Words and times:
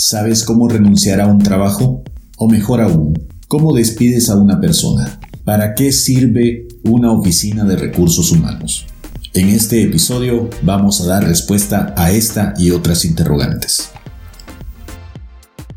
¿Sabes 0.00 0.44
cómo 0.44 0.68
renunciar 0.68 1.20
a 1.20 1.26
un 1.26 1.40
trabajo? 1.40 2.04
O 2.36 2.48
mejor 2.48 2.80
aún, 2.80 3.18
¿cómo 3.48 3.74
despides 3.74 4.30
a 4.30 4.36
una 4.36 4.60
persona? 4.60 5.18
¿Para 5.44 5.74
qué 5.74 5.90
sirve 5.90 6.68
una 6.84 7.10
oficina 7.10 7.64
de 7.64 7.74
recursos 7.74 8.30
humanos? 8.30 8.86
En 9.34 9.48
este 9.48 9.82
episodio 9.82 10.50
vamos 10.62 11.00
a 11.00 11.06
dar 11.08 11.24
respuesta 11.24 11.94
a 11.96 12.12
esta 12.12 12.54
y 12.56 12.70
otras 12.70 13.04
interrogantes. 13.04 13.90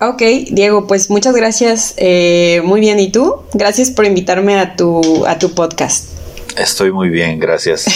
Ok, 0.00 0.22
Diego, 0.50 0.86
pues 0.86 1.10
muchas 1.10 1.34
gracias. 1.34 1.94
Eh, 1.96 2.62
muy 2.64 2.80
bien, 2.80 3.00
¿y 3.00 3.10
tú? 3.10 3.36
Gracias 3.54 3.90
por 3.90 4.04
invitarme 4.04 4.58
a 4.58 4.76
tu, 4.76 5.26
a 5.26 5.38
tu 5.38 5.52
podcast. 5.54 6.10
Estoy 6.56 6.92
muy 6.92 7.08
bien, 7.08 7.40
gracias. 7.40 7.86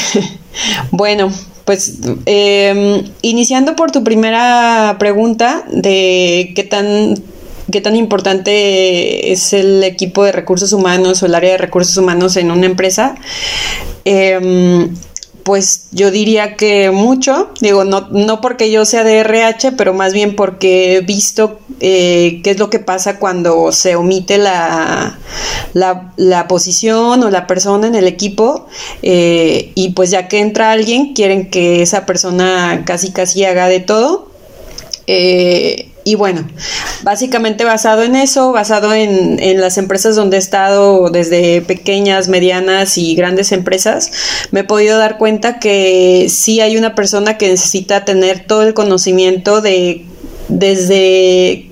bueno, 0.91 1.31
pues 1.65 1.99
em, 2.27 3.05
iniciando 3.22 3.77
por 3.77 3.91
tu 3.93 4.03
primera 4.03 4.97
pregunta 4.99 5.65
de 5.71 6.53
qué 6.56 6.65
tan 6.65 7.15
qué 7.71 7.81
tan 7.81 7.97
importante 7.97 9.33
es 9.33 9.53
el 9.53 9.84
equipo 9.84 10.25
de 10.25 10.33
recursos 10.33 10.73
humanos 10.73 11.23
o 11.23 11.27
el 11.27 11.34
área 11.34 11.53
de 11.53 11.59
recursos 11.59 11.97
humanos 11.97 12.37
en 12.37 12.51
una 12.51 12.67
empresa. 12.67 13.15
Em, 14.05 14.95
pues 15.49 15.87
yo 15.93 16.11
diría 16.11 16.57
que 16.57 16.91
mucho, 16.91 17.51
digo, 17.62 17.84
no, 17.84 18.09
no 18.11 18.43
porque 18.43 18.71
yo 18.71 18.84
sea 18.84 19.03
de 19.03 19.21
RH, 19.21 19.73
pero 19.73 19.95
más 19.95 20.12
bien 20.12 20.37
porque 20.37 20.97
he 20.97 21.01
visto 21.01 21.59
eh, 21.81 22.43
qué 22.45 22.51
es 22.51 22.59
lo 22.59 22.69
que 22.69 22.81
pasa 22.81 23.19
cuando 23.19 23.73
se 23.73 23.97
omite 23.97 24.37
la, 24.37 25.19
la, 25.73 26.49
posición 26.49 27.23
o 27.23 27.31
la 27.31 27.47
persona 27.47 27.87
en 27.87 27.95
el 27.95 28.07
equipo 28.07 28.67
eh, 29.03 29.73
y 29.75 29.91
pues 29.93 30.11
ya 30.11 30.28
que 30.28 30.41
entra 30.41 30.73
alguien, 30.73 31.15
quieren 31.15 31.49
que 31.49 31.81
esa 31.81 32.05
persona 32.05 32.83
casi 32.84 33.11
casi 33.12 33.47
haga 33.47 33.69
de 33.69 33.81
todo. 33.81 34.31
Eh, 35.07 35.93
y 36.05 36.15
bueno, 36.15 36.47
básicamente 37.03 37.64
basado 37.64 38.03
en 38.03 38.16
eso, 38.16 38.53
basado 38.53 38.92
en, 38.94 39.60
las 39.60 39.78
empresas 39.78 40.16
donde 40.16 40.36
he 40.36 40.41
estado, 40.41 41.10
desde 41.10 41.62
pequeñas, 41.62 42.28
medianas 42.28 42.98
y 42.98 43.14
grandes 43.14 43.53
empresas, 43.53 44.10
me 44.50 44.60
he 44.60 44.64
podido 44.64 44.98
dar 44.98 45.19
cuenta 45.19 45.59
que 45.59 46.26
sí 46.28 46.60
hay 46.60 46.76
una 46.76 46.94
persona 46.94 47.38
que 47.38 47.48
necesita 47.48 48.04
tener 48.04 48.47
todo 48.47 48.62
el 48.62 48.75
conocimiento 48.75 49.60
de 49.60 50.04
desde 50.48 51.69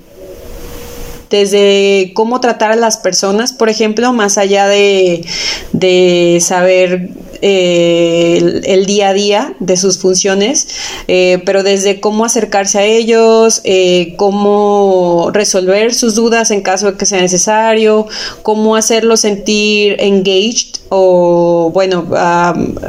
desde 1.31 2.13
cómo 2.15 2.41
tratar 2.41 2.71
a 2.71 2.77
las 2.77 2.99
personas, 2.99 3.53
por 3.53 3.69
ejemplo, 3.69 4.13
más 4.13 4.39
allá 4.39 4.69
de, 4.69 5.25
de 5.73 6.39
saber 6.41 7.11
eh, 7.43 8.63
el, 8.65 8.87
día 8.87 9.11
a 9.11 9.13
día 9.13 9.55
de 9.59 9.77
sus 9.77 9.99
funciones, 9.99 10.69
eh, 11.09 11.43
pero 11.45 11.63
desde 11.63 12.01
cómo 12.01 12.25
acercarse 12.25 12.79
a 12.79 12.85
ellos, 12.85 13.61
eh, 13.65 14.15
cómo 14.17 15.31
resolver 15.33 15.95
sus 15.95 16.15
dudas 16.15 16.51
en 16.51 16.63
caso 16.63 16.93
de 16.93 16.99
que 16.99 17.07
sea 17.07 17.21
necesario, 17.21 18.07
cómo 18.43 18.77
hacerlos 18.77 19.21
sentir 19.21 19.97
engaged 19.99 20.77
o, 20.89 21.71
bueno, 21.75 22.07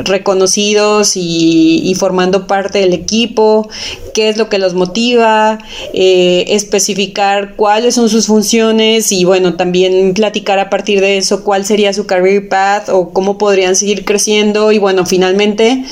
reconocidos 0.04 1.14
y, 1.16 1.96
formando 1.98 2.46
parte 2.46 2.78
del 2.78 2.94
equipo, 2.94 3.68
qué 4.14 4.30
es 4.30 4.38
lo 4.38 4.50
que 4.50 4.60
los 4.60 4.76
motiva, 4.76 5.58
especificar 5.94 7.56
cuáles 7.56 7.96
son 7.96 8.08
sus 8.10 8.28
funciones 8.28 9.12
y, 9.12 9.26
bueno, 9.26 9.56
también 9.56 10.14
platicar 10.14 10.60
a 10.60 10.70
partir 10.70 11.02
de 11.02 11.18
eso 11.18 11.44
cuál 11.44 11.66
sería 11.66 11.92
su 11.92 12.06
career 12.06 12.50
path 12.50 12.90
o 12.90 13.10
cómo 13.10 13.40
podrían 13.40 13.76
seguir 13.76 14.06
creciendo 14.06 14.37
y 14.72 14.78
bueno, 14.78 15.06
finalmente 15.06 15.84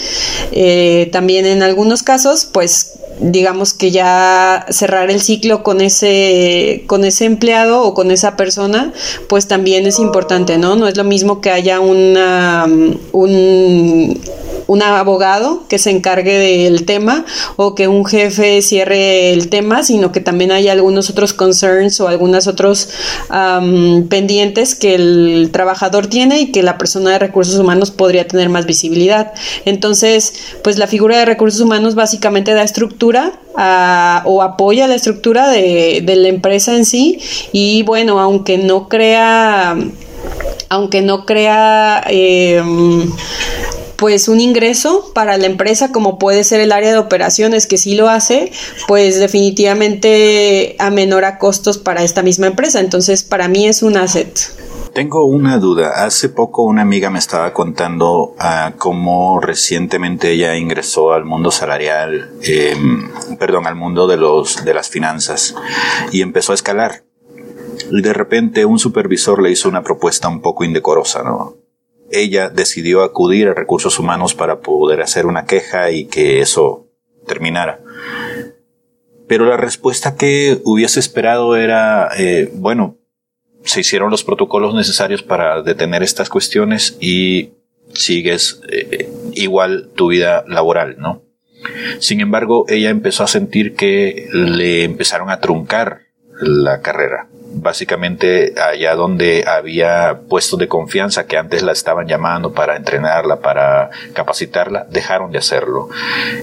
eh, 0.52 1.10
también 1.12 1.46
en 1.46 1.64
algunos 1.64 2.04
casos 2.04 2.46
pues 2.52 2.94
digamos 3.20 3.74
que 3.74 3.92
ya 3.92 4.66
cerrar 4.70 5.10
el 5.10 5.22
ciclo 5.22 5.64
con 5.64 5.80
ese 5.82 6.84
con 6.88 7.06
ese 7.06 7.26
empleado 7.26 7.84
o 7.84 7.94
con 7.94 8.12
esa 8.12 8.36
persona 8.36 8.92
pues 9.30 9.48
también 9.48 9.86
es 9.86 10.00
importante 10.00 10.58
no 10.58 10.76
no 10.76 10.86
es 10.88 10.98
lo 10.98 11.06
mismo 11.06 11.40
que 11.40 11.50
haya 11.50 11.80
una 11.80 12.66
un 13.14 14.20
un 14.68 14.82
abogado 14.82 15.64
que 15.68 15.78
se 15.78 15.92
encargue 15.92 16.38
del 16.38 16.86
tema 16.86 17.26
o 17.56 17.76
que 17.76 17.88
un 17.88 18.06
jefe 18.06 18.62
cierre 18.62 19.34
el 19.34 19.50
tema, 19.50 19.84
sino 19.84 20.12
que 20.12 20.20
también 20.20 20.52
hay 20.52 20.68
algunos 20.68 21.10
otros 21.10 21.34
concerns 21.34 22.00
o 22.00 22.08
algunos 22.08 22.48
otros 22.48 22.90
pendientes 24.10 24.76
que 24.76 24.96
el 24.96 25.50
trabajador 25.52 26.08
tiene 26.08 26.40
y 26.42 26.52
que 26.52 26.64
la 26.64 26.78
persona 26.78 27.12
de 27.12 27.20
recursos 27.20 27.58
humanos 27.58 27.92
podría 27.92 28.28
tener 28.28 28.50
más 28.50 28.66
visibilidad. 28.66 29.34
Entonces, 29.66 30.34
pues 30.64 30.78
la 30.78 30.88
figura 30.88 31.18
de 31.18 31.26
recursos 31.26 31.62
humanos 31.62 31.96
básicamente 31.96 32.54
da 32.54 32.64
estructura 32.64 33.34
o 34.26 34.42
apoya 34.42 34.88
la 34.88 34.96
estructura 34.96 35.50
de, 35.50 36.04
la 36.06 36.28
empresa 36.28 36.76
en 36.76 36.86
sí 36.86 37.20
y 37.52 37.84
bueno, 37.84 38.20
aunque 38.20 38.58
no 38.58 38.88
crea 38.90 39.76
aunque 40.70 41.02
no 41.02 41.26
crea 41.26 42.04
eh, 42.10 42.62
pues 43.96 44.28
un 44.28 44.40
ingreso 44.40 45.12
para 45.14 45.38
la 45.38 45.46
empresa 45.46 45.92
como 45.92 46.20
puede 46.20 46.44
ser 46.44 46.60
el 46.60 46.72
área 46.72 46.92
de 46.92 46.98
operaciones 46.98 47.68
que 47.68 47.78
sí 47.78 47.96
lo 47.96 48.10
hace, 48.10 48.52
pues 48.88 49.20
definitivamente 49.20 50.76
amenora 50.80 51.38
costos 51.38 51.78
para 51.78 52.04
esta 52.04 52.22
misma 52.22 52.48
empresa. 52.48 52.80
Entonces 52.80 53.24
para 53.24 53.48
mí 53.48 53.68
es 53.68 53.84
un 53.84 53.98
asset. 53.98 54.38
Tengo 54.94 55.26
una 55.26 55.58
duda. 55.58 56.06
Hace 56.06 56.30
poco 56.30 56.64
una 56.64 56.82
amiga 56.82 57.10
me 57.10 57.20
estaba 57.20 57.52
contando 57.52 58.34
ah, 58.40 58.74
cómo 58.78 59.42
recientemente 59.42 60.32
ella 60.32 60.56
ingresó 60.56 61.12
al 61.12 61.26
mundo 61.26 61.52
salarial, 61.52 62.32
em, 62.42 63.10
perdón, 63.38 63.68
al 63.68 63.76
mundo 63.76 64.08
de 64.08 64.16
los 64.16 64.64
de 64.64 64.74
las 64.74 64.90
finanzas 64.90 65.54
y 66.14 66.22
empezó 66.22 66.54
a 66.54 66.56
escalar 66.56 67.04
y 67.92 68.02
de 68.02 68.14
repente 68.14 68.66
un 68.66 68.80
supervisor 68.80 69.42
le 69.42 69.52
hizo 69.52 69.70
una 69.70 69.84
propuesta 69.84 70.28
un 70.28 70.42
poco 70.42 70.64
indecorosa, 70.64 71.24
¿no? 71.24 71.65
Ella 72.16 72.50
decidió 72.50 73.04
acudir 73.04 73.48
a 73.48 73.54
recursos 73.54 74.00
humanos 74.00 74.34
para 74.34 74.60
poder 74.60 75.02
hacer 75.02 75.26
una 75.26 75.46
queja 75.46 75.92
y 75.92 76.06
que 76.06 76.40
eso 76.42 76.88
terminara. 77.28 77.82
Pero 79.28 79.46
la 79.46 79.58
respuesta 79.58 80.16
que 80.16 80.62
hubiese 80.64 81.00
esperado 81.00 81.56
era, 81.56 82.10
eh, 82.18 82.50
bueno, 82.54 82.98
se 83.64 83.82
hicieron 83.82 84.12
los 84.12 84.24
protocolos 84.24 84.76
necesarios 84.76 85.24
para 85.24 85.64
detener 85.64 86.04
estas 86.04 86.30
cuestiones 86.30 86.98
y 87.00 87.54
sigues 87.94 88.62
eh, 88.70 89.10
igual 89.34 89.90
tu 89.96 90.08
vida 90.08 90.46
laboral, 90.48 90.98
¿no? 91.00 91.24
Sin 92.00 92.22
embargo, 92.22 92.66
ella 92.68 92.90
empezó 92.90 93.24
a 93.24 93.28
sentir 93.28 93.76
que 93.76 94.28
le 94.32 94.84
empezaron 94.84 95.30
a 95.30 95.40
truncar 95.40 96.02
la 96.40 96.82
carrera. 96.82 97.28
Básicamente 97.58 98.54
allá 98.60 98.96
donde 98.96 99.46
había 99.48 100.22
puestos 100.28 100.60
de 100.60 100.68
confianza 100.68 101.26
que 101.26 101.38
antes 101.38 101.64
la 101.64 101.72
estaban 101.72 102.08
llamando 102.08 102.54
para 102.54 102.76
entrenarla, 102.76 103.40
para 103.40 103.90
capacitarla, 104.14 104.86
dejaron 104.90 105.32
de 105.32 105.38
hacerlo. 105.38 105.90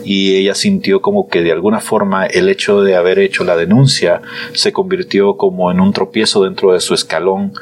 Y 0.05 0.37
ella 0.37 0.55
sintió 0.55 1.03
como 1.03 1.29
que 1.29 1.43
de 1.43 1.53
alguna 1.53 1.81
forma 1.81 2.27
el 2.27 2.49
hecho 2.49 2.83
de 2.83 2.97
haber 2.97 3.19
hecho 3.19 3.45
la 3.45 3.57
denuncia 3.57 4.23
se 4.55 4.73
convirtió 4.73 5.37
como 5.37 5.71
en 5.71 5.81
un 5.81 5.93
tropiezo 5.93 6.45
dentro 6.45 6.73
de 6.73 6.81
su 6.81 6.95
escalón 6.95 7.53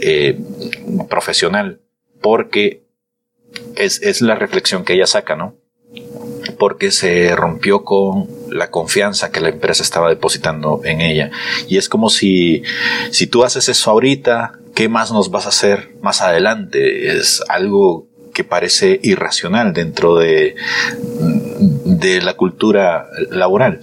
eh, 0.00 0.38
profesional, 1.08 1.80
porque 2.20 2.84
es, 3.76 4.02
es 4.02 4.20
la 4.20 4.34
reflexión 4.34 4.84
que 4.84 4.94
ella 4.94 5.06
saca, 5.06 5.34
¿no? 5.34 5.54
Porque 6.58 6.90
se 6.90 7.34
rompió 7.36 7.84
con 7.84 8.28
la 8.50 8.70
confianza 8.70 9.30
que 9.30 9.40
la 9.40 9.50
empresa 9.50 9.82
estaba 9.82 10.08
depositando 10.08 10.80
en 10.84 11.00
ella. 11.00 11.30
Y 11.68 11.78
es 11.78 11.88
como 11.88 12.10
si, 12.10 12.62
si 13.10 13.26
tú 13.26 13.44
haces 13.44 13.68
eso 13.68 13.90
ahorita, 13.90 14.58
¿qué 14.74 14.88
más 14.88 15.12
nos 15.12 15.30
vas 15.30 15.46
a 15.46 15.50
hacer 15.50 15.90
más 16.02 16.20
adelante? 16.20 17.16
Es 17.16 17.42
algo 17.48 18.06
que 18.34 18.44
parece 18.44 19.00
irracional 19.02 19.72
dentro 19.72 20.16
de, 20.16 20.54
de 21.84 22.20
la 22.20 22.34
cultura 22.34 23.06
laboral. 23.30 23.80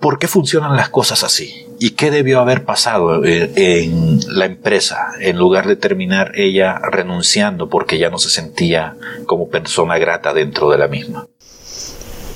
¿Por 0.00 0.18
qué 0.18 0.28
funcionan 0.28 0.76
las 0.76 0.90
cosas 0.90 1.24
así? 1.24 1.66
¿Y 1.80 1.90
qué 1.90 2.10
debió 2.10 2.40
haber 2.40 2.64
pasado 2.64 3.24
en, 3.24 4.20
la 4.28 4.46
empresa 4.46 5.12
en 5.20 5.36
lugar 5.36 5.66
de 5.66 5.74
terminar 5.74 6.32
ella 6.34 6.78
renunciando 6.78 7.68
porque 7.68 7.98
ya 7.98 8.08
no 8.08 8.18
se 8.18 8.30
sentía 8.30 8.96
como 9.26 9.48
persona 9.48 9.98
grata 9.98 10.32
dentro 10.32 10.70
de 10.70 10.78
la 10.78 10.86
misma? 10.86 11.26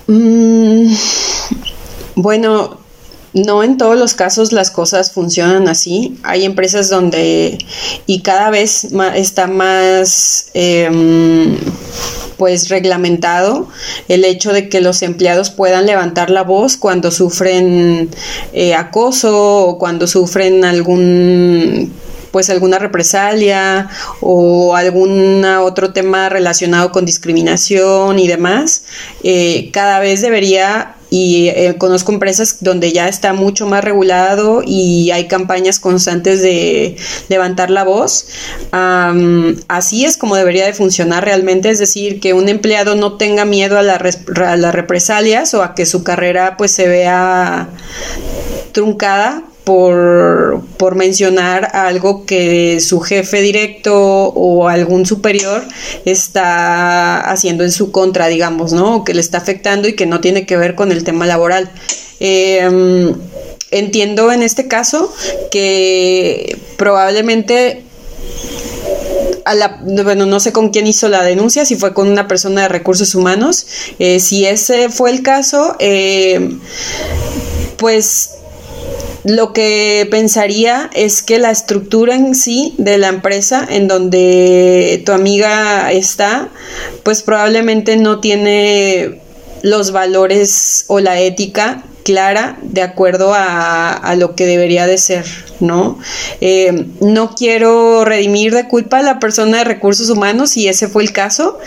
Mm, 0.07 0.93
bueno, 2.17 2.83
no 3.35 3.63
en 3.63 3.79
todos 3.79 3.99
los 3.99 4.15
casos 4.15 4.53
las 4.53 4.71
cosas 4.71 5.13
funcionan 5.13 5.69
así. 5.69 6.19
Hay 6.23 6.45
empresas 6.45 6.91
donde 6.91 7.59
y 8.07 8.21
cada 8.21 8.51
vez 8.51 8.89
está 9.15 9.47
más 9.47 10.51
em, 10.55 11.57
pues 12.37 12.69
reglamentado 12.69 13.69
el 14.09 14.25
hecho 14.25 14.53
de 14.53 14.69
que 14.69 14.81
los 14.81 15.03
empleados 15.03 15.51
puedan 15.51 15.87
levantar 15.87 16.31
la 16.31 16.43
voz 16.43 16.77
cuando 16.77 17.11
sufren 17.11 18.11
eh, 18.53 18.75
acoso 18.75 19.67
o 19.67 19.79
cuando 19.79 20.07
sufren 20.07 20.65
algún 20.65 21.93
pues 22.33 22.51
alguna 22.51 22.79
represalia 22.79 23.89
o 24.21 24.75
algún 24.75 25.45
otro 25.45 25.93
tema 25.93 26.29
relacionado 26.29 26.91
con 26.91 27.05
discriminación 27.05 28.19
y 28.19 28.27
demás, 28.27 28.85
eh, 29.23 29.71
cada 29.73 30.01
vez 30.01 30.23
debería 30.23 30.97
y 31.13 31.49
eh, 31.49 31.75
conozco 31.77 32.11
empresas 32.11 32.57
donde 32.61 32.91
ya 32.91 33.07
está 33.07 33.35
mucho 33.35 33.67
más 33.67 33.85
regulado 33.85 34.63
y 34.65 35.11
hay 35.11 35.29
campañas 35.29 35.79
constantes 35.79 36.41
de 36.41 36.97
levantar 37.29 37.71
la 37.71 37.85
voz. 37.85 38.29
así 39.69 40.07
es 40.07 40.17
como 40.17 40.37
debería 40.37 40.65
de 40.65 40.73
funcionar 40.73 41.23
realmente, 41.23 41.69
es 41.69 41.79
decir, 41.79 42.19
que 42.19 42.33
un 42.33 42.49
empleado 42.49 42.95
no 42.95 43.19
tenga 43.19 43.45
miedo 43.45 43.77
a, 43.77 43.81
a 43.81 44.57
las 44.57 44.75
represalias 44.75 45.53
o 45.53 45.63
a 45.63 45.75
que 45.75 45.85
su 45.85 46.03
carrera 46.03 46.57
pues 46.57 46.71
se 46.71 46.89
vea 46.89 47.69
truncada 48.73 49.43
por, 49.65 50.63
por, 50.77 50.97
mencionar 50.97 51.71
algo 51.75 52.27
que 52.27 52.81
su 52.81 53.01
jefe 53.01 53.41
directo 53.43 53.95
o 53.95 54.69
algún 54.69 55.07
superior 55.07 55.63
está 56.05 57.21
haciendo 57.21 57.63
en 57.63 57.71
su 57.71 57.93
contra, 57.93 58.27
digamos, 58.27 58.73
¿no? 58.73 58.97
O 58.97 59.05
que 59.05 59.15
le 59.15 59.21
está 59.21 59.39
afectando 59.39 59.89
y 59.89 59.95
que 59.95 60.07
no 60.07 60.21
tiene 60.21 60.47
que 60.47 60.57
ver 60.57 60.75
con 60.75 60.91
el 60.91 61.05
tema 61.05 61.27
laboral. 61.27 61.71
Em, 62.19 63.15
entiendo 63.71 64.33
en 64.33 64.43
este 64.43 64.69
caso 64.69 65.13
que 65.51 66.57
probablemente 66.77 67.85
a 69.45 69.55
la, 69.55 69.81
bueno, 69.85 70.27
no 70.27 70.41
sé 70.41 70.53
con 70.53 70.71
quién 70.71 70.87
hizo 70.87 71.09
la 71.09 71.23
denuncia, 71.23 71.65
si 71.65 71.77
fue 71.77 71.95
con 71.95 72.09
una 72.09 72.29
persona 72.29 72.63
de 72.63 72.69
recursos 72.69 73.15
humanos. 73.15 73.67
Eh, 73.99 74.21
si 74.21 74.47
ese 74.47 74.89
fue 74.89 75.11
el 75.11 75.23
caso, 75.23 75.77
eh, 75.79 76.59
pues 77.77 78.31
lo 79.25 79.53
que 79.53 80.07
pensaría 80.11 80.91
es 80.95 81.23
que 81.23 81.39
la 81.39 81.51
estructura 81.51 82.15
en 82.15 82.35
sí 82.35 82.75
de 82.79 82.99
la 82.99 83.09
empresa 83.09 83.65
en 83.69 83.87
donde 83.87 85.03
tu 85.07 85.13
amiga 85.13 85.93
está, 85.93 86.49
pues 87.05 87.23
probablemente 87.23 87.97
no 87.97 88.21
tiene 88.21 89.21
los 89.63 89.93
valores 89.93 90.85
o 90.89 90.99
la 90.99 91.21
ética 91.21 91.85
clara 92.03 92.59
de 92.63 92.83
acuerdo 92.83 93.33
a, 93.35 94.15
lo 94.17 94.35
que 94.35 94.47
debería 94.47 94.87
de 94.87 94.99
ser, 94.99 95.25
¿no? 95.61 95.99
Eh, 96.41 96.87
no 97.01 97.35
quiero 97.35 98.05
redimir 98.05 98.55
de 98.55 98.69
culpa 98.69 98.99
a 98.99 99.03
la 99.03 99.19
persona 99.19 99.59
de 99.59 99.65
recursos 99.65 100.11
humanos 100.11 100.51
si 100.51 100.69
ese 100.69 100.89
fue 100.89 101.03
el 101.03 101.13
caso 101.13 101.59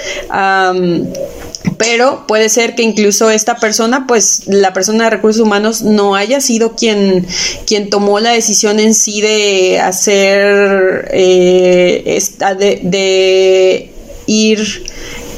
pero 1.77 2.25
puede 2.27 2.49
ser 2.49 2.75
que 2.75 2.83
incluso 2.83 3.29
esta 3.29 3.57
persona, 3.57 4.05
pues 4.07 4.43
la 4.47 4.73
persona 4.73 5.05
de 5.05 5.09
recursos 5.11 5.41
humanos 5.41 5.81
no 5.81 6.15
haya 6.15 6.39
sido 6.41 6.75
quien, 6.75 7.25
quien 7.65 7.89
tomó 7.89 8.19
la 8.19 8.31
decisión 8.31 8.79
en 8.79 8.93
sí 8.93 9.21
de 9.21 9.79
hacer, 9.79 11.09
eh, 11.11 12.03
esta, 12.05 12.55
de, 12.55 12.79
de 12.83 13.91
ir 14.27 14.85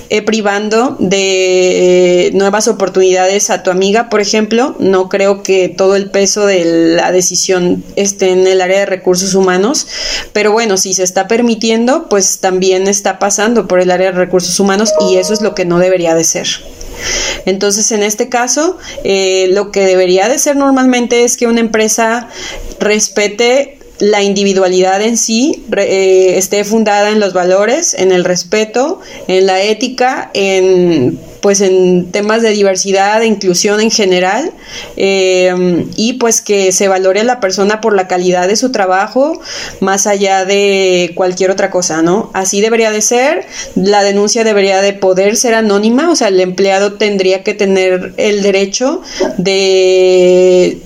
eh, 0.10 0.22
privando 0.22 0.96
de 1.00 2.32
nuevas 2.34 2.68
oportunidades 2.68 3.50
a 3.50 3.64
tu 3.64 3.72
amiga, 3.72 4.10
por 4.10 4.22
ejemplo. 4.22 4.76
No 4.80 5.10
creo 5.10 5.44
que 5.44 5.70
todo 5.70 5.96
el 5.96 6.10
peso 6.10 6.46
de 6.46 6.96
la 6.96 7.12
decisión 7.12 7.84
esté 7.96 8.32
en 8.32 8.48
el 8.48 8.62
área 8.62 8.80
de 8.80 8.86
recursos 8.86 9.36
humanos, 9.36 9.88
pero 10.34 10.52
bueno, 10.52 10.78
si 10.78 10.94
se 10.94 11.04
está 11.04 11.28
permitiendo, 11.28 12.10
pues 12.10 12.40
también 12.40 12.88
está 12.88 13.20
pasando 13.20 13.68
por 13.68 13.80
el 13.80 13.92
área 13.92 14.12
de 14.12 14.18
recursos 14.18 14.60
humanos 14.60 14.94
y 15.10 15.18
eso 15.18 15.34
es 15.34 15.42
lo 15.42 15.56
que 15.56 15.66
no 15.66 15.80
debería 15.80 16.16
de 16.16 16.24
ser. 16.24 16.48
Entonces, 17.46 17.92
en 17.92 18.04
este 18.04 18.30
caso, 18.30 18.78
eh, 19.04 19.50
lo 19.52 19.72
que 19.72 19.86
debería 19.86 20.28
de 20.30 20.40
ser 20.40 20.56
normalmente 20.56 21.24
es 21.24 21.38
que 21.38 21.48
una 21.48 21.60
empresa 21.60 22.30
respete 22.80 23.77
la 24.00 24.22
individualidad 24.24 25.02
en 25.02 25.18
sí 25.18 25.66
eh, 25.76 26.36
esté 26.38 26.64
fundada 26.64 27.12
en 27.12 27.20
los 27.20 27.34
valores, 27.34 27.94
en 27.94 28.12
el 28.12 28.24
respeto, 28.24 29.00
en 29.28 29.46
la 29.46 29.62
ética, 29.62 30.32
en 30.34 31.20
pues 31.42 31.62
en 31.62 32.12
temas 32.12 32.42
de 32.42 32.50
diversidad, 32.50 33.22
e 33.22 33.26
inclusión 33.26 33.80
en 33.80 33.92
general, 33.92 34.52
eh, 34.98 35.86
y 35.96 36.14
pues 36.14 36.42
que 36.42 36.72
se 36.72 36.88
valore 36.88 37.22
a 37.22 37.24
la 37.24 37.40
persona 37.40 37.80
por 37.80 37.96
la 37.96 38.08
calidad 38.08 38.48
de 38.48 38.56
su 38.56 38.72
trabajo, 38.72 39.40
más 39.80 40.08
allá 40.08 40.46
de 40.46 41.12
cualquier 41.16 41.52
otra 41.52 41.70
cosa, 41.70 42.02
¿no? 42.02 42.32
Así 42.34 42.60
debería 42.60 42.92
de 42.92 43.02
ser, 43.02 43.46
la 43.76 44.04
denuncia 44.04 44.44
debería 44.44 44.82
de 44.82 44.94
poder 44.94 45.38
ser 45.38 45.54
anónima, 45.54 46.10
o 46.12 46.16
sea, 46.16 46.28
el 46.30 46.40
empleado 46.40 46.94
tendría 46.94 47.44
que 47.44 47.54
tener 47.54 48.14
el 48.18 48.42
derecho 48.44 49.02
de 49.38 50.82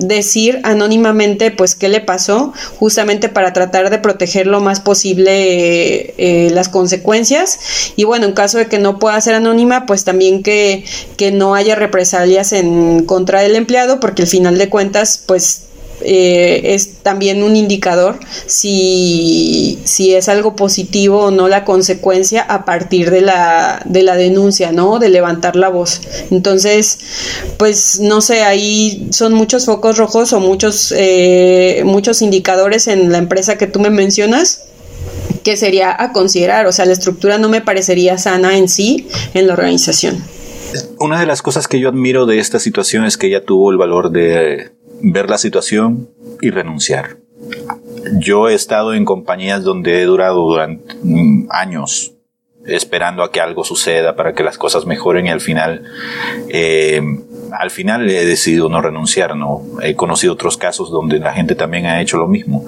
decir 0.00 0.60
anónimamente 0.64 1.50
pues 1.50 1.74
qué 1.74 1.88
le 1.88 2.00
pasó, 2.00 2.52
justamente 2.78 3.28
para 3.28 3.52
tratar 3.52 3.90
de 3.90 3.98
proteger 3.98 4.46
lo 4.46 4.60
más 4.60 4.80
posible 4.80 6.14
eh, 6.16 6.50
las 6.52 6.68
consecuencias. 6.68 7.92
Y 7.96 8.04
bueno, 8.04 8.26
en 8.26 8.32
caso 8.32 8.58
de 8.58 8.66
que 8.66 8.78
no 8.78 8.98
pueda 8.98 9.20
ser 9.20 9.34
anónima, 9.34 9.86
pues 9.86 10.04
también 10.04 10.42
que, 10.42 10.84
que 11.16 11.30
no 11.32 11.54
haya 11.54 11.74
represalias 11.74 12.52
en 12.52 13.04
contra 13.04 13.42
del 13.42 13.56
empleado, 13.56 14.00
porque 14.00 14.22
al 14.22 14.28
final 14.28 14.58
de 14.58 14.68
cuentas, 14.68 15.22
pues 15.26 15.69
eh, 16.02 16.74
es 16.74 16.98
también 17.02 17.42
un 17.42 17.56
indicador 17.56 18.18
si, 18.46 19.78
si, 19.84 20.14
es 20.14 20.28
algo 20.28 20.56
positivo 20.56 21.24
o 21.24 21.30
no 21.30 21.48
la 21.48 21.64
consecuencia 21.64 22.42
a 22.42 22.64
partir 22.64 23.10
de 23.10 23.20
la, 23.20 23.82
de 23.84 24.02
la 24.02 24.16
denuncia, 24.16 24.72
¿no? 24.72 24.98
De 24.98 25.08
levantar 25.08 25.56
la 25.56 25.68
voz. 25.68 26.00
Entonces, 26.30 26.98
pues 27.58 28.00
no 28.00 28.20
sé, 28.20 28.42
ahí 28.42 29.08
son 29.10 29.32
muchos 29.32 29.66
focos 29.66 29.98
rojos 29.98 30.32
o 30.32 30.40
muchos, 30.40 30.92
eh, 30.96 31.82
muchos 31.84 32.22
indicadores 32.22 32.88
en 32.88 33.12
la 33.12 33.18
empresa 33.18 33.58
que 33.58 33.66
tú 33.66 33.80
me 33.80 33.90
mencionas 33.90 34.64
que 35.44 35.56
sería 35.56 35.94
a 35.98 36.12
considerar, 36.12 36.66
o 36.66 36.72
sea, 36.72 36.84
la 36.84 36.92
estructura 36.92 37.38
no 37.38 37.48
me 37.48 37.60
parecería 37.60 38.18
sana 38.18 38.58
en 38.58 38.68
sí 38.68 39.08
en 39.34 39.46
la 39.46 39.54
organización. 39.54 40.22
Una 40.98 41.18
de 41.18 41.26
las 41.26 41.42
cosas 41.42 41.66
que 41.66 41.80
yo 41.80 41.88
admiro 41.88 42.26
de 42.26 42.38
esta 42.38 42.58
situación 42.58 43.04
es 43.04 43.16
que 43.16 43.26
ella 43.26 43.44
tuvo 43.44 43.70
el 43.70 43.78
valor 43.78 44.10
de 44.10 44.72
ver 45.02 45.28
la 45.28 45.38
situación 45.38 46.08
y 46.40 46.50
renunciar. 46.50 47.18
Yo 48.18 48.48
he 48.48 48.54
estado 48.54 48.94
en 48.94 49.04
compañías 49.04 49.62
donde 49.62 50.00
he 50.00 50.04
durado 50.04 50.42
durante 50.42 50.94
mm, 51.02 51.48
años 51.50 52.14
esperando 52.66 53.22
a 53.22 53.32
que 53.32 53.40
algo 53.40 53.64
suceda 53.64 54.16
para 54.16 54.34
que 54.34 54.44
las 54.44 54.58
cosas 54.58 54.84
mejoren 54.84 55.26
y 55.26 55.30
al 55.30 55.40
final 55.40 55.82
eh, 56.48 57.00
al 57.58 57.70
final 57.70 58.08
he 58.08 58.24
decidido 58.24 58.68
no 58.68 58.80
renunciar, 58.80 59.36
¿no? 59.36 59.62
He 59.82 59.94
conocido 59.94 60.32
otros 60.32 60.56
casos 60.56 60.90
donde 60.90 61.18
la 61.18 61.32
gente 61.32 61.54
también 61.54 61.86
ha 61.86 62.00
hecho 62.00 62.16
lo 62.16 62.28
mismo. 62.28 62.64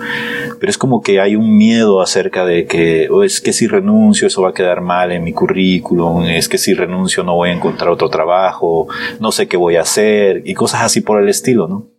Pero 0.58 0.70
es 0.70 0.78
como 0.78 1.02
que 1.02 1.20
hay 1.20 1.36
un 1.36 1.56
miedo 1.56 2.00
acerca 2.00 2.44
de 2.44 2.66
que, 2.66 3.08
o 3.10 3.22
es 3.22 3.40
que 3.40 3.52
si 3.52 3.66
renuncio 3.66 4.26
eso 4.26 4.42
va 4.42 4.50
a 4.50 4.54
quedar 4.54 4.80
mal 4.80 5.12
en 5.12 5.24
mi 5.24 5.32
currículum, 5.32 6.24
es 6.24 6.48
que 6.48 6.58
si 6.58 6.74
renuncio 6.74 7.22
no 7.22 7.34
voy 7.34 7.50
a 7.50 7.52
encontrar 7.52 7.90
otro 7.90 8.08
trabajo, 8.08 8.88
no 9.20 9.32
sé 9.32 9.46
qué 9.46 9.56
voy 9.56 9.76
a 9.76 9.82
hacer 9.82 10.42
y 10.44 10.54
cosas 10.54 10.82
así 10.82 11.00
por 11.00 11.22
el 11.22 11.28
estilo, 11.28 11.68
¿no? 11.68 11.91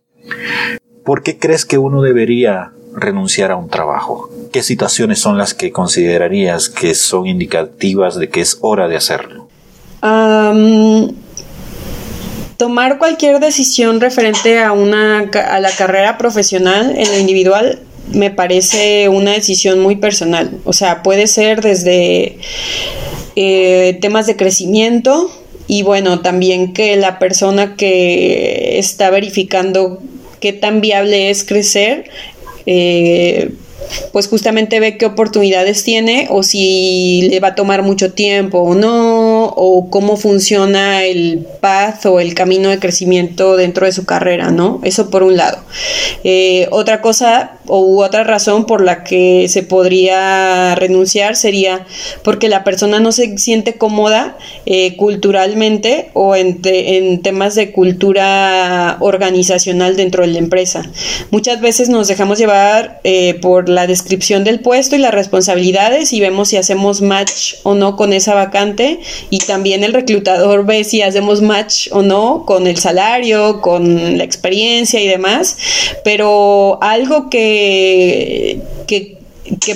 ¿Por 1.04 1.22
qué 1.22 1.38
crees 1.38 1.64
que 1.64 1.78
uno 1.78 2.02
debería 2.02 2.72
renunciar 2.94 3.50
a 3.50 3.56
un 3.56 3.68
trabajo? 3.68 4.30
¿Qué 4.52 4.62
situaciones 4.62 5.18
son 5.18 5.36
las 5.36 5.54
que 5.54 5.72
considerarías 5.72 6.68
que 6.68 6.94
son 6.94 7.26
indicativas 7.26 8.16
de 8.16 8.28
que 8.28 8.40
es 8.40 8.58
hora 8.60 8.88
de 8.88 8.96
hacerlo? 8.96 9.48
tomar 12.58 12.98
cualquier 12.98 13.40
decisión 13.40 14.02
referente 14.02 14.62
a, 14.62 14.72
una, 14.72 15.20
a 15.20 15.60
la 15.60 15.70
carrera 15.70 16.18
profesional 16.18 16.94
en 16.96 17.08
lo 17.10 17.18
individual 17.18 17.80
me 18.12 18.30
parece 18.30 19.08
una 19.08 19.32
decisión 19.32 19.80
muy 19.80 19.96
personal. 19.96 20.50
O 20.64 20.72
sea, 20.72 21.02
puede 21.02 21.26
ser 21.26 21.62
desde 21.62 22.38
eh, 23.36 23.98
temas 24.00 24.26
de 24.26 24.36
crecimiento 24.36 25.30
y 25.66 25.82
bueno, 25.82 26.20
también 26.20 26.72
que 26.72 26.96
la 26.96 27.18
persona 27.18 27.76
que 27.76 28.78
está 28.78 29.10
verificando 29.10 30.00
qué 30.40 30.52
tan 30.52 30.80
viable 30.80 31.30
es 31.30 31.44
crecer, 31.44 32.10
eh, 32.66 33.50
pues 34.12 34.28
justamente 34.28 34.80
ve 34.80 34.96
qué 34.96 35.06
oportunidades 35.06 35.84
tiene 35.84 36.28
o 36.30 36.42
si 36.42 37.28
le 37.30 37.40
va 37.40 37.48
a 37.48 37.54
tomar 37.54 37.82
mucho 37.82 38.12
tiempo 38.12 38.58
o 38.58 38.74
no, 38.74 39.46
o 39.46 39.90
cómo 39.90 40.16
funciona 40.16 41.04
el 41.04 41.46
path 41.60 42.06
o 42.06 42.20
el 42.20 42.34
camino 42.34 42.68
de 42.68 42.78
crecimiento 42.78 43.56
dentro 43.56 43.86
de 43.86 43.92
su 43.92 44.04
carrera, 44.04 44.50
¿no? 44.50 44.80
Eso 44.84 45.10
por 45.10 45.22
un 45.22 45.36
lado. 45.36 45.58
Eh, 46.24 46.68
otra 46.70 47.00
cosa 47.00 47.58
o 47.66 48.02
otra 48.04 48.24
razón 48.24 48.66
por 48.66 48.82
la 48.82 49.04
que 49.04 49.46
se 49.48 49.62
podría 49.62 50.74
renunciar 50.74 51.36
sería 51.36 51.86
porque 52.22 52.48
la 52.48 52.64
persona 52.64 53.00
no 53.00 53.12
se 53.12 53.38
siente 53.38 53.74
cómoda 53.74 54.36
eh, 54.66 54.96
culturalmente 54.96 56.10
o 56.14 56.36
en, 56.36 56.60
en 56.64 57.22
temas 57.22 57.54
de 57.54 57.72
cultura 57.72 58.96
organizacional 59.00 59.96
dentro 59.96 60.22
de 60.22 60.32
la 60.32 60.38
empresa. 60.38 60.82
Muchas 61.30 61.60
veces 61.60 61.88
nos 61.88 62.08
dejamos 62.08 62.38
llevar 62.38 63.00
eh, 63.04 63.34
por 63.40 63.68
la 63.68 63.86
descripción 63.86 64.44
del 64.44 64.60
puesto 64.60 64.96
y 64.96 64.98
las 64.98 65.14
responsabilidades 65.14 66.12
y 66.12 66.20
vemos 66.20 66.48
si 66.48 66.56
hacemos 66.56 67.02
match 67.02 67.54
o 67.62 67.74
no 67.74 67.96
con 67.96 68.12
esa 68.12 68.34
vacante 68.34 69.00
y 69.30 69.38
también 69.38 69.84
el 69.84 69.92
reclutador 69.92 70.64
ve 70.64 70.84
si 70.84 71.02
hacemos 71.02 71.42
match 71.42 71.88
o 71.92 72.02
no 72.02 72.44
con 72.44 72.66
el 72.66 72.76
salario, 72.76 73.60
con 73.60 74.18
la 74.18 74.24
experiencia 74.24 75.00
y 75.00 75.08
demás, 75.08 75.56
pero 76.04 76.78
algo 76.82 77.30
que, 77.30 77.53
que 78.86 79.18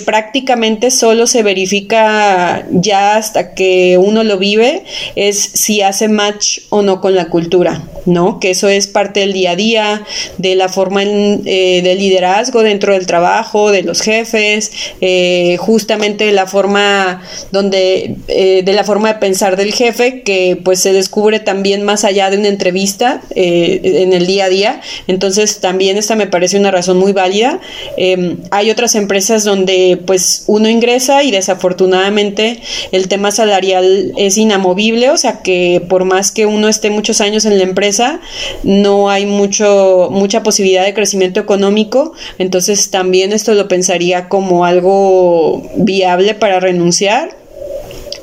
prácticamente 0.04 0.90
solo 0.90 1.26
se 1.26 1.42
verifica 1.42 2.66
ya 2.70 3.16
hasta 3.16 3.54
que 3.54 3.98
uno 3.98 4.24
lo 4.24 4.38
vive 4.38 4.84
es 5.14 5.38
si 5.38 5.82
hace 5.82 6.08
match 6.08 6.60
o 6.70 6.82
no 6.82 7.00
con 7.00 7.14
la 7.14 7.28
cultura, 7.28 7.82
¿no? 8.06 8.40
Que 8.40 8.50
eso 8.50 8.68
es 8.68 8.86
parte 8.86 9.20
del 9.20 9.34
día 9.34 9.52
a 9.52 9.56
día, 9.56 10.04
de 10.38 10.54
la 10.54 10.68
forma 10.68 11.02
eh, 11.02 11.80
de 11.82 11.94
liderazgo 11.96 12.62
dentro 12.62 12.94
del 12.94 13.06
trabajo, 13.06 13.70
de 13.70 13.82
los 13.82 14.00
jefes, 14.00 14.72
eh, 15.00 15.56
justamente 15.58 16.32
la 16.32 16.46
forma 16.46 17.22
donde, 17.52 18.16
eh, 18.28 18.62
de 18.64 18.72
la 18.72 18.84
forma 18.84 19.12
de 19.12 19.18
pensar 19.18 19.56
del 19.56 19.74
jefe, 19.74 20.22
que 20.22 20.58
pues 20.64 20.80
se 20.80 20.92
descubre 20.92 21.40
también 21.40 21.82
más 21.82 22.04
allá 22.04 22.30
de 22.30 22.38
una 22.38 22.48
entrevista 22.48 23.20
en 23.34 24.12
el 24.12 24.26
día 24.26 24.46
a 24.46 24.48
día. 24.48 24.80
Entonces 25.06 25.60
también 25.60 25.98
esta 25.98 26.16
me 26.16 26.26
parece 26.26 26.58
una 26.58 26.70
razón 26.70 26.98
muy 26.98 27.12
válida. 27.12 27.60
Em, 27.96 28.38
hay 28.50 28.70
otras 28.70 28.94
empresas 28.94 29.44
donde 29.44 29.57
donde 29.58 30.00
pues 30.06 30.44
uno 30.46 30.68
ingresa 30.68 31.22
y 31.22 31.30
desafortunadamente 31.30 32.60
el 32.92 33.08
tema 33.08 33.30
salarial 33.30 34.12
es 34.16 34.36
inamovible, 34.36 35.10
o 35.10 35.16
sea 35.16 35.42
que 35.42 35.84
por 35.88 36.04
más 36.04 36.30
que 36.30 36.46
uno 36.46 36.68
esté 36.68 36.90
muchos 36.90 37.20
años 37.20 37.44
en 37.44 37.58
la 37.58 37.64
empresa, 37.64 38.20
no 38.62 39.10
hay 39.10 39.26
mucho, 39.26 40.08
mucha 40.10 40.42
posibilidad 40.42 40.84
de 40.84 40.94
crecimiento 40.94 41.40
económico, 41.40 42.12
entonces 42.38 42.90
también 42.90 43.32
esto 43.32 43.54
lo 43.54 43.68
pensaría 43.68 44.28
como 44.28 44.64
algo 44.64 45.62
viable 45.76 46.34
para 46.34 46.60
renunciar 46.60 47.36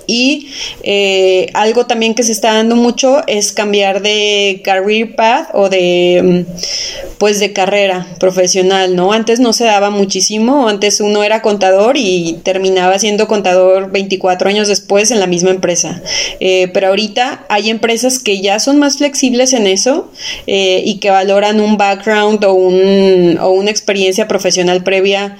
y 0.07 0.49
eh, 0.83 1.47
algo 1.53 1.85
también 1.85 2.13
que 2.13 2.23
se 2.23 2.31
está 2.31 2.53
dando 2.53 2.75
mucho 2.75 3.25
es 3.27 3.51
cambiar 3.51 4.01
de 4.01 4.61
career 4.63 5.15
path 5.15 5.49
o 5.53 5.69
de 5.69 6.45
mm, 6.45 7.17
pues 7.17 7.39
de 7.39 7.53
carrera 7.53 8.07
profesional, 8.19 8.95
¿no? 8.95 9.13
Antes 9.13 9.39
no 9.39 9.53
se 9.53 9.63
daba 9.63 9.89
muchísimo, 9.89 10.67
antes 10.67 10.99
uno 10.99 11.23
era 11.23 11.41
contador 11.41 11.97
y 11.97 12.39
terminaba 12.43 12.99
siendo 12.99 13.27
contador 13.27 13.91
24 13.91 14.49
años 14.49 14.67
después 14.67 15.11
en 15.11 15.19
la 15.19 15.27
misma 15.27 15.51
empresa. 15.51 16.01
Eh, 16.39 16.69
pero 16.73 16.87
ahorita 16.87 17.45
hay 17.49 17.69
empresas 17.69 18.19
que 18.19 18.41
ya 18.41 18.59
son 18.59 18.79
más 18.79 18.97
flexibles 18.97 19.53
en 19.53 19.67
eso 19.67 20.11
eh, 20.45 20.83
y 20.85 20.99
que 20.99 21.09
valoran 21.09 21.59
un 21.59 21.77
background 21.77 22.43
o, 22.43 22.53
un, 22.53 23.37
o 23.41 23.49
una 23.51 23.71
experiencia 23.71 24.27
profesional 24.27 24.83
previa 24.83 25.37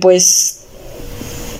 pues 0.00 0.60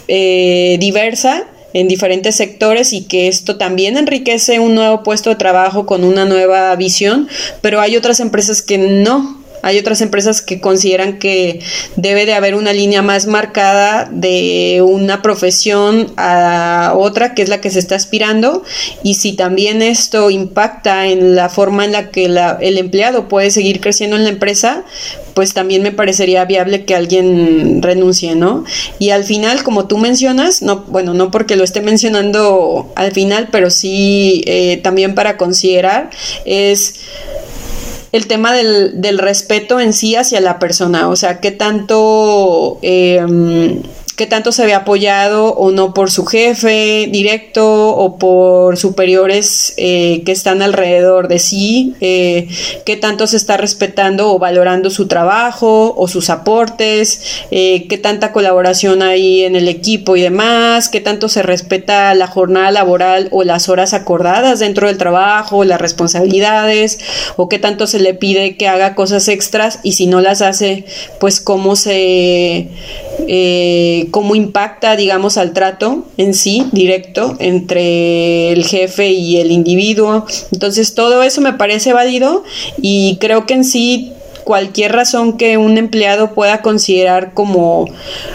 diversa 0.07 1.47
en 1.73 1.89
diferentes 1.89 2.37
sectores 2.37 2.93
y 2.93 3.03
que 3.03 3.29
esto 3.29 3.57
también 3.57 3.97
enriquece 3.97 4.61
un 4.61 4.75
nuevo 4.75 5.03
puesto 5.03 5.31
de 5.31 5.37
trabajo 5.37 5.87
con 5.87 6.05
una 6.05 6.25
nueva 6.25 6.75
visión, 6.77 7.29
pero 7.61 7.81
hay 7.81 7.97
otras 7.97 8.21
empresas 8.21 8.63
que 8.63 8.79
no, 8.79 9.38
hay 9.63 9.79
otras 9.79 10.01
empresas 10.01 10.43
que 10.43 10.61
consideran 10.61 11.19
que 11.19 11.61
debe 11.97 12.27
de 12.27 12.35
haber 12.35 12.55
una 12.55 12.73
línea 12.73 13.03
más 13.03 13.27
marcada 13.27 14.09
de 14.11 14.83
una 14.87 15.23
profesión 15.23 16.13
a 16.17 16.95
otra, 16.97 17.35
que 17.35 17.43
es 17.43 17.49
la 17.49 17.61
que 17.61 17.71
se 17.71 17.79
está 17.79 17.95
aspirando, 17.95 18.63
y 19.03 19.15
si 19.15 19.35
también 19.35 19.83
esto 19.83 20.31
impacta 20.31 21.07
en 21.07 21.35
la 21.35 21.49
forma 21.49 21.85
en 21.85 21.93
la 21.93 22.11
que 22.11 22.27
el 22.27 22.79
empleado 22.79 23.29
puede 23.29 23.51
seguir 23.51 23.81
creciendo 23.81 24.17
en 24.17 24.25
la 24.25 24.31
empresa, 24.31 24.85
pues 25.35 25.55
también 25.55 25.83
me 25.83 25.93
parecería 25.93 26.45
viable 26.47 26.85
que 26.85 26.97
alguien 26.97 27.81
renuncie, 27.81 28.35
¿no? 28.35 28.65
Y 28.99 29.11
al 29.11 29.23
final, 29.23 29.63
como 29.63 29.87
tú 29.87 29.97
mencionas, 29.97 30.63
no, 30.63 30.85
bueno, 30.89 31.15
no 31.15 31.31
porque 31.31 31.55
lo 31.55 31.63
esté 31.63 31.81
mencionando 31.81 32.91
al 32.97 33.13
final, 33.13 33.49
pero 33.53 33.71
sí 33.71 34.43
eh, 34.47 34.79
también 34.83 35.15
para 35.15 35.37
considerar, 35.37 36.11
es 36.45 36.95
el 38.13 38.27
tema 38.27 38.53
del, 38.53 39.01
del, 39.01 39.19
respeto 39.19 39.81
en 39.81 39.93
sí 39.93 40.17
hacia 40.17 40.41
la 40.41 40.59
persona, 40.59 41.09
o 41.09 41.17
sea, 41.17 41.41
qué 41.41 41.51
tanto 41.51 42.79
eh, 42.83 43.83
qué 44.19 44.27
tanto 44.27 44.51
se 44.51 44.67
ve 44.67 44.75
apoyado 44.75 45.55
o 45.55 45.71
no 45.71 45.95
por 45.95 46.11
su 46.11 46.27
jefe 46.27 47.09
directo 47.09 47.91
o 47.91 48.19
por 48.19 48.77
superiores 48.77 49.75
eh, 49.77 50.23
que 50.27 50.33
están 50.33 50.61
alrededor 50.61 51.29
de 51.29 51.39
sí, 51.39 51.95
eh, 52.01 52.49
qué 52.85 52.97
tanto 52.97 53.29
se 53.29 53.37
está 53.37 53.57
respetando 53.57 54.35
o 54.35 54.41
valorando 54.41 54.91
su 54.91 55.07
trabajo 55.07 55.95
o 55.97 56.09
sus 56.09 56.31
aportes, 56.31 57.45
eh, 57.53 57.87
qué 57.89 57.97
tanta 57.97 58.33
colaboración 58.33 59.03
hay 59.03 59.45
en 59.45 59.55
el 59.55 59.69
equipo 59.69 60.17
y 60.17 60.23
demás, 60.23 60.89
qué 60.89 61.01
tanto 61.01 61.29
se 61.29 61.43
respeta 61.43 62.13
la 62.15 62.27
jornada 62.27 62.73
laboral 62.73 63.29
o 63.31 63.45
las 63.45 63.69
horas 63.69 63.95
acordadas 63.95 64.59
dentro 64.59 64.89
del 64.89 64.99
trabajo, 64.99 65.63
las 65.63 65.81
responsabilidades, 65.81 66.99
o 67.37 67.49
qué 67.49 67.61
tanto 67.61 67.87
se 67.87 68.01
le 68.01 68.15
pide 68.15 68.57
que 68.57 68.67
haga 68.67 68.97
cosas 68.97 69.29
extras 69.29 69.79
y 69.85 69.93
si 69.93 70.09
no 70.09 70.21
las 70.21 70.43
hace, 70.43 70.87
pues 71.21 71.41
cómo 71.41 71.77
se 71.77 72.67
cómo 74.11 74.35
impacta, 74.35 74.97
digamos, 74.97 75.37
al 75.39 75.53
trato 75.53 76.05
en 76.17 76.35
sí, 76.35 76.67
directo, 76.73 77.37
entre 77.39 78.53
el 78.53 78.65
jefe 78.65 79.09
y 79.11 79.39
el 79.39 79.51
individuo. 79.51 80.27
Entonces, 80.53 80.95
todo 80.95 81.23
eso 81.23 81.41
me 81.41 81.53
parece 81.53 81.93
válido 81.93 82.45
y 82.81 83.19
creo 83.21 83.47
que 83.47 83.55
en 83.55 83.65
sí 83.65 84.13
cualquier 84.49 84.93
razón 84.93 85.37
que 85.37 85.59
un 85.59 85.77
empleado 85.77 86.33
pueda 86.33 86.63
considerar 86.63 87.35
como 87.35 87.85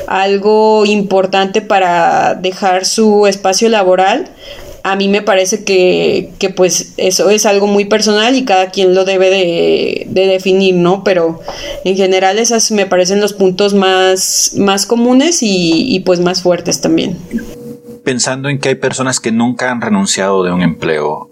algo 0.05 0.85
importante 0.85 1.59
para 1.59 2.35
dejar 2.35 2.85
su 2.85 3.25
espacio 3.25 3.67
laboral, 3.67 4.29
a 4.83 4.97
mí 4.97 5.07
me 5.07 5.21
parece 5.21 5.63
que, 5.63 6.31
que, 6.39 6.49
pues 6.49 6.93
eso 6.97 7.29
es 7.29 7.45
algo 7.45 7.67
muy 7.67 7.85
personal 7.85 8.35
y 8.35 8.43
cada 8.43 8.69
quien 8.69 8.93
lo 8.93 9.05
debe 9.05 9.29
de, 9.29 10.07
definir, 10.09 10.75
¿no? 10.75 11.03
Pero 11.03 11.39
en 11.85 11.95
general 11.95 12.37
esas 12.37 12.69
me 12.71 12.85
parecen 12.85 13.21
los 13.21 13.33
puntos 13.33 13.73
más, 13.73 14.53
más 14.57 14.85
comunes 14.85 15.41
y, 15.41 15.95
y 15.95 16.01
pues 16.01 16.19
más 16.19 16.41
fuertes 16.41 16.81
también. 16.81 17.17
Pensando 18.03 18.49
en 18.49 18.59
que 18.59 18.69
hay 18.69 18.75
personas 18.75 19.21
que 19.21 19.31
nunca 19.31 19.71
han 19.71 19.79
renunciado 19.79 20.43
de 20.43 20.51
un 20.51 20.61
empleo, 20.61 21.29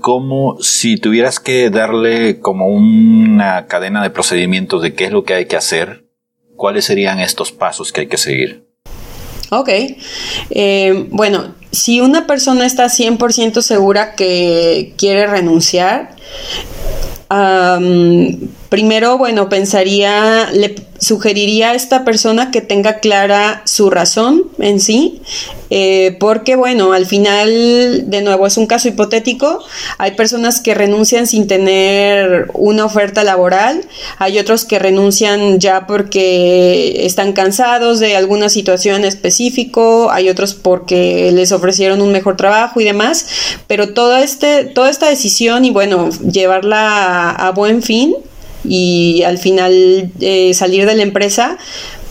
como 0.00 0.56
si 0.60 0.96
tuvieras 0.96 1.40
que 1.40 1.68
darle 1.68 2.40
como 2.40 2.68
una 2.68 3.66
cadena 3.66 4.02
de 4.02 4.10
procedimientos 4.10 4.80
de 4.80 4.94
qué 4.94 5.06
es 5.06 5.12
lo 5.12 5.24
que 5.24 5.34
hay 5.34 5.46
que 5.46 5.56
hacer, 5.56 6.06
¿cuáles 6.56 6.84
serían 6.84 7.20
estos 7.20 7.52
pasos 7.52 7.92
que 7.92 8.02
hay 8.02 8.06
que 8.06 8.16
seguir? 8.16 8.63
Ok, 9.60 9.68
eh, 10.50 11.06
bueno, 11.10 11.54
si 11.70 12.00
una 12.00 12.26
persona 12.26 12.66
está 12.66 12.86
100% 12.86 13.60
segura 13.62 14.14
que 14.14 14.94
quiere 14.96 15.26
renunciar, 15.26 16.14
primero, 18.68 19.18
bueno, 19.18 19.48
pensaría, 19.48 20.50
le 20.52 20.74
sugeriría 20.98 21.70
a 21.70 21.74
esta 21.74 22.04
persona 22.04 22.50
que 22.50 22.60
tenga 22.60 22.98
clara 23.00 23.62
su 23.64 23.90
razón 23.90 24.44
en 24.58 24.80
sí, 24.80 25.20
eh, 25.70 26.16
porque 26.18 26.56
bueno, 26.56 26.92
al 26.92 27.06
final, 27.06 28.10
de 28.10 28.22
nuevo, 28.22 28.46
es 28.46 28.56
un 28.56 28.66
caso 28.66 28.88
hipotético, 28.88 29.62
hay 29.98 30.12
personas 30.12 30.60
que 30.60 30.74
renuncian 30.74 31.26
sin 31.26 31.46
tener 31.46 32.48
una 32.54 32.84
oferta 32.84 33.22
laboral, 33.22 33.84
hay 34.18 34.38
otros 34.38 34.64
que 34.64 34.78
renuncian 34.78 35.60
ya 35.60 35.86
porque 35.86 37.04
están 37.04 37.32
cansados 37.32 38.00
de 38.00 38.16
alguna 38.16 38.48
situación 38.48 39.04
específico, 39.04 40.10
hay 40.10 40.28
otros 40.28 40.54
porque 40.54 41.30
les 41.32 41.52
ofrecieron 41.52 42.00
un 42.00 42.12
mejor 42.12 42.36
trabajo 42.36 42.80
y 42.80 42.84
demás, 42.84 43.26
pero 43.66 43.92
toda, 43.94 44.22
este, 44.22 44.64
toda 44.64 44.90
esta 44.90 45.08
decisión 45.08 45.64
y 45.64 45.70
bueno, 45.70 46.08
llevarla 46.20 47.30
a 47.30 47.50
buen 47.50 47.82
fin 47.82 48.14
y 48.64 49.22
al 49.24 49.38
final 49.38 50.10
eh, 50.20 50.54
salir 50.54 50.86
de 50.86 50.94
la 50.94 51.02
empresa 51.02 51.58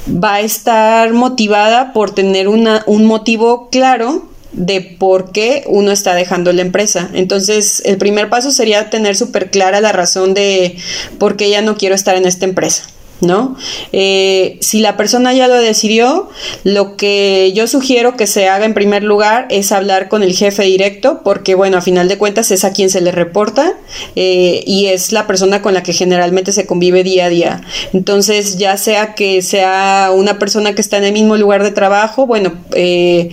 va 0.07 0.35
a 0.35 0.41
estar 0.41 1.13
motivada 1.13 1.93
por 1.93 2.13
tener 2.13 2.47
una, 2.47 2.83
un 2.85 3.05
motivo 3.05 3.69
claro 3.69 4.27
de 4.51 4.81
por 4.81 5.31
qué 5.31 5.63
uno 5.67 5.91
está 5.91 6.13
dejando 6.13 6.53
la 6.53 6.61
empresa. 6.61 7.09
Entonces, 7.13 7.81
el 7.85 7.97
primer 7.97 8.29
paso 8.29 8.51
sería 8.51 8.89
tener 8.89 9.15
súper 9.15 9.49
clara 9.49 9.81
la 9.81 9.91
razón 9.91 10.33
de 10.33 10.77
por 11.17 11.37
qué 11.37 11.49
ya 11.49 11.61
no 11.61 11.75
quiero 11.75 11.95
estar 11.95 12.15
en 12.15 12.25
esta 12.25 12.45
empresa. 12.45 12.83
¿No? 13.21 13.55
Eh, 13.91 14.57
si 14.61 14.79
la 14.79 14.97
persona 14.97 15.33
ya 15.33 15.47
lo 15.47 15.55
decidió, 15.55 16.29
lo 16.63 16.97
que 16.97 17.51
yo 17.55 17.67
sugiero 17.67 18.15
que 18.17 18.27
se 18.27 18.49
haga 18.49 18.65
en 18.65 18.73
primer 18.73 19.03
lugar 19.03 19.47
es 19.49 19.71
hablar 19.71 20.09
con 20.09 20.23
el 20.23 20.35
jefe 20.35 20.63
directo, 20.63 21.21
porque 21.23 21.55
bueno, 21.55 21.77
a 21.77 21.81
final 21.81 22.07
de 22.07 22.17
cuentas 22.17 22.51
es 22.51 22.63
a 22.63 22.73
quien 22.73 22.89
se 22.89 23.01
le 23.01 23.11
reporta 23.11 23.73
eh, 24.15 24.63
y 24.65 24.87
es 24.87 25.11
la 25.11 25.27
persona 25.27 25.61
con 25.61 25.73
la 25.73 25.83
que 25.83 25.93
generalmente 25.93 26.51
se 26.51 26.65
convive 26.65 27.03
día 27.03 27.25
a 27.25 27.29
día. 27.29 27.61
Entonces, 27.93 28.57
ya 28.57 28.77
sea 28.77 29.15
que 29.15 29.41
sea 29.41 30.11
una 30.13 30.39
persona 30.39 30.75
que 30.75 30.81
está 30.81 30.97
en 30.97 31.05
el 31.05 31.13
mismo 31.13 31.37
lugar 31.37 31.63
de 31.63 31.71
trabajo, 31.71 32.25
bueno, 32.25 32.53
eh, 32.73 33.29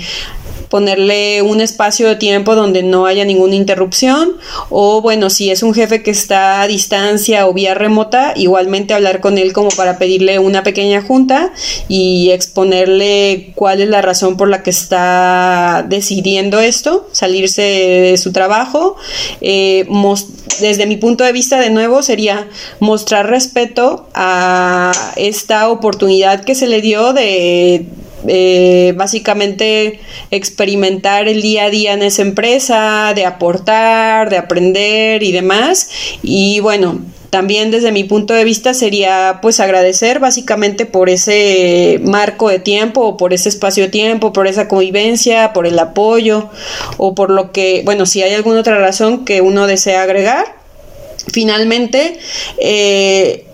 ponerle 0.70 1.42
un 1.42 1.60
espacio 1.60 2.08
de 2.08 2.16
tiempo 2.16 2.54
donde 2.54 2.82
no 2.82 3.04
haya 3.04 3.24
ninguna 3.24 3.56
interrupción 3.56 4.36
o 4.70 5.02
bueno, 5.02 5.28
si 5.28 5.50
es 5.50 5.62
un 5.62 5.74
jefe 5.74 6.02
que 6.02 6.12
está 6.12 6.62
a 6.62 6.66
distancia 6.66 7.46
o 7.46 7.52
vía 7.52 7.74
remota, 7.74 8.32
igualmente 8.36 8.94
hablar 8.94 9.20
con 9.20 9.36
él 9.36 9.52
como 9.52 9.70
para 9.70 9.98
pedirle 9.98 10.38
una 10.38 10.62
pequeña 10.62 11.02
junta 11.02 11.52
y 11.88 12.30
exponerle 12.30 13.52
cuál 13.56 13.80
es 13.80 13.88
la 13.88 14.00
razón 14.00 14.36
por 14.36 14.48
la 14.48 14.62
que 14.62 14.70
está 14.70 15.84
decidiendo 15.88 16.60
esto, 16.60 17.08
salirse 17.12 17.62
de 17.62 18.16
su 18.16 18.32
trabajo. 18.32 18.96
Eh, 19.40 19.86
desde 20.60 20.86
mi 20.86 20.96
punto 20.96 21.24
de 21.24 21.32
vista, 21.32 21.58
de 21.58 21.70
nuevo, 21.70 22.02
sería 22.02 22.48
mostrar 22.78 23.28
respeto 23.28 24.08
a 24.14 24.92
esta 25.16 25.68
oportunidad 25.68 26.44
que 26.44 26.54
se 26.54 26.68
le 26.68 26.80
dio 26.80 27.12
de 27.12 27.86
eh, 28.26 28.92
básicamente 28.96 30.00
experimentar 30.30 31.28
el 31.28 31.42
día 31.42 31.64
a 31.64 31.70
día 31.70 31.92
en 31.92 32.02
esa 32.02 32.22
empresa, 32.22 33.12
de 33.14 33.24
aportar, 33.26 34.30
de 34.30 34.38
aprender 34.38 35.22
y 35.22 35.32
demás. 35.32 35.90
Y 36.22 36.60
bueno, 36.60 37.00
también 37.30 37.70
desde 37.70 37.92
mi 37.92 38.02
punto 38.04 38.34
de 38.34 38.44
vista 38.44 38.74
sería 38.74 39.38
pues 39.40 39.60
agradecer 39.60 40.18
básicamente 40.18 40.84
por 40.84 41.08
ese 41.08 42.00
marco 42.02 42.48
de 42.48 42.58
tiempo 42.58 43.02
o 43.02 43.16
por 43.16 43.32
ese 43.32 43.48
espacio 43.48 43.84
de 43.84 43.90
tiempo, 43.90 44.32
por 44.32 44.48
esa 44.48 44.66
convivencia, 44.66 45.52
por 45.52 45.66
el 45.66 45.78
apoyo 45.78 46.50
o 46.96 47.14
por 47.14 47.30
lo 47.30 47.52
que, 47.52 47.82
bueno, 47.84 48.04
si 48.04 48.22
hay 48.22 48.34
alguna 48.34 48.60
otra 48.60 48.78
razón 48.78 49.24
que 49.24 49.40
uno 49.40 49.68
desea 49.68 50.02
agregar. 50.02 50.58
Finalmente, 51.32 52.18
eh, 52.58 53.44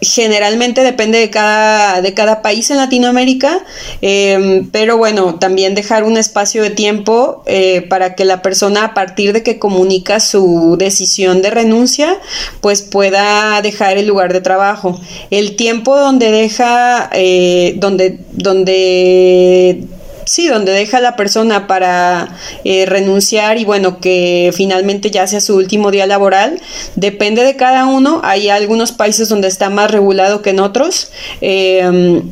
generalmente 0.00 0.82
depende 0.82 1.18
de 1.18 1.30
cada, 1.30 2.00
de 2.00 2.14
cada 2.14 2.42
país 2.42 2.70
en 2.70 2.76
Latinoamérica, 2.76 3.64
em, 4.00 4.68
pero 4.70 4.96
bueno, 4.96 5.36
también 5.36 5.74
dejar 5.74 6.04
un 6.04 6.16
espacio 6.16 6.62
de 6.62 6.70
tiempo 6.70 7.42
eh, 7.46 7.82
para 7.82 8.14
que 8.14 8.24
la 8.24 8.42
persona 8.42 8.84
a 8.84 8.94
partir 8.94 9.32
de 9.32 9.42
que 9.42 9.58
comunica 9.58 10.20
su 10.20 10.76
decisión 10.78 11.42
de 11.42 11.50
renuncia, 11.50 12.18
pues 12.60 12.82
pueda 12.82 13.60
dejar 13.62 13.98
el 13.98 14.06
lugar 14.06 14.32
de 14.32 14.40
trabajo. 14.40 15.00
El 15.30 15.56
tiempo 15.56 15.96
donde 15.96 16.30
deja, 16.30 17.10
eh, 17.12 17.74
donde, 17.76 18.18
donde 18.32 19.86
sí, 20.26 20.48
donde 20.48 20.72
deja 20.72 21.00
la 21.00 21.16
persona 21.16 21.66
para 21.66 22.36
eh, 22.64 22.84
renunciar 22.84 23.56
y 23.58 23.64
bueno, 23.64 23.98
que 24.00 24.52
finalmente 24.54 25.10
ya 25.10 25.26
sea 25.26 25.40
su 25.40 25.56
último 25.56 25.90
día 25.90 26.06
laboral, 26.06 26.60
depende 26.96 27.44
de 27.44 27.56
cada 27.56 27.86
uno. 27.86 28.20
Hay 28.22 28.50
algunos 28.50 28.92
países 28.92 29.30
donde 29.30 29.48
está 29.48 29.70
más 29.70 29.90
regulado 29.90 30.42
que 30.42 30.50
en 30.50 30.60
otros. 30.60 31.10
Eh, 31.40 32.22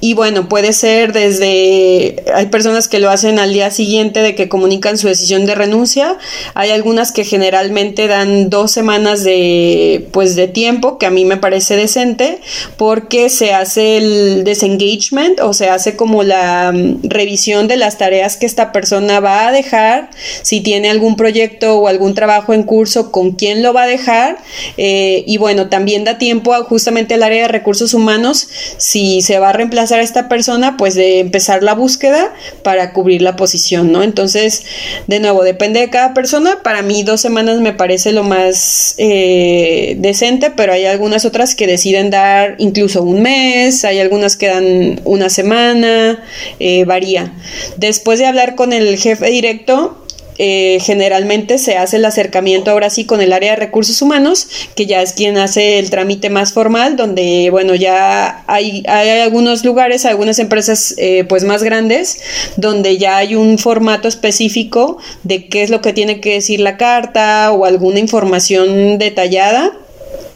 y 0.00 0.14
bueno, 0.14 0.48
puede 0.48 0.72
ser 0.72 1.12
desde, 1.12 2.24
hay 2.34 2.46
personas 2.46 2.88
que 2.88 3.00
lo 3.00 3.10
hacen 3.10 3.38
al 3.38 3.52
día 3.52 3.70
siguiente 3.70 4.20
de 4.20 4.34
que 4.34 4.48
comunican 4.48 4.96
su 4.96 5.08
decisión 5.08 5.44
de 5.44 5.54
renuncia, 5.54 6.16
hay 6.54 6.70
algunas 6.70 7.12
que 7.12 7.24
generalmente 7.24 8.06
dan 8.06 8.48
dos 8.48 8.72
semanas 8.72 9.24
de, 9.24 10.08
pues 10.12 10.36
de 10.36 10.48
tiempo, 10.48 10.96
que 10.96 11.04
a 11.04 11.10
mí 11.10 11.26
me 11.26 11.36
parece 11.36 11.76
decente, 11.76 12.40
porque 12.78 13.28
se 13.28 13.52
hace 13.52 13.98
el 13.98 14.44
desengagement 14.44 15.40
o 15.40 15.52
se 15.52 15.68
hace 15.68 15.96
como 15.96 16.22
la 16.22 16.72
mm, 16.72 17.00
revisión 17.02 17.68
de 17.68 17.76
las 17.76 17.98
tareas 17.98 18.38
que 18.38 18.46
esta 18.46 18.72
persona 18.72 19.20
va 19.20 19.48
a 19.48 19.52
dejar, 19.52 20.08
si 20.40 20.62
tiene 20.62 20.88
algún 20.88 21.16
proyecto 21.16 21.76
o 21.76 21.88
algún 21.88 22.14
trabajo 22.14 22.54
en 22.54 22.62
curso, 22.62 23.12
con 23.12 23.32
quién 23.32 23.62
lo 23.62 23.74
va 23.74 23.82
a 23.82 23.86
dejar, 23.86 24.38
eh, 24.78 25.24
y 25.26 25.36
bueno, 25.36 25.68
también 25.68 26.04
da 26.04 26.16
tiempo 26.16 26.54
a 26.54 26.64
justamente 26.64 27.14
al 27.14 27.22
área 27.22 27.42
de 27.42 27.48
recursos 27.48 27.92
humanos, 27.92 28.48
si 28.78 29.20
se 29.20 29.38
va 29.38 29.50
a 29.50 29.52
reemplazar 29.52 29.89
a 29.92 30.00
esta 30.00 30.28
persona, 30.28 30.76
pues 30.76 30.94
de 30.94 31.20
empezar 31.20 31.62
la 31.62 31.74
búsqueda 31.74 32.32
para 32.62 32.92
cubrir 32.92 33.22
la 33.22 33.36
posición, 33.36 33.92
¿no? 33.92 34.02
Entonces, 34.02 34.64
de 35.06 35.20
nuevo, 35.20 35.42
depende 35.42 35.80
de 35.80 35.90
cada 35.90 36.14
persona. 36.14 36.58
Para 36.62 36.82
mí 36.82 37.02
dos 37.02 37.20
semanas 37.20 37.60
me 37.60 37.72
parece 37.72 38.12
lo 38.12 38.22
más 38.22 38.94
eh, 38.98 39.96
decente, 39.98 40.50
pero 40.50 40.72
hay 40.72 40.86
algunas 40.86 41.24
otras 41.24 41.54
que 41.54 41.66
deciden 41.66 42.10
dar 42.10 42.56
incluso 42.58 43.02
un 43.02 43.22
mes, 43.22 43.84
hay 43.84 44.00
algunas 44.00 44.36
que 44.36 44.46
dan 44.46 45.00
una 45.04 45.28
semana, 45.28 46.22
eh, 46.58 46.84
varía. 46.84 47.32
Después 47.76 48.18
de 48.18 48.26
hablar 48.26 48.54
con 48.54 48.72
el 48.72 48.96
jefe 48.98 49.30
directo, 49.30 49.96
eh, 50.42 50.78
generalmente 50.80 51.58
se 51.58 51.76
hace 51.76 51.98
el 51.98 52.04
acercamiento 52.06 52.70
ahora 52.70 52.88
sí 52.88 53.04
con 53.04 53.20
el 53.20 53.34
área 53.34 53.50
de 53.50 53.56
recursos 53.56 54.00
humanos, 54.00 54.48
que 54.74 54.86
ya 54.86 55.02
es 55.02 55.12
quien 55.12 55.36
hace 55.36 55.78
el 55.78 55.90
trámite 55.90 56.30
más 56.30 56.54
formal, 56.54 56.96
donde, 56.96 57.48
bueno, 57.50 57.74
ya 57.74 58.42
hay, 58.46 58.82
hay 58.88 59.20
algunos 59.20 59.66
lugares, 59.66 60.06
algunas 60.06 60.38
empresas 60.38 60.94
eh, 60.96 61.24
pues 61.28 61.44
más 61.44 61.62
grandes, 61.62 62.22
donde 62.56 62.96
ya 62.96 63.18
hay 63.18 63.34
un 63.34 63.58
formato 63.58 64.08
específico 64.08 64.96
de 65.24 65.46
qué 65.48 65.62
es 65.62 65.68
lo 65.68 65.82
que 65.82 65.92
tiene 65.92 66.22
que 66.22 66.32
decir 66.32 66.60
la 66.60 66.78
carta 66.78 67.52
o 67.52 67.66
alguna 67.66 67.98
información 67.98 68.96
detallada. 68.96 69.74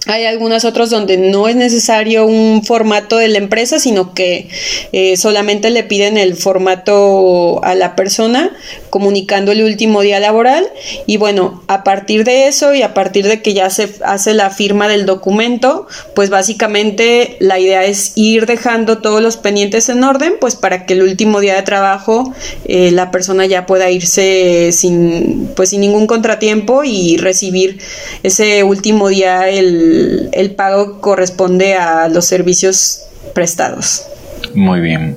Hay 0.07 0.27
algunos 0.27 0.67
otros 0.67 0.90
donde 0.90 1.17
no 1.17 1.49
es 1.49 1.57
necesario 1.57 2.27
un 2.27 2.62
formato 2.62 3.17
de 3.17 3.29
la 3.29 3.38
empresa, 3.38 3.79
sino 3.79 4.12
que 4.12 4.49
eh, 4.93 5.17
solamente 5.17 5.71
le 5.71 5.83
piden 5.83 6.19
el 6.19 6.37
formato 6.37 7.64
a 7.64 7.75
la 7.75 7.97
persona 7.97 8.55
comunicando 8.95 9.51
el 9.51 9.65
último 9.65 10.03
día 10.03 10.21
laboral. 10.21 10.65
Y 11.05 11.17
bueno, 11.17 11.65
a 11.67 11.83
partir 11.83 12.23
de 12.23 12.47
eso 12.47 12.75
y 12.75 12.83
a 12.83 12.95
partir 12.95 13.27
de 13.27 13.43
que 13.43 13.53
ya 13.53 13.69
se 13.69 13.93
hace 14.05 14.35
la 14.35 14.51
firma 14.51 14.87
del 14.87 15.05
documento, 15.05 15.89
pues 16.15 16.31
básicamente 16.31 17.37
la 17.41 17.59
idea 17.59 17.85
es 17.85 18.13
ir 18.15 18.47
dejando 18.47 18.99
todos 18.99 19.21
los 19.21 19.37
pendientes 19.37 19.89
en 19.89 20.05
orden, 20.05 20.35
pues 20.41 20.55
para 20.55 20.87
que 20.87 20.95
el 20.95 21.03
último 21.03 21.41
día 21.41 21.57
de 21.57 21.63
trabajo 21.63 22.33
eh, 22.67 22.93
la 22.93 23.11
persona 23.11 23.47
ya 23.47 23.67
pueda 23.67 23.91
irse 23.91 24.71
sin, 24.71 25.51
pues 25.57 25.71
sin 25.71 25.81
ningún 25.81 26.07
contratiempo 26.07 26.85
y 26.85 27.17
recibir 27.17 27.81
ese 28.23 28.63
último 28.63 29.09
día 29.09 29.49
el 29.49 30.05
el, 30.33 30.55
pago 30.55 31.01
corresponde 31.01 31.75
a 31.75 32.09
los 32.09 32.27
servicios 32.27 33.03
prestados. 33.35 34.07
Muy 34.55 34.81
bien. 34.81 35.16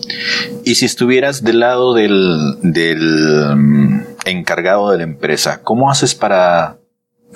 Y 0.64 0.76
si 0.76 0.86
estuvieras 0.86 1.44
del 1.44 1.60
lado 1.60 1.94
del, 1.94 2.58
del 2.62 3.56
mm, 3.56 4.02
encargado 4.26 4.92
de 4.92 4.98
la 4.98 5.04
empresa, 5.04 5.62
¿cómo 5.64 5.92
haces 5.92 6.16
para 6.16 6.78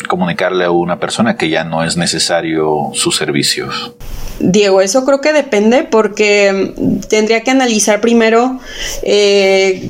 comunicarle 0.07 0.65
a 0.65 0.71
una 0.71 0.99
persona 0.99 1.37
que 1.37 1.49
ya 1.49 1.63
no 1.63 1.83
es 1.83 1.97
necesario 1.97 2.91
sus 2.93 3.15
servicios? 3.17 3.93
Diego, 4.39 4.81
eso 4.81 5.05
creo 5.05 5.21
que 5.21 5.33
depende 5.33 5.83
porque 5.83 6.73
tendría 7.09 7.41
que 7.41 7.51
analizar 7.51 8.01
primero 8.01 8.59
eh, 9.03 9.87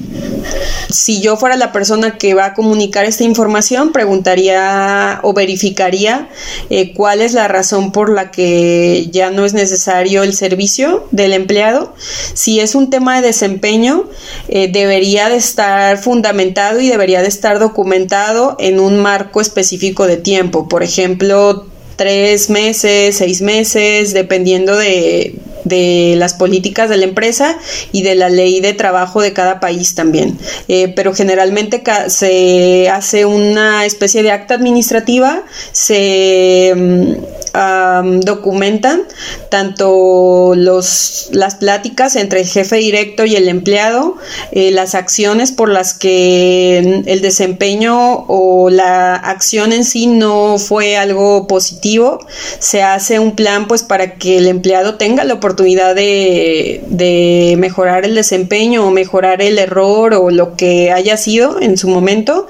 si 0.89 1.21
yo 1.21 1.37
fuera 1.37 1.55
la 1.55 1.71
persona 1.71 2.17
que 2.17 2.33
va 2.33 2.47
a 2.47 2.53
comunicar 2.53 3.05
esta 3.05 3.23
información, 3.23 3.91
preguntaría 3.93 5.19
o 5.23 5.33
verificaría 5.33 6.29
eh, 6.69 6.93
cuál 6.93 7.21
es 7.21 7.33
la 7.33 7.47
razón 7.47 7.91
por 7.91 8.11
la 8.11 8.31
que 8.31 9.07
ya 9.11 9.29
no 9.29 9.45
es 9.45 9.53
necesario 9.53 10.23
el 10.23 10.33
servicio 10.33 11.07
del 11.11 11.33
empleado. 11.33 11.93
Si 12.33 12.59
es 12.59 12.75
un 12.75 12.89
tema 12.89 13.15
de 13.15 13.27
desempeño, 13.27 14.09
eh, 14.49 14.69
debería 14.71 15.29
de 15.29 15.37
estar 15.37 15.97
fundamentado 15.97 16.81
y 16.81 16.89
debería 16.89 17.21
de 17.21 17.27
estar 17.27 17.59
documentado 17.59 18.57
en 18.59 18.79
un 18.79 18.99
marco 18.99 19.39
específico 19.39 19.90
de 20.07 20.17
tiempo. 20.17 20.67
Por 20.67 20.83
ejemplo, 20.83 21.67
tres 21.95 22.49
meses, 22.49 23.17
seis 23.17 23.41
meses, 23.41 24.13
dependiendo 24.13 24.75
de, 24.75 25.35
las 25.65 26.33
políticas 26.33 26.89
de 26.89 26.97
la 26.97 27.05
empresa 27.05 27.57
y 27.91 28.03
de 28.03 28.15
la 28.15 28.29
ley 28.29 28.61
de 28.61 28.73
trabajo 28.73 29.21
de 29.21 29.33
cada 29.33 29.59
país 29.59 29.95
también. 29.95 30.37
Eh, 30.67 30.93
pero 30.95 31.13
generalmente 31.13 31.83
se 32.07 32.89
hace 32.89 33.25
una 33.25 33.85
especie 33.85 34.23
de 34.23 34.31
acta 34.31 34.55
administrativa, 34.55 35.43
se 35.71 36.73
mm, 36.75 38.21
documentan 38.21 39.03
tanto 39.49 40.53
los, 40.55 41.29
las 41.31 41.55
pláticas 41.55 42.15
entre 42.15 42.41
el 42.41 42.47
jefe 42.47 42.77
directo 42.77 43.25
y 43.25 43.35
el 43.35 43.49
empleado, 43.49 44.15
eh, 44.51 44.71
las 44.71 44.95
acciones 44.95 45.51
por 45.51 45.69
las 45.69 45.93
que 45.93 47.03
el 47.05 47.21
desempeño 47.21 48.25
o 48.27 48.69
la 48.69 49.15
acción 49.15 49.73
en 49.73 49.83
sí 49.83 50.07
no 50.07 50.57
fue 50.57 50.97
algo 50.97 51.47
positivo 51.47 52.19
se 52.59 52.83
hace 52.83 53.19
un 53.19 53.35
plan 53.35 53.67
pues 53.67 53.83
para 53.83 54.15
que 54.15 54.37
el 54.37 54.47
empleado 54.47 54.95
tenga 54.95 55.23
la 55.23 55.33
oportunidad 55.33 55.50
de, 55.55 56.81
de 56.87 57.55
mejorar 57.57 58.05
el 58.05 58.15
desempeño 58.15 58.85
o 58.85 58.91
mejorar 58.91 59.41
el 59.41 59.57
error 59.57 60.13
o 60.13 60.29
lo 60.29 60.55
que 60.55 60.91
haya 60.91 61.17
sido 61.17 61.59
en 61.61 61.77
su 61.77 61.87
momento. 61.87 62.47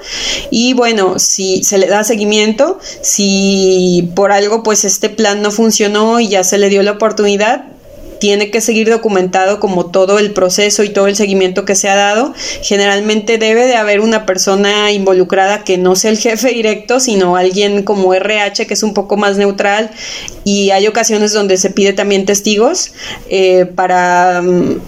Y 0.50 0.74
bueno, 0.74 1.18
si 1.18 1.62
se 1.64 1.78
le 1.78 1.86
da 1.86 2.04
seguimiento, 2.04 2.78
si 3.00 4.10
por 4.14 4.32
algo 4.32 4.62
pues 4.62 4.84
este 4.84 5.08
plan 5.08 5.42
no 5.42 5.50
funcionó 5.50 6.20
y 6.20 6.28
ya 6.28 6.44
se 6.44 6.58
le 6.58 6.68
dio 6.68 6.82
la 6.82 6.92
oportunidad, 6.92 7.71
tiene 8.22 8.52
que 8.52 8.60
seguir 8.60 8.88
documentado 8.88 9.58
como 9.58 9.86
todo 9.86 10.20
el 10.20 10.30
proceso 10.30 10.84
y 10.84 10.90
todo 10.90 11.08
el 11.08 11.16
seguimiento 11.16 11.64
que 11.64 11.74
se 11.74 11.88
ha 11.88 11.96
dado. 11.96 12.32
Generalmente 12.62 13.36
debe 13.36 13.66
de 13.66 13.74
haber 13.74 13.98
una 13.98 14.26
persona 14.26 14.92
involucrada 14.92 15.64
que 15.64 15.76
no 15.76 15.96
sea 15.96 16.12
el 16.12 16.18
jefe 16.18 16.50
directo, 16.50 17.00
sino 17.00 17.34
alguien 17.34 17.82
como 17.82 18.14
RH 18.14 18.68
que 18.68 18.74
es 18.74 18.84
un 18.84 18.94
poco 18.94 19.16
más 19.16 19.38
neutral 19.38 19.90
y 20.44 20.70
hay 20.70 20.86
ocasiones 20.86 21.32
donde 21.32 21.56
se 21.56 21.70
pide 21.70 21.94
también 21.94 22.24
testigos 22.24 22.92
eh, 23.28 23.66
para 23.66 24.40
mm, 24.40 24.80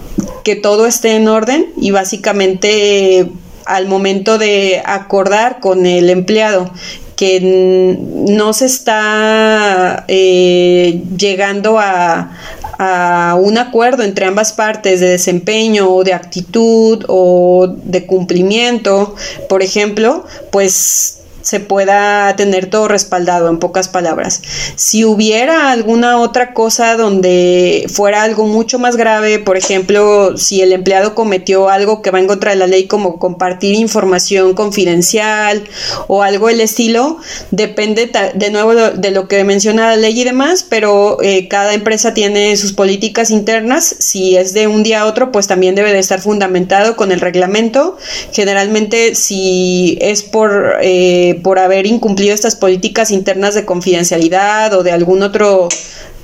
que 0.45 0.55
todo 0.55 0.85
esté 0.85 1.17
en 1.17 1.27
orden 1.27 1.73
y 1.75 1.91
básicamente 1.91 3.29
al 3.65 3.87
momento 3.87 4.37
de 4.37 4.81
acordar 4.85 5.59
con 5.59 5.85
el 5.85 6.09
empleado 6.09 6.71
que 7.17 7.97
no 8.29 8.53
se 8.53 8.65
está 8.65 10.05
eh, 10.07 11.01
llegando 11.17 11.79
a, 11.79 12.31
a 12.77 13.37
un 13.39 13.57
acuerdo 13.57 14.03
entre 14.03 14.25
ambas 14.25 14.53
partes 14.53 14.99
de 14.99 15.07
desempeño 15.07 15.89
o 15.89 16.03
de 16.03 16.13
actitud 16.13 17.05
o 17.07 17.67
de 17.67 18.05
cumplimiento, 18.05 19.15
por 19.49 19.61
ejemplo, 19.61 20.25
pues 20.51 21.14
se 21.45 21.59
pueda 21.59 22.35
tener 22.35 22.71
todo 22.71 22.87
respaldado, 22.87 23.49
en 23.49 23.59
pocas 23.59 23.87
palabras. 23.87 24.41
Si 24.75 25.05
hubiera 25.05 25.69
alguna 25.69 26.19
otra 26.19 26.53
cosa 26.53 26.97
donde 26.97 27.85
fuera 27.87 28.23
algo 28.23 28.47
mucho 28.47 28.79
más 28.79 28.95
grave, 28.95 29.37
por 29.37 29.55
ejemplo, 29.55 30.37
si 30.37 30.63
el 30.63 30.73
empleado 30.73 31.13
cometió 31.13 31.69
algo 31.69 32.01
que 32.01 32.09
va 32.09 32.19
en 32.19 32.25
contra 32.25 32.49
de 32.49 32.57
la 32.57 32.65
ley, 32.65 32.87
como 32.87 33.19
compartir 33.19 33.75
información 33.75 34.55
confidencial 34.55 35.65
o 36.07 36.23
algo 36.23 36.47
del 36.47 36.61
estilo, 36.61 37.17
depende 37.51 38.11
de 38.33 38.49
nuevo 38.49 38.73
de 38.73 39.11
lo 39.11 39.27
que 39.27 39.43
menciona 39.43 39.91
la 39.91 39.97
ley 39.97 40.19
y 40.19 40.23
demás, 40.23 40.65
pero 40.67 41.21
eh, 41.21 41.47
cada 41.47 41.75
empresa 41.75 42.15
tiene 42.15 42.57
sus 42.57 42.73
políticas 42.73 43.29
internas. 43.29 43.95
Si 43.99 44.35
es 44.35 44.53
de 44.53 44.65
un 44.65 44.81
día 44.81 45.01
a 45.01 45.05
otro, 45.05 45.31
pues 45.31 45.45
también 45.45 45.75
debe 45.75 45.93
de 45.93 45.99
estar 45.99 46.21
fundamentado 46.21 46.95
con 46.95 47.11
el 47.11 47.21
reglamento. 47.21 47.97
Generalmente, 48.33 49.13
si 49.13 49.99
es 50.01 50.23
por 50.23 50.77
eh, 50.81 51.34
por 51.43 51.59
haber 51.59 51.85
incumplido 51.85 52.33
estas 52.33 52.55
políticas 52.55 53.11
internas 53.11 53.55
de 53.55 53.65
confidencialidad 53.65 54.73
o 54.73 54.83
de 54.83 54.91
algún 54.91 55.23
otro 55.23 55.69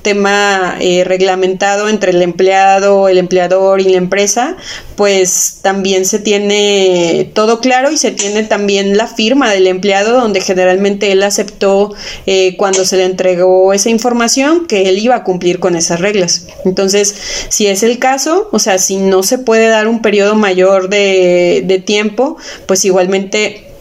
tema 0.02 0.76
eh, 0.80 1.04
reglamentado 1.04 1.88
entre 1.88 2.10
el 2.10 2.20
empleado, 2.22 3.08
el 3.08 3.18
empleador 3.18 3.80
y 3.80 3.84
la 3.84 3.96
empresa, 3.96 4.56
pues 4.96 5.60
también 5.62 6.04
se 6.04 6.18
tiene 6.18 7.30
todo 7.34 7.60
claro 7.60 7.90
y 7.90 7.96
se 7.96 8.10
tiene 8.10 8.42
también 8.42 8.96
la 8.96 9.06
firma 9.06 9.50
del 9.50 9.66
empleado 9.66 10.20
donde 10.20 10.40
generalmente 10.40 11.12
él 11.12 11.22
aceptó 11.22 11.94
eh, 12.26 12.56
cuando 12.56 12.84
se 12.84 12.96
le 12.96 13.04
entregó 13.04 13.72
esa 13.72 13.90
información 13.90 14.66
que 14.66 14.88
él 14.88 14.98
iba 14.98 15.16
a 15.16 15.24
cumplir 15.24 15.60
con 15.60 15.76
esas 15.76 16.00
reglas. 16.00 16.46
Entonces, 16.64 17.14
si 17.48 17.68
es 17.68 17.82
el 17.82 17.98
caso, 17.98 18.48
o 18.52 18.58
sea, 18.58 18.78
si 18.78 18.96
no 18.96 19.22
se 19.22 19.38
puede 19.38 19.68
dar 19.68 19.86
un 19.86 20.02
periodo 20.02 20.34
mayor 20.34 20.88
de, 20.88 21.62
de 21.64 21.78
tiempo, 21.78 22.36
pues 22.66 22.84
igualmente 22.84 23.71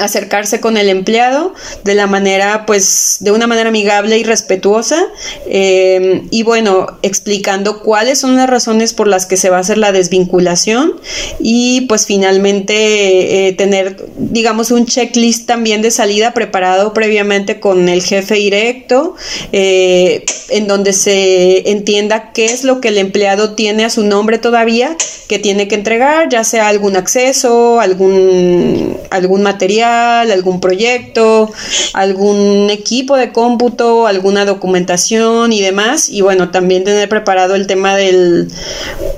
acercarse 0.00 0.60
con 0.60 0.76
el 0.76 0.88
empleado 0.88 1.54
de 1.84 1.94
la 1.94 2.06
manera, 2.06 2.66
pues, 2.66 3.18
de 3.20 3.30
una 3.30 3.46
manera 3.46 3.68
amigable 3.68 4.18
y 4.18 4.24
respetuosa 4.24 4.98
eh, 5.46 6.22
y 6.30 6.42
bueno, 6.42 6.98
explicando 7.02 7.80
cuáles 7.80 8.18
son 8.18 8.36
las 8.36 8.48
razones 8.48 8.92
por 8.92 9.08
las 9.08 9.26
que 9.26 9.36
se 9.36 9.50
va 9.50 9.58
a 9.58 9.60
hacer 9.60 9.78
la 9.78 9.92
desvinculación 9.92 10.94
y 11.40 11.82
pues 11.82 12.06
finalmente 12.06 13.48
eh, 13.48 13.52
tener, 13.52 13.96
digamos, 14.16 14.70
un 14.70 14.86
checklist 14.86 15.46
también 15.46 15.82
de 15.82 15.90
salida 15.90 16.32
preparado 16.32 16.92
previamente 16.92 17.60
con 17.60 17.88
el 17.88 18.02
jefe 18.02 18.34
directo, 18.34 19.14
eh, 19.52 20.24
en 20.50 20.66
donde 20.66 20.92
se 20.92 21.70
entienda 21.70 22.32
qué 22.32 22.46
es 22.46 22.64
lo 22.64 22.80
que 22.80 22.88
el 22.88 22.98
empleado 22.98 23.54
tiene 23.54 23.84
a 23.84 23.90
su 23.90 24.04
nombre 24.04 24.38
todavía, 24.38 24.96
que 25.28 25.38
tiene 25.38 25.68
que 25.68 25.74
entregar, 25.74 26.28
ya 26.28 26.44
sea 26.44 26.68
algún 26.68 26.96
acceso, 26.96 27.80
algún, 27.80 28.96
algún 29.10 29.42
material, 29.42 29.77
algún 29.82 30.60
proyecto, 30.60 31.50
algún 31.92 32.68
equipo 32.70 33.16
de 33.16 33.32
cómputo, 33.32 34.06
alguna 34.06 34.44
documentación 34.44 35.52
y 35.52 35.60
demás. 35.60 36.08
Y 36.08 36.20
bueno, 36.20 36.50
también 36.50 36.84
tener 36.84 37.08
preparado 37.08 37.54
el 37.54 37.66
tema 37.66 37.96
del, 37.96 38.48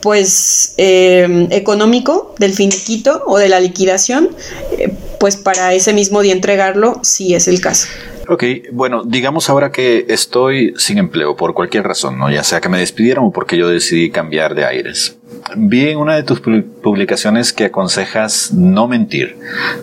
pues, 0.03 0.75
eh, 0.77 1.49
económico, 1.51 2.35
del 2.39 2.53
finiquito 2.53 3.23
o 3.27 3.39
de 3.39 3.49
la 3.49 3.61
liquidación, 3.61 4.31
eh, 4.79 4.93
pues 5.19 5.37
para 5.37 5.75
ese 5.75 5.93
mismo 5.93 6.23
día 6.23 6.33
entregarlo, 6.33 7.01
si 7.03 7.35
es 7.35 7.49
el 7.49 7.61
caso. 7.61 7.89
Ok, 8.29 8.45
bueno, 8.71 9.03
digamos 9.05 9.51
ahora 9.51 9.73
que 9.73 10.07
estoy 10.09 10.73
sin 10.77 10.99
empleo 10.99 11.35
por 11.35 11.53
cualquier 11.53 11.83
razón, 11.83 12.17
¿no? 12.17 12.31
Ya 12.31 12.45
sea 12.45 12.61
que 12.61 12.69
me 12.69 12.79
despidieron 12.79 13.25
o 13.25 13.33
porque 13.33 13.57
yo 13.57 13.69
decidí 13.69 14.11
cambiar 14.11 14.55
de 14.55 14.65
aires. 14.65 15.19
Vi 15.57 15.89
en 15.89 15.99
una 15.99 16.15
de 16.15 16.23
tus 16.23 16.41
publicaciones 16.41 17.53
que 17.53 17.65
aconsejas 17.65 18.53
no 18.53 18.87
mentir, 18.89 19.37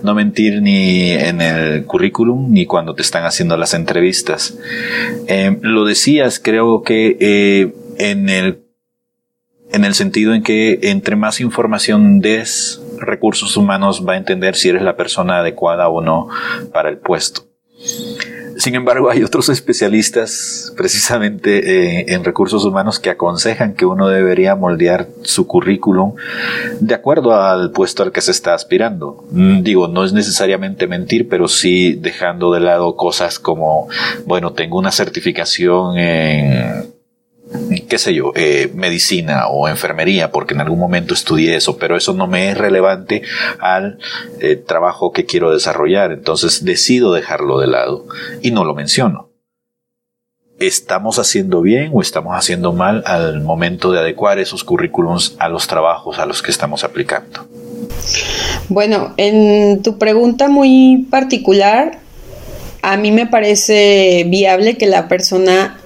no 0.04 0.16
mentir 0.16 0.62
ni 0.62 1.12
en 1.12 1.42
el 1.42 1.86
currículum 1.86 2.52
ni 2.52 2.66
cuando 2.66 2.96
te 2.96 3.02
están 3.02 3.26
haciendo 3.26 3.58
las 3.58 3.74
entrevistas. 3.74 4.58
Em, 5.28 5.60
lo 5.62 5.86
decías, 5.86 6.40
creo 6.40 6.84
que 6.84 7.18
eh, 7.20 7.74
en 7.98 8.30
el 8.30 8.64
en 9.72 9.84
el 9.84 9.94
sentido 9.94 10.34
en 10.34 10.44
que 10.44 10.80
entre 10.84 11.16
más 11.16 11.42
información 11.42 12.20
des, 12.20 12.82
recursos 13.00 13.58
humanos 13.58 14.06
va 14.08 14.14
a 14.14 14.18
entender 14.18 14.56
si 14.56 14.70
eres 14.70 14.82
la 14.82 14.96
persona 14.96 15.40
adecuada 15.40 15.90
o 15.90 16.02
no 16.02 16.30
para 16.72 16.90
el 16.90 16.98
puesto. 16.98 17.48
Sin 18.58 18.74
embargo, 18.74 19.10
hay 19.12 19.24
otros 19.24 19.50
especialistas 19.50 20.74
precisamente 20.76 22.00
eh, 22.00 22.06
en 22.10 22.24
recursos 22.24 22.66
humanos 22.66 23.00
que 23.00 23.12
aconsejan 23.12 23.76
que 23.76 23.86
uno 23.86 24.08
debería 24.08 24.56
moldear 24.56 25.08
su 25.22 25.46
currículum 25.46 26.16
de 26.80 26.96
acuerdo 26.96 27.40
al 27.40 27.72
puesto 27.72 28.02
al 28.02 28.12
que 28.12 28.22
se 28.22 28.32
está 28.32 28.56
aspirando. 28.56 29.24
Mm, 29.32 29.62
digo, 29.62 29.88
no 29.88 30.04
es 30.04 30.12
necesariamente 30.12 30.88
mentir, 30.88 31.30
pero 31.30 31.48
sí 31.48 31.94
dejando 31.94 32.52
de 32.52 32.62
lado 32.62 32.96
cosas 32.96 33.38
como, 33.38 33.90
bueno, 34.26 34.54
tengo 34.54 34.80
una 34.80 34.92
certificación 34.92 36.00
en 36.00 36.97
qué 37.88 37.98
sé 37.98 38.14
yo, 38.14 38.32
eh, 38.36 38.72
medicina 38.74 39.48
o 39.48 39.68
enfermería, 39.68 40.32
porque 40.32 40.54
en 40.54 40.62
algún 40.62 40.80
momento 40.80 41.14
estudié 41.14 41.56
eso, 41.56 41.78
pero 41.78 41.96
eso 41.96 42.14
no 42.14 42.28
me 42.28 42.50
es 42.50 42.58
relevante 42.58 43.22
al 43.60 44.00
eh, 44.40 44.56
trabajo 44.56 45.12
que 45.12 45.26
quiero 45.26 45.52
desarrollar, 45.52 46.12
entonces 46.12 46.66
decido 46.66 47.14
dejarlo 47.14 47.60
de 47.60 47.68
lado 47.68 48.06
y 48.42 48.52
no 48.52 48.64
lo 48.64 48.76
menciono. 48.76 49.32
¿Estamos 50.60 51.20
haciendo 51.20 51.62
bien 51.62 51.92
o 51.94 52.02
estamos 52.02 52.36
haciendo 52.36 52.74
mal 52.74 53.04
al 53.06 53.42
momento 53.42 53.92
de 53.92 54.00
adecuar 54.00 54.40
esos 54.40 54.64
currículums 54.64 55.36
a 55.38 55.50
los 55.50 55.68
trabajos 55.68 56.18
a 56.18 56.26
los 56.26 56.42
que 56.42 56.50
estamos 56.50 56.84
aplicando? 56.84 57.48
Bueno, 58.68 59.14
en 59.18 59.84
tu 59.84 60.00
pregunta 60.00 60.50
muy 60.50 61.06
particular, 61.12 62.00
a 62.82 62.98
mí 62.98 63.12
me 63.12 63.28
parece 63.28 64.26
viable 64.28 64.78
que 64.78 64.88
la 64.88 65.08
persona 65.08 65.78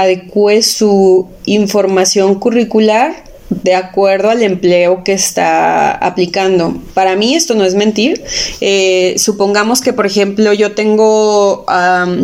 adecue 0.00 0.62
su 0.62 1.28
información 1.44 2.36
curricular 2.36 3.24
de 3.50 3.74
acuerdo 3.74 4.30
al 4.30 4.42
empleo 4.42 5.04
que 5.04 5.12
está 5.12 5.92
aplicando. 5.92 6.74
Para 6.94 7.16
mí 7.16 7.34
esto 7.34 7.54
no 7.54 7.64
es 7.64 7.74
mentir. 7.74 8.24
Eh, 8.62 9.14
supongamos 9.18 9.82
que, 9.82 9.92
por 9.92 10.06
ejemplo, 10.06 10.54
yo 10.54 10.72
tengo, 10.72 11.66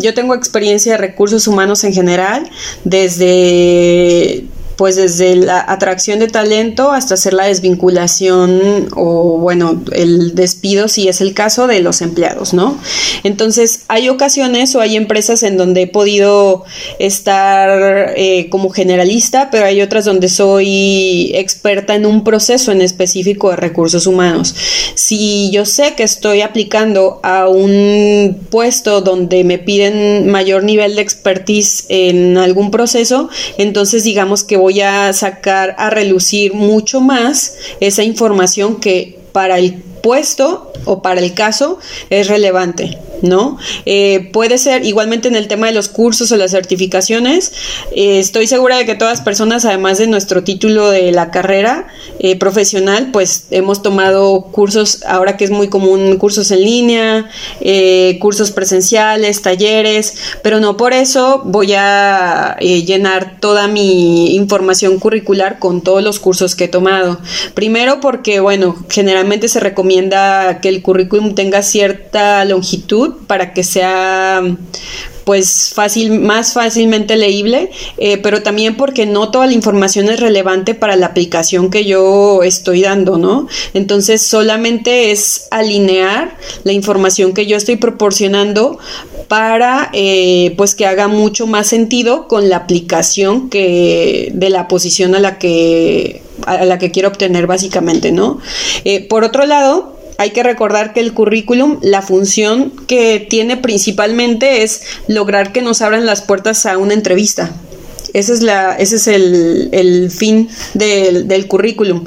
yo 0.01 0.15
tengo 0.15 0.35
experiencia 0.35 0.93
de 0.93 0.99
recursos 0.99 1.47
humanos 1.47 1.85
en 1.85 1.93
general, 1.93 2.49
desde 2.85 4.45
pues 4.79 4.95
desde 4.95 5.35
la 5.35 5.65
atracción 5.67 6.21
de 6.21 6.29
talento 6.29 6.93
hasta 6.93 7.15
hacer 7.15 7.35
la 7.35 7.47
desvinculación 7.47 8.89
o 8.95 9.37
bueno, 9.39 9.83
el 9.91 10.37
despido 10.37 10.87
si 10.87 11.09
es 11.09 11.21
el 11.21 11.35
caso 11.35 11.67
de 11.67 11.81
los 11.81 12.01
empleados, 12.01 12.55
¿no? 12.55 12.79
Entonces 13.25 13.81
hay 13.89 14.09
ocasiones 14.09 14.77
o 14.77 14.81
hay 14.81 14.97
empresas 14.97 15.43
en 15.43 15.57
donde 15.57 15.83
he 15.83 15.87
podido 15.89 16.63
estar 17.01 18.15
eh, 18.17 18.49
como 18.51 18.71
generalista, 18.71 19.51
pero 19.51 19.67
hay 19.67 19.83
otras 19.83 20.05
donde 20.05 20.29
soy 20.29 21.33
experta 21.35 21.97
en 21.97 22.07
un 22.07 22.23
proceso 22.23 22.71
en 22.71 22.81
específico 22.81 23.51
de 23.51 23.57
recursos 23.57 24.07
humanos. 24.07 24.55
Si 24.95 25.51
yo 25.51 25.67
sé 25.67 25.95
que 25.97 26.05
estoy 26.05 26.43
aplicando 26.43 27.19
a 27.25 27.49
un 27.49 28.47
puesto 28.49 29.01
donde 29.01 29.43
me 29.43 29.59
piden 29.59 30.31
mayor 30.31 30.63
nivel 30.63 30.95
de 30.95 31.03
expertise 31.03 31.87
en 31.89 32.39
algún 32.39 32.71
proceso, 32.71 33.29
entonces 33.57 34.05
digamos 34.05 34.45
que 34.45 34.57
voy 34.57 34.68
voy 34.69 34.83
a 34.83 35.15
sacar 35.15 35.75
a 35.79 35.89
relucir 35.89 36.53
mucho 36.53 37.01
más 37.01 37.57
esa 37.81 38.03
información 38.03 38.77
que 38.81 39.19
para 39.33 39.59
el 39.59 39.77
puesto 40.03 40.75
o 40.85 41.01
para 41.01 41.21
el 41.21 41.33
caso 41.33 41.79
es 42.11 42.29
relevante. 42.29 42.99
¿No? 43.23 43.59
Eh, 43.87 44.31
puede 44.33 44.59
ser 44.59 44.85
igualmente 44.85 45.29
en 45.29 45.37
el 45.37 45.49
tema 45.49 45.67
de 45.67 45.73
los 45.73 45.89
cursos 45.89 46.31
o 46.33 46.37
las 46.37 46.51
certificaciones. 46.51 47.53
Eh, 47.95 48.19
estoy 48.19 48.47
segura 48.47 48.77
de 48.77 48.87
que 48.87 48.95
todas 48.95 49.19
las 49.19 49.25
personas, 49.25 49.65
además 49.65 49.99
de 49.99 50.07
nuestro 50.07 50.45
título 50.45 50.91
de 50.91 51.13
la 51.13 51.31
carrera 51.31 51.89
eh, 52.19 52.37
profesional, 52.39 53.11
pues 53.13 53.47
hemos 53.51 53.83
tomado 53.83 54.43
cursos, 54.53 55.03
ahora 55.07 55.37
que 55.37 55.45
es 55.45 55.51
muy 55.51 55.69
común, 55.69 56.17
cursos 56.19 56.51
en 56.51 56.63
línea, 56.63 57.31
cursos 58.21 58.51
presenciales, 58.51 59.43
talleres, 59.43 60.15
pero 60.43 60.61
no 60.61 60.77
por 60.77 60.93
eso 60.93 61.43
voy 61.45 61.75
a 61.75 62.57
llenar 62.61 63.39
toda 63.41 63.69
mi 63.69 64.35
información 64.35 64.99
curricular 64.99 65.59
con 65.59 65.83
todos 65.83 66.03
los 66.03 66.19
cursos 66.19 66.55
que 66.55 66.65
he 66.65 66.69
tomado. 66.69 67.21
Primero 67.55 68.01
porque, 68.01 68.41
bueno, 68.41 68.77
generalmente 68.89 69.49
se 69.49 69.61
recomienda 69.61 70.61
que 70.61 70.69
el 70.69 70.83
currículum 70.83 71.35
tenga 71.35 71.63
cierta 71.63 72.45
longitud 72.45 73.08
para 73.27 73.53
que 73.53 73.65
sea 73.65 74.43
pues 75.29 75.73
fácil, 75.75 76.21
más 76.21 76.55
fácilmente 76.55 77.15
leíble, 77.15 77.71
eh, 77.99 78.17
pero 78.17 78.43
también 78.43 78.79
porque 78.79 79.05
no 79.05 79.31
toda 79.31 79.47
la 79.47 79.53
información 79.53 80.09
es 80.09 80.21
relevante 80.21 80.75
para 80.75 80.97
la 80.97 81.05
aplicación 81.05 81.71
que 81.71 81.85
yo 81.85 82.43
estoy 82.43 82.81
dando, 82.81 83.19
¿no? 83.19 83.47
Entonces 83.75 84.23
solamente 84.23 85.11
es 85.11 85.47
alinear 85.51 86.35
la 86.65 86.73
información 86.73 87.35
que 87.35 87.45
yo 87.45 87.59
estoy 87.59 87.77
proporcionando 87.77 88.79
para 89.29 89.91
eh, 89.93 90.55
pues 90.57 90.75
que 90.75 90.87
haga 90.87 91.09
mucho 91.09 91.47
más 91.47 91.67
sentido 91.67 92.27
con 92.27 92.49
la 92.49 92.57
aplicación 92.57 93.51
que 93.51 94.31
de 94.33 94.49
la 94.49 94.67
posición 94.67 95.15
a 95.15 95.21
la 95.21 95.39
que 95.39 96.23
a 96.47 96.65
la 96.65 96.79
que 96.79 96.91
quiero 96.91 97.09
obtener 97.09 97.47
básicamente, 97.47 98.13
¿no? 98.13 98.39
Eh, 98.85 99.07
por 99.07 99.25
otro 99.25 99.45
lado, 99.45 99.98
hay 100.19 100.31
que 100.33 100.43
recordar 100.43 100.93
que 100.93 101.01
el 101.01 101.15
currículum, 101.15 101.79
la 101.81 102.03
función 102.03 102.73
que 102.87 103.25
tiene 103.31 103.57
principalmente 103.57 104.63
es 104.63 104.83
lograr 105.07 105.53
que 105.53 105.63
nos 105.63 105.81
abran 105.81 106.07
las 106.07 106.23
puertas 106.23 106.67
a 106.67 106.77
una 106.77 106.93
entrevista. 106.93 107.53
Ese 108.15 108.33
es, 108.33 108.43
la, 108.43 108.75
ese 108.75 108.97
es 108.97 109.07
el, 109.07 110.11
fin 110.11 110.49
del, 110.75 111.47
currículum. 111.47 112.05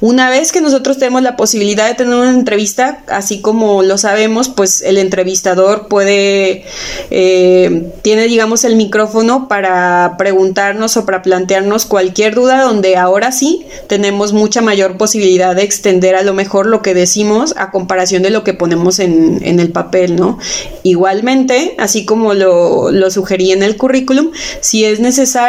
Una 0.00 0.30
vez 0.30 0.52
que 0.52 0.60
nosotros 0.60 0.98
tenemos 0.98 1.22
la 1.22 1.36
posibilidad 1.36 1.88
de 1.88 1.94
tener 1.94 2.14
una 2.14 2.30
entrevista, 2.30 3.02
así 3.08 3.40
como 3.40 3.82
lo 3.82 3.98
sabemos, 3.98 4.48
pues 4.48 4.82
el 4.82 4.98
entrevistador 4.98 5.88
puede, 5.88 6.64
eh, 7.10 7.92
tiene 8.02 8.26
digamos 8.26 8.64
el 8.64 8.76
micrófono 8.76 9.48
para 9.48 10.14
preguntarnos 10.18 10.96
o 10.96 11.04
para 11.04 11.22
plantearnos 11.22 11.84
cualquier 11.86 12.34
duda 12.34 12.62
donde 12.62 12.96
ahora 12.96 13.32
sí 13.32 13.66
tenemos 13.88 14.32
mucha 14.32 14.62
mayor 14.62 14.96
posibilidad 14.96 15.56
de 15.56 15.62
extender 15.62 16.14
a 16.14 16.22
lo 16.22 16.32
mejor 16.32 16.66
lo 16.66 16.82
que 16.82 16.94
decimos 16.94 17.54
a 17.56 17.70
comparación 17.70 18.22
de 18.22 18.30
lo 18.30 18.44
que 18.44 18.54
ponemos 18.54 18.98
en, 18.98 19.40
el 19.42 19.72
papel, 19.72 20.16
¿no? 20.16 20.38
Igualmente, 20.84 21.74
así 21.78 22.04
como 22.04 22.34
lo, 22.34 22.90
lo 22.90 23.10
sugerí 23.10 23.52
en 23.52 23.62
el 23.62 23.76
currículum, 23.76 24.30
si 24.60 24.84
es 24.84 25.00
necesario 25.00 25.40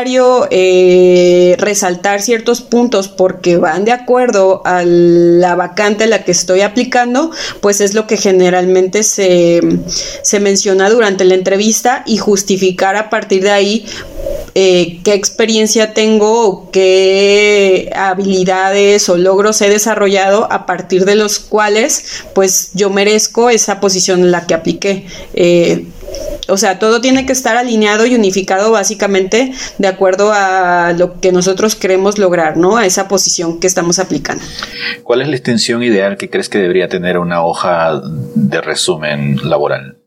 eh, 0.50 1.56
resaltar 1.58 2.22
ciertos 2.22 2.62
puntos 2.62 3.08
porque 3.08 3.58
van 3.58 3.86
de 3.86 3.92
acuerdo 3.92 4.62
a 4.66 4.84
la 4.84 5.56
vacante 5.56 6.06
a 6.06 6.08
la 6.08 6.24
que 6.24 6.32
estoy 6.32 6.62
aplicando, 6.62 7.32
pues 7.60 7.82
es 7.82 7.94
lo 7.94 8.08
que 8.08 8.18
generalmente 8.18 9.04
se, 9.04 9.62
se 10.22 10.40
menciona 10.40 10.90
durante 10.90 11.26
la 11.26 11.36
entrevista 11.36 12.04
y 12.06 12.18
justificar 12.18 12.96
a 12.96 13.10
partir 13.10 13.44
de 13.44 13.52
ahí 13.52 13.86
eh, 14.54 15.00
qué 15.06 15.14
experiencia 15.14 15.94
tengo 15.94 16.70
qué 16.72 17.90
habilidades 17.96 19.08
o 19.08 19.16
logros 19.16 19.62
he 19.62 19.70
desarrollado 19.70 20.52
a 20.52 20.66
partir 20.66 21.06
de 21.06 21.16
los 21.16 21.40
cuales 21.40 22.04
pues 22.34 22.72
yo 22.74 22.90
merezco 22.90 23.50
esa 23.50 23.80
posición 23.80 24.22
en 24.22 24.32
la 24.32 24.48
que 24.48 24.54
apliqué. 24.54 25.06
Eh, 25.34 25.86
o 26.48 26.58
sea, 26.58 26.80
todo 26.80 27.02
tiene 27.02 27.26
que 27.26 27.34
estar 27.34 27.56
alineado 27.58 28.06
y 28.06 28.16
unificado 28.16 28.72
básicamente 28.72 29.54
de 29.78 29.88
acuerdo 29.88 30.32
a 30.34 30.94
lo 30.98 31.20
que 31.20 31.32
nosotros 31.32 31.76
queremos 31.76 32.18
lograr, 32.18 32.58
¿no? 32.58 32.78
A 32.78 32.86
esa 32.86 33.08
posición 33.08 33.60
que 33.60 33.68
estamos 33.68 34.00
aplicando. 34.00 34.44
¿Cuál 35.04 35.22
es 35.22 35.30
la 35.30 35.36
extensión 35.36 35.84
ideal 35.84 36.18
que 36.18 36.30
crees 36.30 36.50
que 36.50 36.58
debería 36.58 36.90
tener 36.90 37.18
una 37.18 37.44
hoja 37.46 38.02
de 38.04 38.62
resumen 38.62 39.38
laboral? 39.44 39.98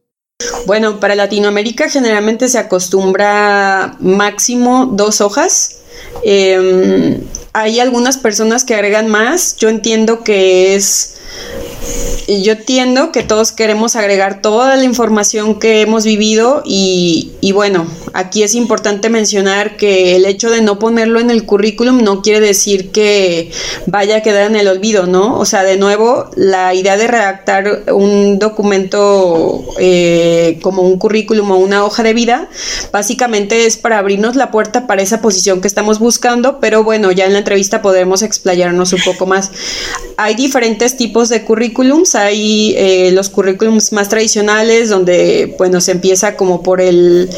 Bueno, 0.66 1.00
para 1.00 1.14
Latinoamérica 1.14 1.88
generalmente 1.88 2.48
se 2.48 2.58
acostumbra 2.58 3.96
máximo 4.00 4.86
dos 4.92 5.20
hojas. 5.20 5.80
Em, 6.24 7.20
hay 7.52 7.80
algunas 7.80 8.18
personas 8.18 8.64
que 8.64 8.74
agregan 8.74 9.08
más. 9.08 9.56
Yo 9.56 9.68
entiendo 9.68 10.24
que 10.24 10.74
es 10.74 11.14
yo 12.26 12.52
entiendo 12.52 13.12
que 13.12 13.22
todos 13.22 13.52
queremos 13.52 13.96
agregar 13.96 14.40
toda 14.40 14.76
la 14.76 14.84
información 14.84 15.58
que 15.58 15.80
hemos 15.80 16.04
vivido 16.04 16.62
y, 16.64 17.32
y, 17.40 17.52
bueno, 17.52 17.86
aquí 18.14 18.42
es 18.42 18.54
importante 18.54 19.10
mencionar 19.10 19.76
que 19.76 20.16
el 20.16 20.24
hecho 20.24 20.50
de 20.50 20.62
no 20.62 20.78
ponerlo 20.78 21.20
en 21.20 21.30
el 21.30 21.44
currículum 21.44 22.02
no 22.02 22.22
quiere 22.22 22.40
decir 22.40 22.90
que 22.90 23.50
vaya 23.86 24.16
a 24.16 24.22
quedar 24.22 24.50
en 24.50 24.56
el 24.56 24.68
olvido, 24.68 25.06
¿no? 25.06 25.38
O 25.38 25.44
sea, 25.44 25.62
de 25.64 25.76
nuevo, 25.76 26.30
la 26.36 26.72
idea 26.72 26.96
de 26.96 27.06
redactar 27.06 27.84
un 27.92 28.38
documento 28.38 29.64
eh, 29.78 30.58
como 30.62 30.82
un 30.82 30.98
currículum 30.98 31.50
o 31.50 31.56
una 31.58 31.84
hoja 31.84 32.02
de 32.02 32.14
vida, 32.14 32.48
básicamente 32.92 33.66
es 33.66 33.76
para 33.76 33.98
abrirnos 33.98 34.36
la 34.36 34.50
puerta 34.50 34.86
para 34.86 35.02
esa 35.02 35.20
posición 35.20 35.60
que 35.60 35.68
estamos 35.68 35.98
buscando, 35.98 36.60
pero 36.60 36.84
bueno, 36.84 37.12
ya 37.12 37.26
en 37.26 37.32
la 37.32 37.40
entrevista 37.40 37.82
podremos 37.82 38.22
explayarnos 38.22 38.92
un 38.92 39.00
poco 39.04 39.26
más. 39.26 39.50
Hay 40.16 40.34
diferentes 40.34 40.96
tipos 40.96 41.28
de 41.28 41.44
currículums 41.44 42.14
hay 42.14 42.74
eh, 42.76 43.10
los 43.12 43.28
currículums 43.28 43.92
más 43.92 44.08
tradicionales 44.08 44.88
donde, 44.88 45.54
bueno, 45.58 45.80
se 45.80 45.92
empieza 45.92 46.36
como 46.36 46.62
por 46.62 46.80
el, 46.80 47.28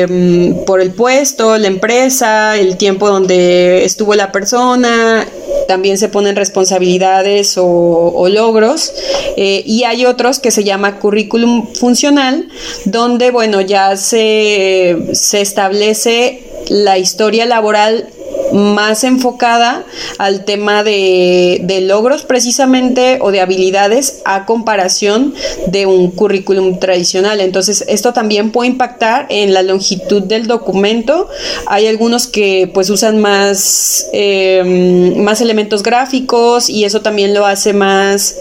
em, 0.00 0.64
por 0.64 0.80
el 0.80 0.90
puesto, 0.90 1.56
la 1.58 1.68
empresa, 1.68 2.56
el 2.56 2.76
tiempo 2.76 3.08
donde 3.08 3.84
estuvo 3.84 4.14
la 4.14 4.32
persona, 4.32 5.26
también 5.66 5.98
se 5.98 6.08
ponen 6.08 6.36
responsabilidades 6.36 7.54
o, 7.56 8.26
logros. 8.28 8.92
Eh, 9.36 9.62
y 9.64 9.84
hay 9.84 10.06
otros 10.06 10.38
que 10.38 10.50
se 10.50 10.64
llama 10.64 10.98
currículum 10.98 11.72
funcional 11.74 12.48
donde 12.84 13.30
bueno 13.30 13.60
ya 13.60 13.96
se, 13.96 14.96
se 15.12 15.40
establece 15.40 16.42
la 16.68 16.98
historia 16.98 17.46
laboral 17.46 18.08
más 18.52 19.04
enfocada 19.04 19.84
al 20.18 20.44
tema 20.44 20.82
de, 20.82 21.78
logros 21.82 22.24
precisamente 22.24 23.18
o 23.20 23.30
de 23.30 23.40
habilidades 23.40 24.20
a 24.24 24.44
comparación 24.44 25.34
de 25.68 25.86
un 25.86 26.10
currículum 26.10 26.78
tradicional. 26.78 27.40
Entonces, 27.40 27.84
esto 27.88 28.12
también 28.12 28.50
puede 28.50 28.68
impactar 28.70 29.26
en 29.28 29.54
la 29.54 29.62
longitud 29.62 30.22
del 30.22 30.46
documento. 30.46 31.28
Hay 31.66 31.86
algunos 31.86 32.26
que 32.26 32.70
pues 32.74 32.90
usan 32.90 33.18
más, 33.18 34.08
em, 34.12 35.22
más 35.22 35.40
elementos 35.40 35.82
gráficos 35.82 36.68
y 36.68 36.84
eso 36.84 37.00
también 37.00 37.32
lo 37.32 37.46
hace 37.46 37.72
más 37.72 38.36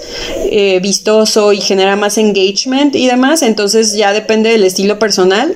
eh, 0.49 0.79
vistoso 0.81 1.53
y 1.53 1.61
genera 1.61 1.95
más 1.95 2.17
engagement 2.17 2.95
y 2.95 3.07
demás. 3.07 3.43
Entonces, 3.43 3.93
ya 3.93 4.13
depende 4.13 4.49
del 4.49 4.63
estilo 4.63 4.99
personal. 4.99 5.55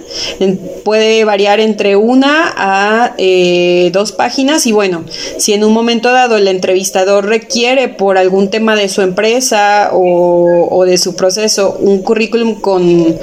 puede 0.83 1.23
variar 1.25 1.59
entre 1.59 1.95
una 1.95 2.53
a 2.57 3.13
eh, 3.17 3.89
dos 3.93 4.11
páginas 4.11 4.40
y 4.41 4.71
bueno, 4.71 5.05
si 5.37 5.53
en 5.53 5.63
un 5.63 5.71
momento 5.71 6.11
dado 6.11 6.35
el 6.35 6.47
entrevistador 6.47 7.25
requiere 7.27 7.89
por 7.89 8.17
algún 8.17 8.49
tema 8.49 8.75
de 8.75 8.89
su 8.89 9.01
empresa 9.01 9.91
o, 9.93 10.83
de 10.85 10.97
su 10.97 11.15
proceso 11.15 11.77
un 11.79 12.01
currículum 12.01 12.59
con, 12.59 13.17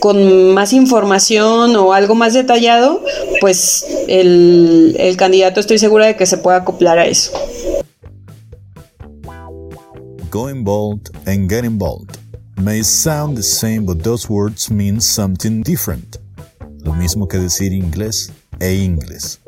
con, 0.00 0.54
más 0.54 0.72
información 0.72 1.76
o 1.76 1.92
algo 1.92 2.14
más 2.14 2.32
detallado, 2.32 3.04
pues 3.40 3.86
el, 4.08 4.96
el 4.98 5.16
candidato 5.16 5.60
estoy 5.60 5.78
segura 5.78 6.06
de 6.06 6.16
que 6.16 6.24
se 6.24 6.38
pueda 6.38 6.58
acoplar 6.58 6.98
a 6.98 7.06
eso. 7.06 7.32
Going 10.30 10.64
bold 10.64 11.10
and 11.26 11.50
getting 11.50 11.76
bold 11.76 12.18
may 12.56 12.82
sound 12.82 13.36
the 13.36 13.42
same, 13.42 13.84
but 13.84 14.02
those 14.02 14.26
words 14.30 14.70
mean 14.70 15.00
something 15.00 15.62
different. 15.62 16.16
Lo 16.82 16.94
mismo 16.94 17.28
que 17.28 17.38
decir 17.38 17.74
inglés 17.74 18.32
e 18.58 18.74
inglés. 18.74 19.38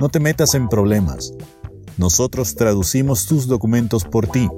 No 0.00 0.08
te 0.08 0.18
metas 0.18 0.54
en 0.54 0.70
problemas. 0.70 1.34
Nosotros 1.98 2.54
traducimos 2.54 3.26
tus 3.26 3.46
documentos 3.46 4.04
por 4.04 4.26
ti, 4.26 4.48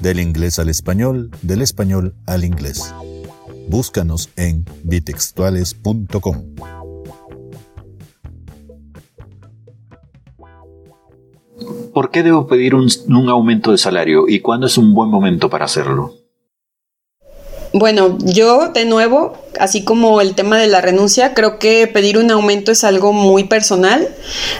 del 0.00 0.20
inglés 0.20 0.60
al 0.60 0.68
español, 0.68 1.32
del 1.42 1.60
español 1.60 2.14
al 2.24 2.44
inglés. 2.44 2.94
Búscanos 3.68 4.30
en 4.36 4.64
bitextuales.com. 4.84 6.54
¿Por 11.92 12.12
qué 12.12 12.22
debo 12.22 12.46
pedir 12.46 12.76
un, 12.76 12.88
un, 13.08 13.28
aumento 13.28 13.72
de 13.72 13.78
salario 13.78 14.28
y 14.28 14.38
cuándo 14.38 14.68
es 14.68 14.78
un 14.78 14.94
buen 14.94 15.10
momento 15.10 15.50
para 15.50 15.64
hacerlo? 15.64 16.14
Bueno, 17.72 18.16
yo 18.20 18.68
de 18.68 18.84
nuevo 18.84 19.32
así 19.60 19.82
como 19.82 20.20
el 20.20 20.34
tema 20.34 20.58
de 20.58 20.66
la 20.66 20.80
renuncia, 20.80 21.34
creo 21.34 21.58
que 21.58 21.86
pedir 21.86 22.18
un 22.18 22.30
aumento 22.30 22.72
es 22.72 22.84
algo 22.84 23.12
muy 23.12 23.44
personal. 23.44 24.08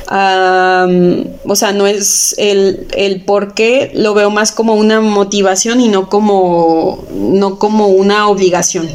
o 0.08 1.56
sea, 1.56 1.72
no 1.72 1.86
es 1.86 2.34
el, 2.38 2.86
el 2.96 3.22
por 3.22 3.54
qué, 3.54 3.90
lo 3.94 4.14
veo 4.14 4.30
más 4.30 4.52
como 4.52 4.74
una 4.74 5.00
motivación 5.00 5.80
y 5.80 5.88
no 5.88 6.08
como, 6.08 7.04
no 7.10 7.58
como 7.58 7.88
una 7.88 8.28
obligación. 8.28 8.88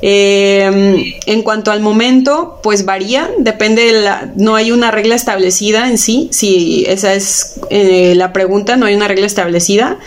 Em, 0.00 1.14
en 1.26 1.42
cuanto 1.42 1.70
al 1.70 1.80
momento, 1.80 2.58
pues 2.62 2.84
varía, 2.84 3.30
depende 3.38 3.84
de 3.84 4.00
la, 4.00 4.32
no 4.36 4.56
hay 4.56 4.72
una 4.72 4.90
regla 4.90 5.14
establecida 5.14 5.88
en 5.88 5.98
sí, 5.98 6.28
si 6.32 6.84
esa 6.88 7.14
es 7.14 7.60
eh, 7.70 8.14
la 8.16 8.32
pregunta, 8.32 8.76
no 8.76 8.86
hay 8.86 8.94
una 8.94 9.08
regla 9.08 9.26
establecida. 9.26 9.98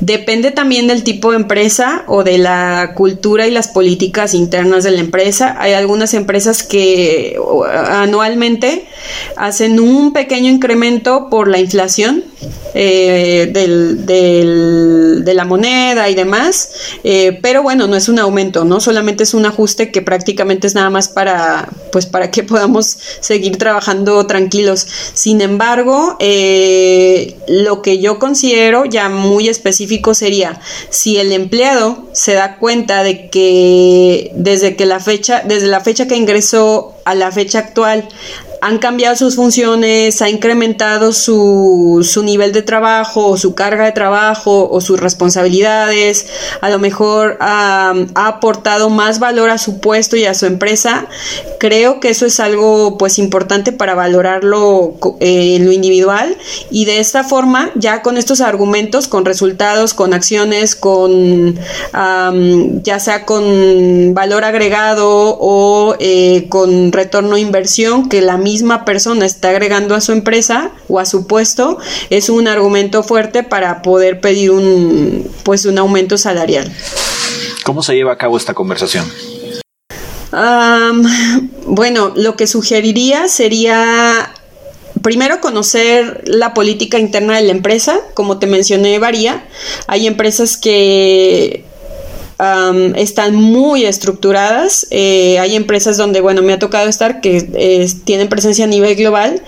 Depende 0.00 0.50
también 0.50 0.86
del 0.86 1.04
tipo 1.04 1.30
de 1.30 1.36
empresa 1.36 2.04
o 2.06 2.24
de 2.24 2.38
la 2.38 2.92
cultura 2.96 3.46
y 3.46 3.50
las 3.50 3.68
políticas 3.68 4.34
internas 4.34 4.73
de 4.82 4.90
la 4.90 5.00
empresa. 5.00 5.56
Hay 5.60 5.74
algunas 5.74 6.14
empresas 6.14 6.62
que 6.62 7.38
anualmente 7.88 8.86
hacen 9.36 9.78
un 9.78 10.12
pequeño 10.12 10.50
incremento 10.50 11.28
por 11.30 11.48
la 11.48 11.58
inflación 11.58 12.24
eh, 12.76 13.50
del, 13.52 14.04
de 15.24 15.34
la 15.34 15.44
moneda 15.44 16.08
y 16.08 16.16
demás, 16.16 16.70
eh, 17.04 17.38
pero 17.40 17.62
bueno, 17.62 17.86
no 17.86 17.94
es 17.94 18.08
un 18.08 18.18
aumento, 18.18 18.64
¿no? 18.64 18.80
Solamente 18.80 19.22
es 19.22 19.32
un 19.32 19.46
ajuste 19.46 19.92
que 19.92 20.02
prácticamente 20.02 20.66
es 20.66 20.74
nada 20.74 20.90
más 20.90 21.08
para, 21.08 21.68
pues 21.92 22.06
para 22.06 22.32
que 22.32 22.42
podamos 22.42 22.98
seguir 23.20 23.58
trabajando 23.58 24.26
tranquilos. 24.26 24.86
Sin 25.14 25.40
embargo, 25.40 26.16
eh, 26.18 27.36
lo 27.46 27.80
que 27.80 28.00
yo 28.00 28.18
considero 28.18 28.84
ya 28.84 29.08
muy 29.08 29.48
específico 29.48 30.14
sería 30.14 30.60
si 30.90 31.18
el 31.18 31.30
empleado 31.30 32.08
se 32.12 32.34
da 32.34 32.56
cuenta 32.56 33.04
de 33.04 33.30
que 33.30 34.32
desde 34.54 34.76
que 34.76 34.86
la 34.86 35.00
fecha, 35.00 35.42
desde 35.44 35.66
la 35.66 35.80
fecha 35.80 36.06
que 36.06 36.14
ingresó 36.14 36.94
a 37.04 37.16
la 37.16 37.32
fecha 37.32 37.58
actual 37.58 38.08
han 38.64 38.78
cambiado 38.78 39.14
sus 39.14 39.36
funciones, 39.36 40.22
ha 40.22 40.30
incrementado 40.30 41.12
su, 41.12 42.00
su 42.02 42.22
nivel 42.22 42.54
de 42.54 42.62
trabajo, 42.62 43.26
o 43.26 43.36
su 43.36 43.54
carga 43.54 43.84
de 43.84 43.92
trabajo, 43.92 44.70
o 44.70 44.80
sus 44.80 44.98
responsabilidades, 44.98 46.28
a 46.62 46.70
lo 46.70 46.78
mejor 46.78 47.36
ha 47.40 47.92
aportado 48.14 48.88
más 48.88 49.18
valor 49.18 49.50
a 49.50 49.58
su 49.58 49.80
puesto 49.80 50.16
y 50.16 50.24
a 50.24 50.32
su 50.32 50.46
empresa. 50.46 51.08
Creo 51.60 52.00
que 52.00 52.08
eso 52.08 52.24
es 52.24 52.40
algo 52.40 52.96
pues 52.96 53.18
importante 53.18 53.70
para 53.70 53.94
valorarlo 53.94 54.94
eh, 55.20 55.56
en 55.56 55.66
lo 55.66 55.72
individual 55.72 56.34
y 56.70 56.86
de 56.86 57.00
esta 57.00 57.22
forma, 57.22 57.70
ya 57.74 58.00
con 58.00 58.16
estos 58.16 58.40
argumentos, 58.40 59.08
con 59.08 59.26
resultados, 59.26 59.92
con 59.92 60.14
acciones, 60.14 60.74
con 60.74 61.58
ya 62.82 62.98
sea 62.98 63.26
con 63.26 64.14
valor 64.14 64.44
agregado 64.44 65.36
o 65.38 65.96
eh, 65.98 66.46
con 66.48 66.92
retorno 66.92 67.36
inversión, 67.36 68.08
que 68.08 68.22
la 68.22 68.38
misma 68.38 68.53
misma 68.54 68.84
persona 68.84 69.26
está 69.26 69.48
agregando 69.50 69.96
a 69.96 70.00
su 70.00 70.12
empresa 70.12 70.70
o 70.86 71.00
a 71.00 71.06
su 71.06 71.26
puesto, 71.26 71.78
es 72.08 72.28
un 72.28 72.46
argumento 72.46 73.02
fuerte 73.02 73.42
para 73.42 73.82
poder 73.82 74.20
pedir 74.20 74.52
un, 74.52 75.28
pues, 75.42 75.64
un 75.64 75.76
aumento 75.76 76.16
salarial. 76.16 76.72
¿Cómo 77.64 77.82
se 77.82 77.96
lleva 77.96 78.12
a 78.12 78.16
cabo 78.16 78.36
esta 78.36 78.54
conversación? 78.54 79.04
bueno, 81.66 82.12
lo 82.16 82.34
que 82.34 82.48
sugeriría 82.48 83.28
sería 83.28 84.32
primero 85.00 85.40
conocer 85.40 86.22
la 86.26 86.54
política 86.54 86.98
interna 86.98 87.36
de 87.36 87.42
la 87.42 87.52
empresa, 87.52 88.00
como 88.14 88.38
te 88.40 88.48
mencioné, 88.48 88.98
varía. 88.98 89.46
Hay 89.86 90.08
empresas 90.08 90.56
que 90.56 91.64
están 92.96 93.34
muy 93.34 93.84
estructuradas. 93.84 94.86
Eh, 94.90 95.38
hay 95.38 95.54
empresas 95.56 95.96
donde, 95.96 96.20
bueno, 96.20 96.42
me 96.42 96.52
ha 96.52 96.58
tocado 96.58 96.88
estar 96.88 97.20
que 97.20 97.88
tienen 98.04 98.28
presencia 98.28 98.64
a 98.64 98.68
nivel 98.68 98.96
global 98.96 99.42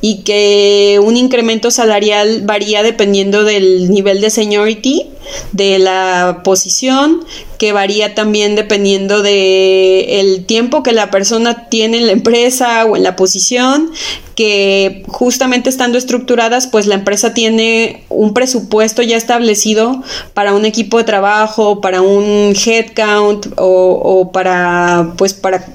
y 0.00 0.22
que 0.22 1.00
un 1.02 1.16
incremento 1.16 1.70
salarial 1.70 2.42
varía 2.44 2.82
dependiendo 2.82 3.44
del 3.44 3.90
nivel 3.90 4.20
de 4.20 4.30
seniority 4.30 5.10
de 5.52 5.78
la 5.78 6.42
posición, 6.44 7.24
que 7.58 7.72
varía 7.72 8.14
también 8.14 8.54
dependiendo 8.54 9.22
de 9.22 10.20
el 10.20 10.44
tiempo 10.46 10.82
que 10.82 10.92
la 10.92 11.10
persona 11.10 11.68
tiene 11.68 11.98
en 11.98 12.06
la 12.06 12.12
empresa 12.12 12.84
o 12.84 12.96
en 12.96 13.02
la 13.02 13.16
posición, 13.16 13.90
que 14.36 15.02
justamente 15.08 15.68
estando 15.68 15.98
estructuradas, 15.98 16.68
pues 16.68 16.86
la 16.86 16.94
empresa 16.94 17.34
tiene 17.34 18.04
un 18.08 18.32
presupuesto 18.34 19.02
ya 19.02 19.16
establecido 19.16 20.04
para 20.34 20.54
un 20.54 20.64
equipo 20.64 20.98
de 20.98 21.04
trabajo, 21.04 21.80
para 21.80 22.02
un 22.02 22.54
headcount 22.54 23.46
o, 23.56 24.00
o 24.02 24.30
para 24.30 25.14
pues 25.16 25.34
para 25.34 25.66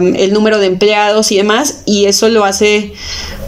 el 0.00 0.32
número 0.32 0.58
de 0.58 0.66
empleados 0.66 1.30
y 1.30 1.36
demás, 1.36 1.82
y 1.86 2.06
eso 2.06 2.28
lo 2.28 2.44
hace 2.44 2.92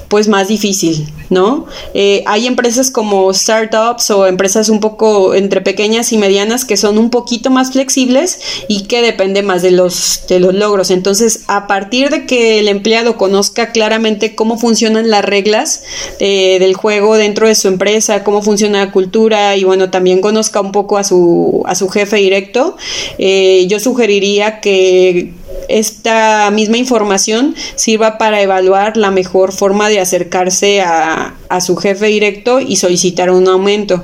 pues 0.07 0.29
más 0.29 0.47
difícil, 0.47 1.09
¿no? 1.31 1.67
Eh, 1.95 2.23
hay 2.27 2.47
empresas 2.47 2.91
como 2.91 3.33
startups 3.33 4.11
o 4.11 4.27
empresas 4.27 4.69
un 4.69 4.81
poco 4.81 5.35
entre 5.35 5.61
pequeñas 5.61 6.13
y 6.13 6.19
medianas 6.19 6.65
que 6.65 6.77
son 6.77 6.99
un 6.99 7.11
poquito 7.11 7.51
más 7.51 7.73
flexibles 7.73 8.41
y 8.69 8.85
que 8.85 9.03
depende 9.03 9.43
más 9.43 9.63
de 9.63 9.71
los, 9.71 10.23
de 10.29 10.41
los 10.41 10.55
logros. 10.55 10.91
Entonces, 10.91 11.45
a 11.49 11.67
partir 11.67 12.11
de 12.11 12.27
que 12.27 12.59
el 12.61 12.69
empleado 12.69 13.17
conozca 13.17 13.73
claramente 13.73 14.35
cómo 14.35 14.59
funcionan 14.59 15.11
las 15.11 15.25
reglas 15.25 15.83
eh, 16.19 16.59
del 16.59 16.75
juego 16.75 17.17
dentro 17.17 17.47
de 17.47 17.55
su 17.55 17.69
empresa, 17.69 18.25
cómo 18.25 18.43
funciona 18.43 18.85
la 18.85 18.93
cultura 18.93 19.57
y 19.57 19.65
bueno, 19.65 19.91
también 19.91 20.21
conozca 20.21 20.61
un 20.61 20.73
poco 20.73 20.99
a 20.99 21.05
su, 21.05 21.63
a 21.67 21.75
su 21.75 21.89
jefe 21.89 22.17
directo, 22.17 22.77
eh, 23.19 23.67
yo 23.69 23.81
sugeriría 23.81 24.61
que 24.61 25.33
esta 25.69 26.51
misma 26.51 26.77
información 26.79 27.55
sirva 27.75 28.19
para 28.19 28.41
evaluar 28.41 28.97
la 28.97 29.11
mejor 29.11 29.53
forma 29.53 29.89
de 29.89 30.01
acercarse 30.01 30.81
a, 30.81 31.35
su 31.61 31.77
jefe 31.77 32.07
directo 32.07 32.61
y 32.61 32.77
solicitar 32.77 33.31
un 33.31 33.49
aumento. 33.49 34.03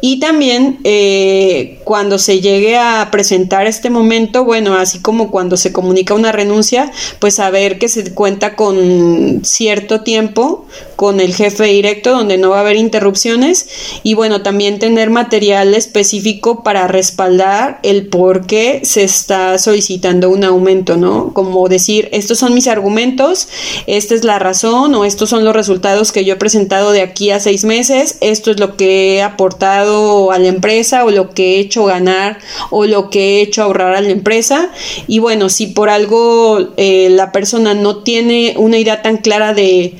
Y 0.00 0.18
también 0.20 0.78
eh, 0.84 1.80
cuando 1.84 2.18
se 2.18 2.40
llegue 2.40 2.76
a 2.76 3.08
presentar 3.12 3.66
este 3.66 3.88
momento, 3.88 4.44
bueno, 4.44 4.74
así 4.74 4.98
como 4.98 5.30
cuando 5.30 5.56
se 5.56 5.72
comunica 5.72 6.14
una 6.14 6.32
renuncia, 6.32 6.90
pues 7.20 7.34
saber 7.34 7.78
que 7.78 7.88
se 7.88 8.14
cuenta 8.14 8.56
con 8.56 9.42
cierto 9.44 10.00
tiempo 10.00 10.66
con 10.96 11.20
el 11.20 11.34
jefe 11.34 11.64
directo 11.64 12.10
donde 12.10 12.38
no 12.38 12.50
va 12.50 12.58
a 12.58 12.60
haber 12.60 12.76
interrupciones 12.76 13.68
y 14.02 14.14
bueno, 14.14 14.42
también 14.42 14.78
tener 14.78 15.10
material 15.10 15.74
específico 15.74 16.64
para 16.64 16.88
respaldar 16.88 17.78
el 17.82 18.08
por 18.08 18.46
qué 18.46 18.80
se 18.82 19.04
está 19.04 19.58
solicitando 19.58 20.28
un 20.30 20.42
aumento, 20.42 20.96
¿no? 20.98 21.32
Como 21.32 21.68
decir, 21.68 22.08
estos 22.12 22.38
son 22.38 22.54
mis 22.54 22.66
argumentos, 22.66 23.48
esta 23.86 24.14
es 24.14 24.24
la 24.24 24.38
razón 24.38 24.94
o 24.94 25.04
estos 25.04 25.30
son 25.30 25.44
los 25.44 25.54
resultados 25.54 26.12
que 26.12 26.24
yo 26.24 26.34
he 26.34 26.36
presentado 26.36 26.92
de 26.92 27.02
aquí 27.02 27.30
a 27.30 27.40
seis 27.40 27.64
meses, 27.64 28.18
esto 28.20 28.50
es 28.50 28.60
lo 28.60 28.76
que 28.76 29.16
he 29.16 29.22
aportado 29.22 30.32
a 30.32 30.38
la 30.38 30.48
empresa 30.48 31.04
o 31.04 31.10
lo 31.10 31.30
que 31.30 31.56
he 31.56 31.60
hecho 31.60 31.84
ganar 31.84 32.38
o 32.70 32.84
lo 32.84 33.10
que 33.10 33.38
he 33.38 33.40
hecho 33.42 33.62
ahorrar 33.62 33.94
a 33.94 34.00
la 34.00 34.10
empresa 34.10 34.70
y 35.06 35.18
bueno, 35.18 35.48
si 35.48 35.68
por 35.68 35.88
algo 35.90 36.70
eh, 36.76 37.08
la 37.10 37.32
persona 37.32 37.74
no 37.74 38.02
tiene 38.02 38.54
una 38.56 38.78
idea 38.78 39.02
tan 39.02 39.18
clara 39.18 39.54
de 39.54 39.96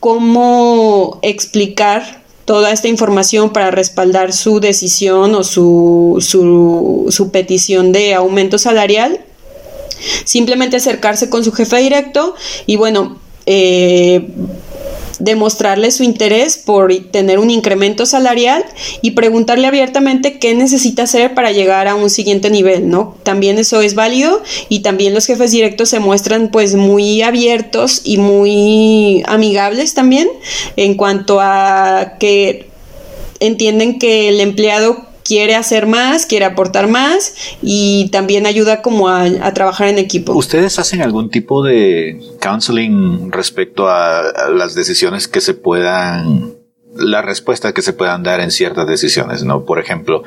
cómo 0.00 1.18
explicar 1.22 2.20
toda 2.50 2.72
esta 2.72 2.88
información 2.88 3.50
para 3.50 3.70
respaldar 3.70 4.32
su 4.32 4.58
decisión 4.58 5.36
o 5.36 5.44
su, 5.44 6.16
su, 6.18 7.30
petición 7.30 7.92
de 7.92 8.14
aumento 8.14 8.58
salarial. 8.58 9.20
Simplemente 10.24 10.76
acercarse 10.76 11.30
con 11.30 11.44
su 11.44 11.52
jefe 11.52 11.78
directo 11.78 12.34
y 12.66 12.76
bueno, 12.76 13.18
eh, 13.46 14.28
demostrarle 15.20 15.90
su 15.90 16.02
interés 16.02 16.56
por 16.56 16.92
tener 17.10 17.38
un 17.38 17.50
incremento 17.50 18.06
salarial 18.06 18.64
y 19.02 19.12
preguntarle 19.12 19.66
abiertamente 19.66 20.38
qué 20.38 20.54
necesita 20.54 21.04
hacer 21.04 21.34
para 21.34 21.52
llegar 21.52 21.86
a 21.86 21.94
un 21.94 22.10
siguiente 22.10 22.50
nivel, 22.50 22.88
¿no? 22.88 23.16
También 23.22 23.58
eso 23.58 23.82
es 23.82 23.94
válido 23.94 24.42
y 24.68 24.80
también 24.80 25.14
los 25.14 25.26
jefes 25.26 25.52
directos 25.52 25.90
se 25.90 26.00
muestran 26.00 26.50
pues 26.50 26.74
muy 26.74 27.22
abiertos 27.22 28.00
y 28.02 28.16
muy 28.16 29.22
amigables 29.26 29.94
también 29.94 30.28
en 30.76 30.94
cuanto 30.94 31.38
a 31.40 32.14
que 32.18 32.70
entienden 33.40 33.98
que 33.98 34.28
el 34.28 34.40
empleado 34.40 35.09
quiere 35.30 35.54
hacer 35.54 35.86
más, 35.86 36.26
quiere 36.26 36.44
aportar 36.44 36.88
más 36.88 37.36
y 37.62 38.08
también 38.10 38.46
ayuda 38.46 38.82
como 38.82 39.08
a, 39.08 39.30
trabajar 39.54 39.86
en 39.86 39.98
equipo. 39.98 40.32
¿Ustedes 40.32 40.76
hacen 40.80 41.02
algún 41.02 41.30
tipo 41.30 41.62
de 41.62 42.20
counseling 42.40 43.30
respecto 43.30 43.88
a, 43.88 44.24
las 44.52 44.74
decisiones 44.74 45.28
que 45.28 45.40
se 45.40 45.54
puedan 45.54 46.56
la 46.96 47.22
respuesta 47.22 47.72
que 47.72 47.82
se 47.82 47.92
puedan 47.92 48.24
dar 48.24 48.40
en 48.40 48.50
ciertas 48.50 48.88
decisiones, 48.88 49.44
¿no? 49.44 49.64
Por 49.64 49.78
ejemplo, 49.78 50.24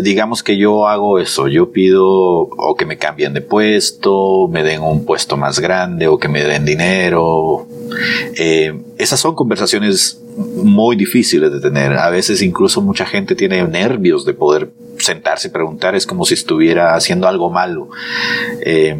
digamos 0.00 0.44
que 0.44 0.56
yo 0.56 0.86
hago 0.86 1.18
eso, 1.18 1.48
yo 1.48 1.72
pido 1.72 2.06
o 2.06 2.76
que 2.78 2.86
me 2.86 2.98
cambien 2.98 3.32
de 3.32 3.40
puesto, 3.40 4.46
me 4.46 4.62
den 4.62 4.82
un 4.82 5.04
puesto 5.04 5.36
más 5.36 5.58
grande 5.58 6.06
o 6.06 6.18
que 6.18 6.28
me 6.28 6.44
den 6.44 6.64
dinero. 6.64 7.66
Eh, 8.36 8.78
esas 8.98 9.20
son 9.20 9.34
conversaciones 9.34 10.20
muy 10.36 10.96
difíciles 10.96 11.52
de 11.52 11.60
tener. 11.60 11.94
A 11.94 12.10
veces 12.10 12.42
incluso 12.42 12.80
mucha 12.80 13.06
gente 13.06 13.34
tiene 13.34 13.62
nervios 13.66 14.24
de 14.24 14.34
poder 14.34 14.70
sentarse 14.98 15.48
y 15.48 15.50
preguntar, 15.50 15.94
es 15.94 16.06
como 16.06 16.24
si 16.24 16.34
estuviera 16.34 16.94
haciendo 16.94 17.26
algo 17.26 17.50
malo. 17.50 17.88
Eh, 18.60 18.96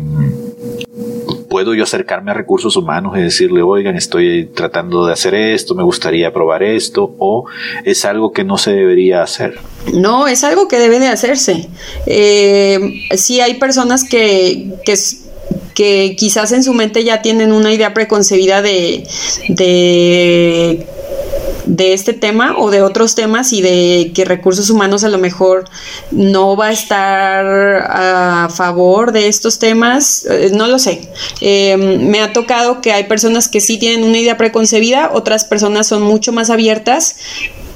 puedo 1.50 1.74
yo 1.74 1.82
acercarme 1.82 2.30
a 2.30 2.34
recursos 2.34 2.76
humanos 2.76 3.18
y 3.18 3.20
decirle, 3.20 3.60
oigan, 3.60 3.96
estoy 3.96 4.46
tratando 4.46 5.04
de 5.04 5.12
hacer 5.12 5.34
esto, 5.34 5.74
me 5.74 5.82
gustaría 5.82 6.32
probar 6.32 6.62
esto, 6.62 7.14
o 7.18 7.46
es 7.84 8.04
algo 8.04 8.32
que 8.32 8.44
no 8.44 8.56
se 8.56 8.72
debería 8.72 9.22
hacer? 9.22 9.58
No, 9.92 10.28
es 10.28 10.44
algo 10.44 10.68
que 10.68 10.78
debe 10.78 11.00
de 11.00 11.08
hacerse. 11.08 11.68
Eh, 12.06 13.02
sí 13.16 13.40
hay 13.40 13.54
personas 13.54 14.04
que, 14.04 14.74
que 14.84 14.96
que 15.80 16.14
quizás 16.14 16.52
en 16.52 16.62
su 16.62 16.74
mente 16.74 17.04
ya 17.04 17.22
tienen 17.22 17.52
una 17.52 17.72
idea 17.72 17.94
preconcebida 17.94 18.60
de, 18.60 19.08
de 19.48 20.86
de 21.64 21.94
este 21.94 22.12
tema 22.12 22.56
o 22.58 22.70
de 22.70 22.82
otros 22.82 23.14
temas 23.14 23.54
y 23.54 23.62
de 23.62 24.12
que 24.14 24.26
recursos 24.26 24.68
humanos 24.68 25.04
a 25.04 25.08
lo 25.08 25.16
mejor 25.16 25.64
no 26.10 26.54
va 26.54 26.66
a 26.66 26.72
estar 26.72 27.46
a 27.46 28.50
favor 28.50 29.12
de 29.12 29.28
estos 29.28 29.58
temas, 29.58 30.26
eh, 30.26 30.50
no 30.52 30.66
lo 30.66 30.78
sé. 30.78 31.08
Eh, 31.40 31.78
me 31.78 32.20
ha 32.20 32.34
tocado 32.34 32.82
que 32.82 32.92
hay 32.92 33.04
personas 33.04 33.48
que 33.48 33.60
sí 33.60 33.78
tienen 33.78 34.04
una 34.04 34.18
idea 34.18 34.36
preconcebida, 34.36 35.10
otras 35.14 35.46
personas 35.46 35.86
son 35.86 36.02
mucho 36.02 36.30
más 36.30 36.50
abiertas 36.50 37.16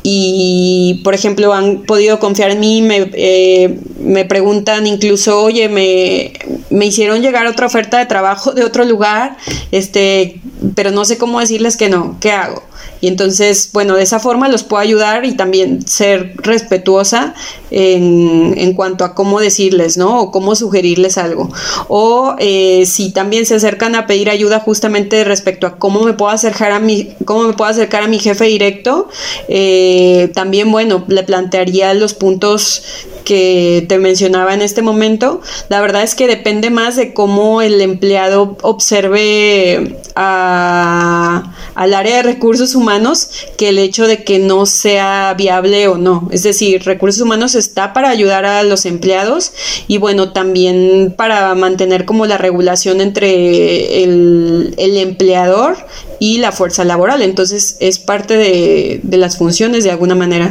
y, 0.06 1.00
por 1.02 1.14
ejemplo, 1.14 1.54
han 1.54 1.78
podido 1.84 2.20
confiar 2.20 2.50
en 2.50 2.60
mí, 2.60 2.82
me, 2.82 3.10
eh, 3.14 3.80
me 3.98 4.26
preguntan 4.26 4.86
incluso, 4.86 5.42
oye, 5.42 5.70
me, 5.70 6.34
me, 6.68 6.84
hicieron 6.84 7.22
llegar 7.22 7.46
otra 7.46 7.66
oferta 7.66 7.98
de 7.98 8.04
trabajo 8.04 8.52
de 8.52 8.64
otro 8.64 8.84
lugar, 8.84 9.38
este, 9.72 10.42
pero 10.74 10.90
no 10.90 11.06
sé 11.06 11.16
cómo 11.16 11.40
decirles 11.40 11.78
que 11.78 11.88
no, 11.88 12.18
¿qué 12.20 12.32
hago? 12.32 12.62
Y 13.04 13.08
entonces, 13.08 13.68
bueno, 13.70 13.96
de 13.96 14.02
esa 14.02 14.18
forma 14.18 14.48
los 14.48 14.62
puedo 14.62 14.80
ayudar 14.80 15.26
y 15.26 15.36
también 15.36 15.86
ser 15.86 16.32
respetuosa 16.38 17.34
en, 17.70 18.54
en 18.56 18.72
cuanto 18.72 19.04
a 19.04 19.14
cómo 19.14 19.40
decirles, 19.40 19.98
¿no? 19.98 20.22
O 20.22 20.30
cómo 20.30 20.56
sugerirles 20.56 21.18
algo. 21.18 21.50
O 21.88 22.34
eh, 22.38 22.86
si 22.86 23.12
también 23.12 23.44
se 23.44 23.56
acercan 23.56 23.94
a 23.94 24.06
pedir 24.06 24.30
ayuda 24.30 24.58
justamente 24.60 25.22
respecto 25.22 25.66
a 25.66 25.76
cómo 25.76 26.00
me 26.00 26.14
puedo 26.14 26.30
acercar 26.30 26.72
a 26.72 26.80
mi, 26.80 27.10
cómo 27.26 27.42
me 27.42 27.52
puedo 27.52 27.70
acercar 27.70 28.04
a 28.04 28.08
mi 28.08 28.18
jefe 28.18 28.46
directo, 28.46 29.10
eh, 29.48 30.30
también, 30.32 30.72
bueno, 30.72 31.04
le 31.06 31.24
plantearía 31.24 31.92
los 31.92 32.14
puntos 32.14 32.84
que 33.24 33.84
te 33.88 33.98
mencionaba 33.98 34.54
en 34.54 34.62
este 34.62 34.82
momento. 34.82 35.40
La 35.68 35.80
verdad 35.80 36.02
es 36.02 36.14
que 36.14 36.26
depende 36.26 36.70
más 36.70 36.96
de 36.96 37.12
cómo 37.12 37.62
el 37.62 37.80
empleado 37.80 38.56
observe 38.62 39.98
a, 40.14 41.53
al 41.74 41.94
área 41.94 42.16
de 42.16 42.22
recursos 42.22 42.74
humanos 42.74 43.30
que 43.56 43.70
el 43.70 43.78
hecho 43.78 44.06
de 44.06 44.24
que 44.24 44.38
no 44.38 44.66
sea 44.66 45.34
viable 45.36 45.88
o 45.88 45.98
no. 45.98 46.28
Es 46.30 46.42
decir, 46.42 46.82
recursos 46.84 47.22
humanos 47.22 47.54
está 47.54 47.92
para 47.92 48.10
ayudar 48.10 48.44
a 48.44 48.62
los 48.62 48.86
empleados 48.86 49.52
y 49.88 49.98
bueno, 49.98 50.32
también 50.32 51.14
para 51.16 51.54
mantener 51.54 52.04
como 52.04 52.26
la 52.26 52.38
regulación 52.38 53.00
entre 53.00 54.02
el, 54.04 54.74
empleador 54.76 55.76
y 56.20 56.38
la 56.38 56.52
fuerza 56.52 56.84
laboral. 56.84 57.22
Entonces 57.22 57.76
es 57.80 57.98
parte 57.98 58.36
de, 58.36 59.00
de 59.02 59.16
las 59.16 59.38
funciones 59.38 59.84
de 59.84 59.90
alguna 59.90 60.14
manera. 60.14 60.50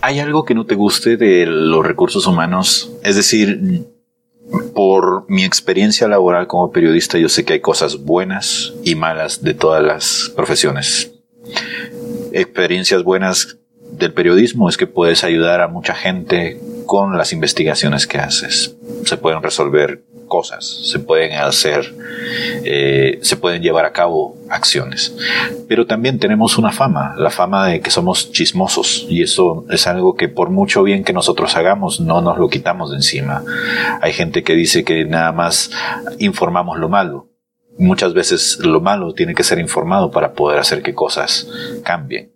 ¿Hay 0.00 0.18
algo 0.18 0.44
que 0.44 0.54
no 0.54 0.66
te 0.66 0.74
guste 0.74 1.16
de 1.16 1.46
los 1.46 1.84
recursos 1.84 2.26
humanos? 2.26 2.92
Es 3.02 3.16
decir, 3.16 3.86
por 4.74 5.24
mi 5.28 5.44
experiencia 5.44 6.08
laboral 6.08 6.46
como 6.46 6.70
periodista, 6.70 7.18
yo 7.18 7.28
sé 7.28 7.44
que 7.44 7.54
hay 7.54 7.60
cosas 7.60 8.04
buenas 8.04 8.74
y 8.84 8.94
malas 8.94 9.42
de 9.42 9.54
todas 9.54 9.82
las 9.82 10.32
profesiones 10.34 11.14
experiencias 12.34 13.04
buenas 13.04 13.58
del 13.92 14.12
periodismo 14.12 14.68
es 14.68 14.76
que 14.76 14.86
puedes 14.86 15.22
ayudar 15.24 15.60
a 15.60 15.68
mucha 15.68 15.94
gente 15.94 16.60
con 16.86 17.16
las 17.16 17.32
investigaciones 17.32 18.06
que 18.06 18.18
haces. 18.18 18.76
Se 19.04 19.16
pueden 19.16 19.42
resolver 19.42 20.04
cosas, 20.26 20.66
se 20.66 20.98
pueden 20.98 21.32
hacer, 21.38 21.94
eh, 22.64 23.18
se 23.22 23.36
pueden 23.36 23.62
llevar 23.62 23.84
a 23.84 23.92
cabo 23.92 24.36
acciones. 24.48 25.14
Pero 25.68 25.86
también 25.86 26.18
tenemos 26.18 26.58
una 26.58 26.72
fama, 26.72 27.14
la 27.16 27.30
fama 27.30 27.66
de 27.66 27.80
que 27.80 27.90
somos 27.90 28.32
chismosos 28.32 29.06
y 29.08 29.22
eso 29.22 29.64
es 29.70 29.86
algo 29.86 30.14
que 30.14 30.28
por 30.28 30.50
mucho 30.50 30.82
bien 30.82 31.04
que 31.04 31.12
nosotros 31.12 31.56
hagamos 31.56 32.00
no 32.00 32.20
nos 32.20 32.38
lo 32.38 32.48
quitamos 32.48 32.90
de 32.90 32.96
encima. 32.96 33.42
Hay 34.00 34.12
gente 34.12 34.42
que 34.42 34.54
dice 34.54 34.84
que 34.84 35.04
nada 35.04 35.32
más 35.32 35.70
informamos 36.18 36.78
lo 36.78 36.88
malo 36.88 37.28
muchas 37.78 38.14
veces 38.14 38.58
lo 38.62 38.80
malo 38.80 39.14
tiene 39.14 39.34
que 39.34 39.42
ser 39.42 39.58
informado 39.58 40.10
para 40.10 40.32
poder 40.32 40.58
hacer 40.58 40.82
que 40.82 40.94
cosas 40.94 41.48
cambien. 41.82 42.32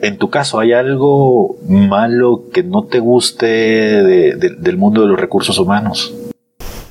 En 0.00 0.18
tu 0.18 0.30
caso, 0.30 0.58
¿hay 0.58 0.72
algo 0.72 1.56
malo 1.68 2.44
que 2.52 2.62
no 2.62 2.84
te 2.84 2.98
guste 2.98 3.46
del 3.46 4.76
mundo 4.76 5.02
de 5.02 5.08
los 5.08 5.20
recursos 5.20 5.58
humanos? 5.58 6.12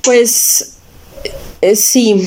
Pues 0.02 0.72
eh, 1.60 1.76
sí, 1.76 2.26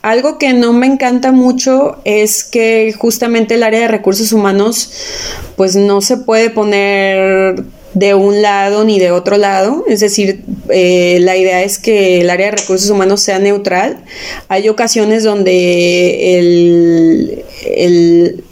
algo 0.00 0.38
que 0.38 0.54
no 0.54 0.72
me 0.72 0.86
encanta 0.86 1.30
mucho 1.30 1.98
es 2.04 2.42
que 2.42 2.94
justamente 2.96 3.54
el 3.54 3.62
área 3.62 3.80
de 3.80 3.88
recursos 3.88 4.32
humanos 4.32 4.90
pues 5.56 5.76
no 5.76 6.00
se 6.00 6.16
puede 6.16 6.48
poner 6.48 7.62
de 7.92 8.14
un 8.14 8.40
lado 8.40 8.84
ni 8.84 8.98
de 8.98 9.10
otro 9.10 9.36
lado, 9.36 9.84
es 9.86 10.00
decir, 10.00 10.42
eh, 10.70 11.18
la 11.20 11.36
idea 11.36 11.62
es 11.62 11.78
que 11.78 12.22
el 12.22 12.30
área 12.30 12.46
de 12.46 12.56
recursos 12.56 12.88
humanos 12.88 13.20
sea 13.20 13.38
neutral. 13.38 14.02
Hay 14.48 14.70
ocasiones 14.70 15.22
donde 15.24 16.38
el, 16.38 17.44
el, 17.66 18.44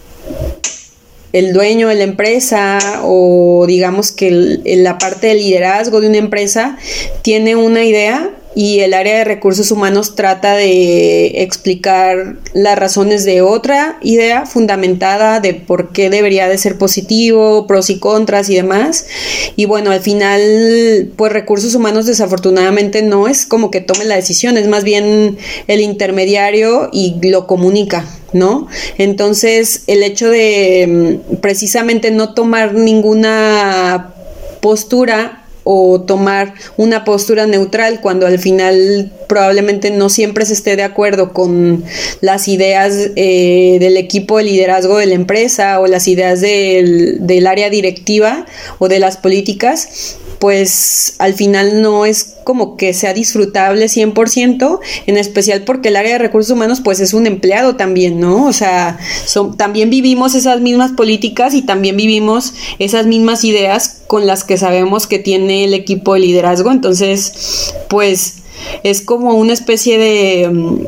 el 1.32 1.52
dueño 1.54 1.88
de 1.88 1.94
la 1.94 2.04
empresa 2.04 2.78
o 3.04 3.64
digamos 3.66 4.12
que 4.12 4.60
la 4.64 4.98
parte 4.98 5.28
de 5.28 5.34
liderazgo 5.36 6.02
de 6.02 6.08
una 6.08 6.18
empresa 6.18 6.76
tiene 7.22 7.56
una 7.56 7.84
idea 7.84 8.30
y 8.54 8.80
el 8.80 8.94
área 8.94 9.18
de 9.18 9.24
recursos 9.24 9.70
humanos 9.70 10.16
trata 10.16 10.56
de 10.56 11.42
explicar 11.42 12.36
las 12.52 12.78
razones 12.78 13.24
de 13.24 13.42
otra 13.42 13.98
idea 14.02 14.44
fundamentada 14.44 15.38
de 15.40 15.54
por 15.54 15.92
qué 15.92 16.10
debería 16.10 16.48
de 16.48 16.58
ser 16.58 16.76
positivo, 16.76 17.66
pros 17.68 17.90
y 17.90 17.98
contras 17.98 18.50
y 18.50 18.56
demás. 18.56 19.06
Y 19.54 19.66
bueno, 19.66 19.92
al 19.92 20.00
final, 20.00 21.12
pues 21.16 21.32
recursos 21.32 21.74
humanos 21.74 22.06
desafortunadamente 22.06 23.02
no 23.02 23.28
es 23.28 23.46
como 23.46 23.70
que 23.70 23.80
tome 23.80 24.04
la 24.04 24.16
decisión, 24.16 24.58
es 24.58 24.66
más 24.66 24.82
bien 24.82 25.38
el 25.68 25.80
intermediario 25.80 26.88
y 26.92 27.16
lo 27.22 27.46
comunica. 27.46 28.04
¿no? 28.32 28.68
Entonces, 28.96 29.82
el 29.88 30.04
hecho 30.04 30.28
de 30.28 31.20
mm, 31.30 31.36
precisamente 31.36 32.12
no 32.12 32.32
tomar 32.34 32.74
ninguna 32.74 34.12
postura 34.60 35.39
o 35.64 36.00
tomar 36.00 36.54
una 36.76 37.04
postura 37.04 37.46
neutral 37.46 38.00
cuando 38.00 38.26
al 38.26 38.38
final 38.38 39.12
probablemente 39.28 39.90
no 39.90 40.08
siempre 40.08 40.44
se 40.44 40.54
esté 40.54 40.76
de 40.76 40.82
acuerdo 40.82 41.32
con 41.32 41.84
las 42.20 42.48
ideas 42.48 43.10
eh, 43.16 43.78
del 43.80 43.96
equipo 43.96 44.38
de 44.38 44.44
liderazgo 44.44 44.98
de 44.98 45.06
la 45.06 45.14
empresa 45.14 45.80
o 45.80 45.86
las 45.86 46.08
ideas 46.08 46.40
del, 46.40 47.26
del 47.26 47.46
área 47.46 47.70
directiva 47.70 48.46
o 48.78 48.88
de 48.88 48.98
las 48.98 49.16
políticas, 49.16 50.16
pues 50.40 51.14
al 51.18 51.34
final 51.34 51.82
no 51.82 52.06
es 52.06 52.36
como 52.44 52.76
que 52.76 52.94
sea 52.94 53.12
disfrutable 53.12 53.86
100%, 53.86 54.80
en 55.06 55.16
especial 55.18 55.62
porque 55.64 55.90
el 55.90 55.96
área 55.96 56.14
de 56.14 56.18
recursos 56.18 56.50
humanos 56.50 56.80
pues 56.82 56.98
es 56.98 57.12
un 57.12 57.26
empleado 57.26 57.76
también, 57.76 58.18
¿no? 58.18 58.46
O 58.46 58.52
sea, 58.52 58.98
son, 59.26 59.56
también 59.56 59.90
vivimos 59.90 60.34
esas 60.34 60.60
mismas 60.62 60.92
políticas 60.92 61.54
y 61.54 61.62
también 61.62 61.96
vivimos 61.96 62.54
esas 62.78 63.06
mismas 63.06 63.44
ideas 63.44 64.00
con 64.06 64.26
las 64.26 64.42
que 64.42 64.56
sabemos 64.56 65.06
que 65.06 65.18
tiene 65.18 65.64
el 65.64 65.74
equipo 65.74 66.14
de 66.14 66.20
liderazgo, 66.20 66.72
entonces 66.72 67.74
pues 67.88 68.36
es 68.82 69.02
como 69.02 69.34
una 69.34 69.52
especie 69.52 69.98
de... 69.98 70.86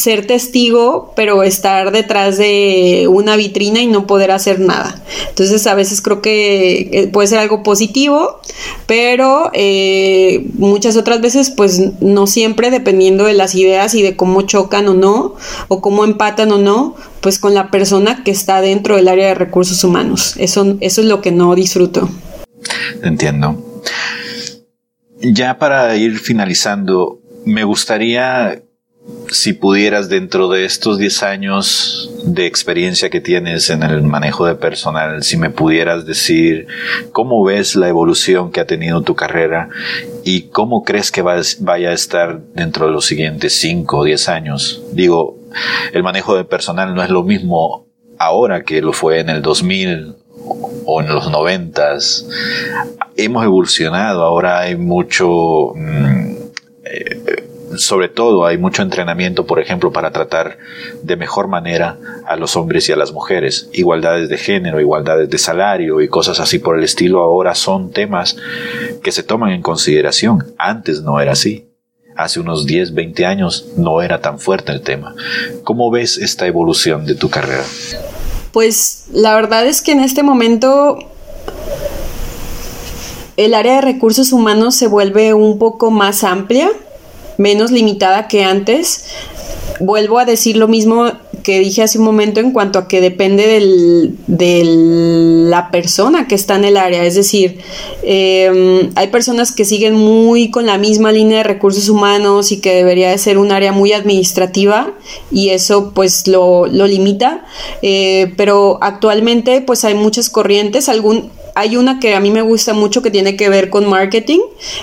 Ser 0.00 0.26
testigo, 0.26 1.12
pero 1.14 1.42
estar 1.42 1.92
detrás 1.92 2.38
de 2.38 3.06
una 3.06 3.36
vitrina 3.36 3.80
y 3.80 3.86
no 3.86 4.06
poder 4.06 4.30
hacer 4.30 4.58
nada. 4.58 5.02
Entonces 5.28 5.66
a 5.66 5.74
veces 5.74 6.00
creo 6.00 6.22
que 6.22 6.88
eh, 6.90 7.08
puede 7.08 7.28
ser 7.28 7.38
algo 7.38 7.62
positivo, 7.62 8.40
pero 8.86 9.50
eh, 9.52 10.46
muchas 10.54 10.96
otras 10.96 11.20
veces 11.20 11.50
pues 11.50 12.00
no 12.00 12.26
siempre 12.26 12.70
dependiendo 12.70 13.24
de 13.24 13.34
las 13.34 13.54
ideas 13.54 13.94
y 13.94 14.00
de 14.00 14.16
cómo 14.16 14.40
chocan 14.42 14.88
o 14.88 14.94
no, 14.94 15.34
o 15.68 15.82
cómo 15.82 16.04
empatan 16.04 16.50
o 16.52 16.58
no, 16.58 16.96
pues 17.20 17.38
con 17.38 17.52
la 17.52 17.70
persona 17.70 18.24
que 18.24 18.30
está 18.30 18.62
dentro 18.62 18.96
del 18.96 19.08
área 19.08 19.26
de 19.26 19.34
recursos 19.34 19.84
humanos. 19.84 20.34
Eso, 20.38 20.78
eso 20.80 21.02
es 21.02 21.06
lo 21.06 21.20
que 21.20 21.30
no 21.30 21.54
disfruto. 21.54 22.08
Entiendo. 23.02 23.82
Ya 25.20 25.58
para 25.58 25.94
ir 25.96 26.18
finalizando, 26.18 27.20
me 27.44 27.64
gustaría 27.64 28.62
si 29.30 29.52
pudieras 29.52 30.08
dentro 30.08 30.48
de 30.48 30.64
estos 30.64 30.98
10 30.98 31.22
años 31.22 32.10
de 32.24 32.46
experiencia 32.46 33.10
que 33.10 33.20
tienes 33.20 33.70
en 33.70 33.82
el 33.82 34.02
manejo 34.02 34.46
de 34.46 34.56
personal, 34.56 35.22
si 35.22 35.36
me 35.36 35.50
pudieras 35.50 36.04
decir 36.04 36.66
cómo 37.12 37.44
ves 37.44 37.76
la 37.76 37.88
evolución 37.88 38.50
que 38.50 38.60
ha 38.60 38.66
tenido 38.66 39.02
tu 39.02 39.14
carrera 39.14 39.68
y 40.24 40.42
cómo 40.48 40.82
crees 40.82 41.10
que 41.12 41.22
vaya 41.22 41.90
a 41.90 41.92
estar 41.92 42.40
dentro 42.54 42.86
de 42.86 42.92
los 42.92 43.06
siguientes 43.06 43.54
5 43.60 43.98
o 43.98 44.04
10 44.04 44.28
años. 44.28 44.82
Digo, 44.92 45.38
el 45.92 46.02
manejo 46.02 46.36
de 46.36 46.44
personal 46.44 46.94
no 46.94 47.02
es 47.02 47.10
lo 47.10 47.22
mismo 47.22 47.86
ahora 48.18 48.64
que 48.64 48.82
lo 48.82 48.92
fue 48.92 49.20
en 49.20 49.30
el 49.30 49.42
2000 49.42 50.16
o 50.86 51.00
en 51.00 51.08
los 51.08 51.30
90. 51.30 51.98
Hemos 53.16 53.44
evolucionado, 53.44 54.24
ahora 54.24 54.60
hay 54.60 54.76
mucho... 54.76 55.72
Mm, 55.74 56.34
eh, 56.84 57.49
sobre 57.80 58.08
todo 58.08 58.44
hay 58.44 58.58
mucho 58.58 58.82
entrenamiento, 58.82 59.46
por 59.46 59.58
ejemplo, 59.58 59.92
para 59.92 60.12
tratar 60.12 60.58
de 61.02 61.16
mejor 61.16 61.48
manera 61.48 61.98
a 62.26 62.36
los 62.36 62.54
hombres 62.56 62.88
y 62.88 62.92
a 62.92 62.96
las 62.96 63.12
mujeres. 63.12 63.70
Igualdades 63.72 64.28
de 64.28 64.36
género, 64.36 64.80
igualdades 64.80 65.30
de 65.30 65.38
salario 65.38 66.00
y 66.00 66.08
cosas 66.08 66.40
así 66.40 66.58
por 66.58 66.78
el 66.78 66.84
estilo 66.84 67.20
ahora 67.22 67.54
son 67.54 67.90
temas 67.90 68.36
que 69.02 69.12
se 69.12 69.22
toman 69.22 69.50
en 69.50 69.62
consideración. 69.62 70.54
Antes 70.58 71.02
no 71.02 71.20
era 71.20 71.32
así. 71.32 71.66
Hace 72.16 72.40
unos 72.40 72.66
10, 72.66 72.92
20 72.92 73.24
años 73.24 73.68
no 73.76 74.02
era 74.02 74.20
tan 74.20 74.38
fuerte 74.38 74.72
el 74.72 74.82
tema. 74.82 75.14
¿Cómo 75.64 75.90
ves 75.90 76.18
esta 76.18 76.46
evolución 76.46 77.06
de 77.06 77.14
tu 77.14 77.30
carrera? 77.30 77.64
Pues 78.52 79.06
la 79.12 79.34
verdad 79.34 79.66
es 79.66 79.80
que 79.80 79.92
en 79.92 80.00
este 80.00 80.22
momento 80.22 80.98
el 83.38 83.54
área 83.54 83.76
de 83.76 83.80
recursos 83.80 84.32
humanos 84.32 84.74
se 84.74 84.86
vuelve 84.86 85.32
un 85.32 85.58
poco 85.58 85.90
más 85.90 86.24
amplia 86.24 86.70
menos 87.40 87.70
limitada 87.70 88.28
que 88.28 88.44
antes. 88.44 89.06
Vuelvo 89.80 90.18
a 90.18 90.26
decir 90.26 90.56
lo 90.58 90.68
mismo 90.68 91.10
que 91.42 91.58
dije 91.58 91.82
hace 91.82 91.98
un 91.98 92.04
momento 92.04 92.38
en 92.40 92.52
cuanto 92.52 92.78
a 92.78 92.86
que 92.86 93.00
depende 93.00 93.46
de 94.26 94.62
la 95.48 95.70
persona 95.70 96.28
que 96.28 96.34
está 96.34 96.56
en 96.56 96.64
el 96.64 96.76
área. 96.76 97.04
Es 97.04 97.14
decir, 97.14 97.60
em, 98.02 98.90
hay 98.94 99.08
personas 99.08 99.52
que 99.52 99.64
siguen 99.64 99.94
muy 99.94 100.50
con 100.50 100.66
la 100.66 100.76
misma 100.76 101.12
línea 101.12 101.38
de 101.38 101.44
recursos 101.44 101.88
humanos 101.88 102.52
y 102.52 102.60
que 102.60 102.74
debería 102.74 103.10
de 103.10 103.16
ser 103.16 103.38
un 103.38 103.52
área 103.52 103.72
muy 103.72 103.94
administrativa 103.94 104.92
y 105.32 105.48
eso 105.48 105.92
pues 105.94 106.26
lo, 106.26 106.66
limita. 106.66 107.46
Eh, 107.80 108.34
pero 108.36 108.78
actualmente 108.82 109.62
pues 109.62 109.86
hay 109.86 109.94
muchas 109.94 110.28
corrientes. 110.28 110.90
Algún, 110.90 111.30
hay 111.54 111.76
una 111.76 112.00
que 112.00 112.14
a 112.14 112.20
mí 112.20 112.30
me 112.30 112.42
gusta 112.42 112.74
mucho 112.74 113.02
que 113.02 113.10
tiene 113.10 113.36
que 113.36 113.48
ver 113.48 113.70
con 113.70 113.88
marketing, 113.88 114.40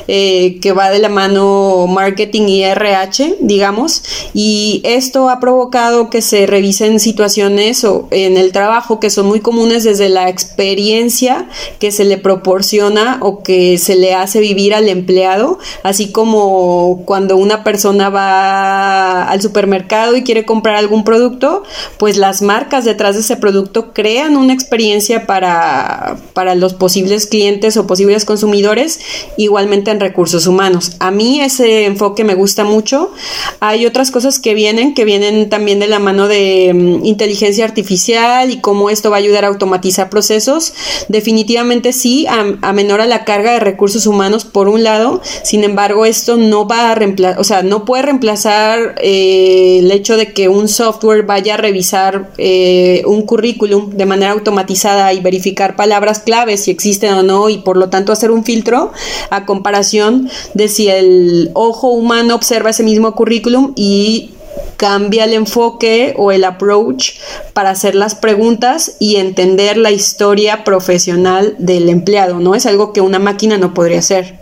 eh, 0.08 0.60
que 0.62 0.72
va 0.72 0.90
de 0.90 1.00
la 1.00 1.10
mano 1.10 1.86
marketing 1.88 2.48
y 2.48 2.64
RH, 2.64 3.38
digamos, 3.40 4.04
y 4.34 4.82
esto 4.84 5.30
ha 5.30 5.40
provocado 5.40 6.10
que 6.10 6.22
se 6.22 6.46
revisen 6.46 7.00
situaciones 7.00 7.84
o 7.84 8.08
en 8.12 8.38
el 8.38 8.52
trabajo 8.52 9.00
que 9.00 9.10
son 9.10 9.28
muy 9.28 9.40
comunes 9.40 9.84
desde 9.84 10.10
la 10.10 10.30
experiencia 10.30 11.48
que 11.80 11.92
se 11.92 12.06
le 12.06 12.18
proporciona 12.18 13.18
o 13.22 13.44
que 13.44 13.78
se 13.78 13.96
le 13.96 14.14
hace 14.14 14.40
vivir 14.40 14.74
al 14.74 14.90
empleado, 14.90 15.60
así 15.84 16.12
como 16.12 17.04
cuando 17.06 17.38
una 17.38 17.64
persona 17.64 18.10
va 18.10 19.24
al 19.24 19.42
supermercado 19.42 20.16
y 20.16 20.24
quiere 20.24 20.46
comprar 20.46 20.76
algún 20.76 21.04
producto, 21.04 21.64
pues 21.98 22.18
las 22.18 22.42
marcas 22.42 22.86
detrás 22.86 23.16
de 23.16 23.22
ese 23.22 23.38
producto 23.38 23.94
crean 23.94 24.38
una 24.38 24.54
experiencia 24.54 25.26
para, 25.26 26.18
para 26.34 26.56
los 26.60 26.74
posibles 26.74 27.28
clientes 27.28 27.78
o 27.78 27.88
posibles 27.88 28.26
consumidores, 28.26 29.00
igualmente 29.38 29.92
en 29.92 30.00
recursos 30.00 30.48
humanos. 30.48 30.94
A 31.00 31.12
mí 31.12 31.42
ese 31.42 31.86
enfoque 31.86 32.24
me 32.24 32.36
gusta 32.36 32.64
mucho. 32.64 33.12
Hay 33.60 33.86
otras 33.86 34.12
cosas 34.12 34.40
que 34.40 34.54
vienen, 34.54 34.94
que 34.94 35.06
vienen 35.06 35.50
también 35.50 35.80
de 35.80 35.88
la 35.88 36.00
mano 36.00 36.28
de 36.28 36.72
mm, 36.74 37.06
inteligencia 37.06 37.66
artificial 37.66 38.52
y 38.52 38.60
cómo 38.62 38.90
esto 38.90 39.10
va 39.10 39.18
a 39.18 39.20
ayudar 39.20 39.46
a 39.46 39.48
automatizar 39.48 40.10
procesos. 40.10 40.74
Definitivamente 41.08 41.94
sí, 41.94 42.26
a, 42.28 42.74
menor 42.74 43.02
a 43.02 43.08
la 43.08 43.26
carga 43.26 43.54
de 43.54 43.60
recursos 43.60 44.06
humanos 44.06 44.46
por 44.46 44.68
un 44.68 44.84
lado, 44.84 45.22
sin 45.44 45.64
embargo 45.64 46.06
esto 46.06 46.38
no 46.38 46.68
va 46.68 46.92
a 46.92 46.96
reemplazar, 46.96 47.40
o 47.40 47.44
sea, 47.44 47.64
no 47.64 47.86
puede 47.86 48.04
reemplazar 48.04 48.96
eh, 49.02 49.80
el 49.80 49.92
hecho 49.92 50.18
de 50.18 50.34
que 50.34 50.50
un 50.50 50.68
software 50.68 51.24
vaya 51.24 51.56
a 51.56 51.58
revisar 51.58 52.32
eh, 52.38 53.04
un 53.06 53.24
currículum 53.24 53.92
de 53.92 54.06
manera 54.06 54.32
automatizada 54.32 55.14
y 55.14 55.20
verificar 55.22 55.76
palabras 55.76 56.20
clave 56.20 56.47
si 56.56 56.72
existen 56.72 57.14
o 57.14 57.24
no 57.24 57.50
y 57.50 57.58
por 57.58 57.76
lo 57.76 57.90
tanto 57.90 58.14
hacer 58.14 58.32
un 58.32 58.46
filtro 58.46 58.94
a 59.30 59.46
comparación 59.46 60.30
de 60.54 60.70
si 60.70 60.88
el 60.88 61.52
ojo 61.54 61.90
humano 61.90 62.36
observa 62.36 62.70
ese 62.70 62.84
mismo 62.84 63.14
currículum 63.16 63.74
y 63.76 64.32
cambia 64.78 65.26
el 65.26 65.34
enfoque 65.34 66.14
o 66.18 66.32
el 66.32 66.44
approach 66.44 67.14
para 67.54 67.72
hacer 67.72 67.96
las 67.96 68.16
preguntas 68.16 68.96
y 69.00 69.18
entender 69.18 69.78
la 69.78 69.92
historia 69.92 70.64
profesional 70.64 71.56
del 71.58 71.90
empleado, 71.90 72.40
¿no? 72.40 72.56
Es 72.56 72.66
algo 72.66 72.94
que 72.94 73.02
una 73.02 73.20
máquina 73.20 73.58
no 73.58 73.74
podría 73.74 74.00
hacer. 74.00 74.38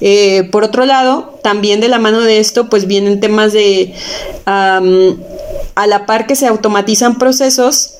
Eh, 0.00 0.48
por 0.50 0.64
otro 0.64 0.86
lado, 0.86 1.38
también 1.42 1.80
de 1.80 1.88
la 1.88 1.98
mano 1.98 2.20
de 2.20 2.38
esto, 2.38 2.70
pues 2.70 2.86
vienen 2.86 3.20
temas 3.20 3.52
de, 3.52 3.94
a 4.46 4.80
la 5.86 6.06
par 6.06 6.26
que 6.26 6.36
se 6.36 6.46
automatizan 6.46 7.18
procesos, 7.18 7.94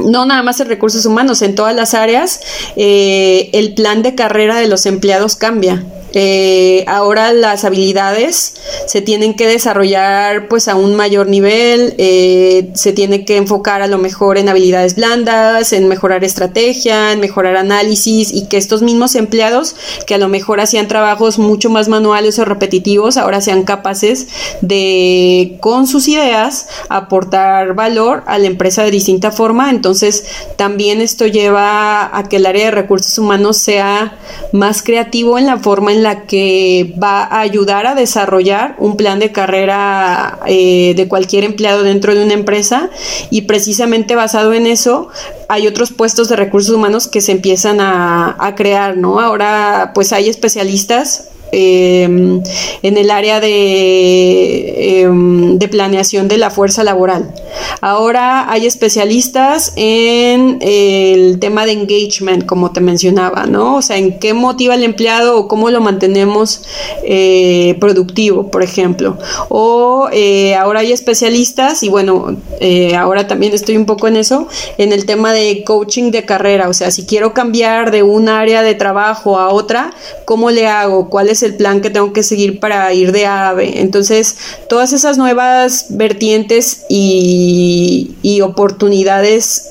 no 0.00 0.26
nada 0.26 0.42
más 0.42 0.60
en 0.60 0.68
recursos 0.68 1.04
humanos, 1.06 1.42
en 1.42 1.54
todas 1.54 1.74
las 1.74 1.94
áreas, 1.94 2.40
eh, 2.76 3.50
el 3.52 3.74
plan 3.74 4.02
de 4.02 4.14
carrera 4.14 4.58
de 4.58 4.68
los 4.68 4.86
empleados 4.86 5.36
cambia. 5.36 5.84
Eh, 6.14 6.84
ahora 6.86 7.32
las 7.32 7.64
habilidades 7.64 8.54
se 8.86 9.02
tienen 9.02 9.34
que 9.34 9.46
desarrollar 9.46 10.48
pues 10.48 10.68
a 10.68 10.74
un 10.74 10.94
mayor 10.94 11.28
nivel, 11.28 11.94
eh, 11.98 12.70
se 12.74 12.92
tiene 12.92 13.24
que 13.24 13.36
enfocar 13.36 13.82
a 13.82 13.86
lo 13.86 13.98
mejor 13.98 14.38
en 14.38 14.48
habilidades 14.48 14.96
blandas, 14.96 15.72
en 15.72 15.88
mejorar 15.88 16.24
estrategia, 16.24 17.12
en 17.12 17.20
mejorar 17.20 17.56
análisis 17.56 18.32
y 18.32 18.46
que 18.46 18.56
estos 18.56 18.82
mismos 18.82 19.14
empleados 19.14 19.76
que 20.06 20.14
a 20.14 20.18
lo 20.18 20.28
mejor 20.28 20.60
hacían 20.60 20.88
trabajos 20.88 21.38
mucho 21.38 21.70
más 21.70 21.88
manuales 21.88 22.38
o 22.38 22.44
repetitivos 22.44 23.16
ahora 23.16 23.40
sean 23.40 23.64
capaces 23.64 24.28
de 24.60 25.58
con 25.60 25.86
sus 25.86 26.08
ideas 26.08 26.68
aportar 26.88 27.74
valor 27.74 28.22
a 28.26 28.38
la 28.38 28.46
empresa 28.46 28.82
de 28.82 28.90
distinta 28.90 29.30
forma. 29.30 29.70
Entonces 29.70 30.24
también 30.56 31.00
esto 31.00 31.26
lleva 31.26 32.16
a 32.16 32.28
que 32.28 32.36
el 32.36 32.46
área 32.46 32.66
de 32.66 32.70
recursos 32.70 33.18
humanos 33.18 33.58
sea 33.58 34.18
más 34.52 34.82
creativo 34.82 35.38
en 35.38 35.46
la 35.46 35.58
forma 35.58 35.92
en 35.92 35.97
la 36.02 36.26
que 36.26 36.94
va 37.02 37.22
a 37.22 37.40
ayudar 37.40 37.86
a 37.86 37.94
desarrollar 37.94 38.76
un 38.78 38.96
plan 38.96 39.18
de 39.18 39.32
carrera 39.32 40.38
eh, 40.46 40.94
de 40.96 41.08
cualquier 41.08 41.44
empleado 41.44 41.82
dentro 41.82 42.14
de 42.14 42.24
una 42.24 42.34
empresa 42.34 42.90
y 43.30 43.42
precisamente 43.42 44.14
basado 44.14 44.52
en 44.52 44.66
eso 44.66 45.08
hay 45.48 45.66
otros 45.66 45.92
puestos 45.92 46.28
de 46.28 46.36
recursos 46.36 46.74
humanos 46.74 47.08
que 47.08 47.20
se 47.20 47.32
empiezan 47.32 47.80
a, 47.80 48.36
a 48.38 48.54
crear, 48.54 48.96
¿no? 48.96 49.20
Ahora 49.20 49.92
pues 49.94 50.12
hay 50.12 50.28
especialistas 50.28 51.28
Em, 51.50 52.42
en 52.82 52.96
el 52.98 53.10
área 53.10 53.40
de, 53.40 55.00
em, 55.02 55.58
de, 55.58 55.68
planeación 55.68 56.28
de 56.28 56.36
la 56.36 56.50
fuerza 56.50 56.84
laboral. 56.84 57.32
Ahora 57.80 58.50
hay 58.50 58.66
especialistas 58.66 59.72
en 59.76 60.58
el 60.60 61.38
tema 61.38 61.64
de 61.64 61.72
engagement, 61.72 62.44
como 62.44 62.72
te 62.72 62.80
mencionaba, 62.80 63.46
¿no? 63.46 63.76
O 63.76 63.82
sea, 63.82 63.96
en 63.96 64.18
qué 64.18 64.34
motiva 64.34 64.74
al 64.74 64.82
empleado 64.82 65.38
o 65.38 65.48
cómo 65.48 65.70
lo 65.70 65.80
mantenemos 65.80 66.62
eh, 67.04 67.76
productivo, 67.80 68.50
por 68.50 68.62
ejemplo. 68.62 69.16
O 69.48 70.08
eh, 70.12 70.54
ahora 70.54 70.80
hay 70.80 70.92
especialistas, 70.92 71.82
y 71.82 71.88
bueno, 71.88 72.36
eh, 72.60 72.94
ahora 72.94 73.26
también 73.26 73.54
estoy 73.54 73.76
un 73.76 73.86
poco 73.86 74.08
en 74.08 74.16
eso, 74.16 74.48
en 74.76 74.92
el 74.92 75.06
tema 75.06 75.32
de 75.32 75.64
coaching 75.64 76.10
de 76.10 76.24
carrera. 76.24 76.68
O 76.68 76.74
sea, 76.74 76.90
si 76.90 77.06
quiero 77.06 77.32
cambiar 77.32 77.90
de 77.90 78.02
un 78.02 78.28
área 78.28 78.62
de 78.62 78.74
trabajo 78.74 79.38
a 79.38 79.48
otra, 79.48 79.92
¿cómo 80.24 80.50
le 80.50 80.66
hago? 80.66 81.08
¿Cuál 81.08 81.28
es 81.38 81.42
el 81.44 81.56
plan 81.56 81.80
que 81.80 81.90
tengo 81.90 82.12
que 82.12 82.22
seguir 82.22 82.60
para 82.60 82.92
ir 82.92 83.12
de 83.12 83.26
AVE. 83.26 83.80
Entonces, 83.80 84.36
todas 84.68 84.92
esas 84.92 85.16
nuevas 85.18 85.86
vertientes 85.90 86.84
y 86.88 88.40
oportunidades 88.42 89.70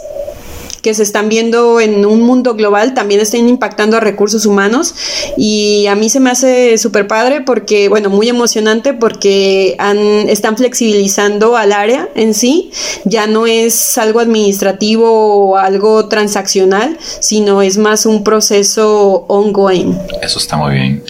que 0.87 0.93
se 0.93 1.03
están 1.03 1.27
viendo 1.27 1.81
en 1.81 2.05
un 2.05 2.21
mundo 2.21 2.55
global 2.55 2.93
también 2.93 3.19
estén 3.19 3.49
impactando 3.49 3.97
a 3.97 3.99
recursos 3.99 4.45
humanos 4.45 4.95
y 5.35 5.85
a 5.87 5.95
mí 5.95 6.07
se 6.07 6.21
me 6.21 6.29
hace 6.29 6.77
súper 6.77 7.07
padre 7.07 7.41
porque, 7.41 7.89
bueno, 7.89 8.09
muy 8.09 8.29
emocionante 8.29 8.93
porque 8.93 9.75
han, 9.79 9.97
están 9.97 10.55
flexibilizando 10.55 11.57
al 11.57 11.73
área 11.73 12.07
en 12.15 12.33
sí, 12.33 12.71
ya 13.03 13.27
no 13.27 13.47
es 13.47 13.97
algo 13.97 14.21
administrativo 14.21 15.49
o 15.49 15.57
algo 15.57 16.07
transaccional, 16.07 16.97
sino 17.19 17.61
es 17.61 17.77
más 17.77 18.05
un 18.05 18.23
proceso 18.23 19.25
ongoing. 19.27 19.93
Eso 20.21 20.39
está 20.39 20.55
muy 20.55 20.71
bien. 20.71 21.03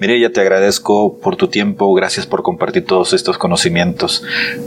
ya 0.00 0.32
te 0.32 0.40
agradezco 0.40 1.18
por 1.18 1.36
tu 1.36 1.48
tiempo, 1.48 1.92
gracias 1.92 2.24
por 2.24 2.42
compartir 2.42 2.86
todos 2.86 3.12
estos 3.12 3.36
conocimientos. 3.36 4.22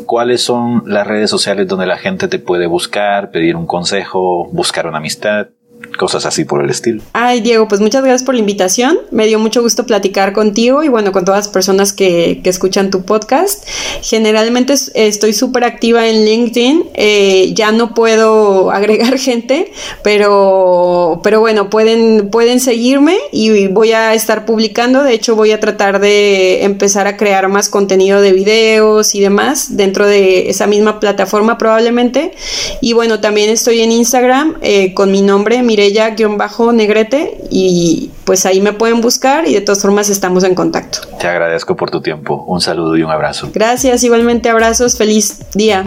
¿Cuáles 0.06 0.44
son 0.44 0.84
las 0.86 1.08
redes 1.08 1.32
sociales 1.32 1.68
donde 1.68 1.88
la 1.88 1.98
gente 1.98 2.28
te 2.28 2.38
puede 2.38 2.68
buscar, 2.68 3.32
pedir 3.32 3.56
un 3.56 3.66
consejo, 3.66 4.51
buscar 4.52 4.88
una 4.88 4.98
amistad? 4.98 5.50
Cosas 5.98 6.26
así 6.26 6.46
por 6.46 6.64
el 6.64 6.70
estilo. 6.70 7.02
Ay, 7.14 7.42
Diego, 7.42 7.68
pues 7.68 7.82
muchas 7.82 8.04
gracias 8.04 8.24
por 8.24 8.36
la 8.36 8.40
invitación. 8.40 8.98
Me 9.12 9.28
dio 9.28 9.40
mucho 9.40 9.62
gusto 9.62 9.86
platicar 9.86 10.34
contigo 10.34 10.84
y 10.84 10.90
bueno, 10.90 11.12
con 11.12 11.26
todas 11.26 11.46
las 11.46 11.54
personas 11.54 11.94
que, 11.94 12.42
que 12.44 12.50
escuchan 12.50 12.90
tu 12.90 13.04
podcast. 13.04 13.68
Generalmente 14.02 14.74
estoy 14.96 15.34
súper 15.34 15.64
activa 15.64 16.08
en 16.08 16.26
LinkedIn. 16.26 16.84
Eh, 16.94 17.52
ya 17.54 17.72
no 17.72 17.94
puedo 17.94 18.72
agregar 18.72 19.18
gente, 19.18 19.72
pero, 20.04 21.22
pero 21.24 21.40
bueno, 21.40 21.70
pueden, 21.70 22.30
pueden 22.30 22.60
seguirme 22.60 23.18
y 23.32 23.68
voy 23.68 23.92
a 23.92 24.14
estar 24.14 24.46
publicando. 24.46 25.04
De 25.04 25.14
hecho, 25.14 25.36
voy 25.36 25.52
a 25.52 25.60
tratar 25.60 26.00
de 26.00 26.64
empezar 26.64 27.08
a 27.08 27.18
crear 27.18 27.48
más 27.48 27.70
contenido 27.70 28.22
de 28.22 28.34
videos 28.34 29.16
y 29.16 29.22
demás 29.22 29.78
dentro 29.78 30.08
de 30.08 30.50
esa 30.50 30.68
misma 30.68 31.00
plataforma 31.00 31.58
probablemente. 31.58 32.34
Y 32.82 32.94
bueno, 32.94 33.20
también 33.20 33.50
estoy 33.50 33.82
en 33.82 33.92
Instagram 33.92 34.56
eh, 34.62 34.94
con 34.94 35.12
mi 35.12 35.22
nombre, 35.22 35.62
Mirella-Negrete 35.72 37.46
y 37.50 38.12
pues 38.26 38.46
ahí 38.46 38.62
me 38.62 38.74
pueden 38.74 39.02
buscar 39.02 39.48
y 39.48 39.54
de 39.54 39.62
todas 39.62 39.82
formas 39.82 40.10
estamos 40.10 40.44
en 40.44 40.56
contacto. 40.56 41.00
Te 41.20 41.28
agradezco 41.28 41.76
por 41.76 41.90
tu 41.90 42.02
tiempo. 42.02 42.44
Un 42.48 42.62
saludo 42.62 42.98
y 42.98 43.04
un 43.04 43.12
abrazo. 43.12 43.50
Gracias, 43.54 44.04
igualmente 44.04 44.50
abrazos. 44.50 44.98
Feliz 44.98 45.40
día. 45.54 45.86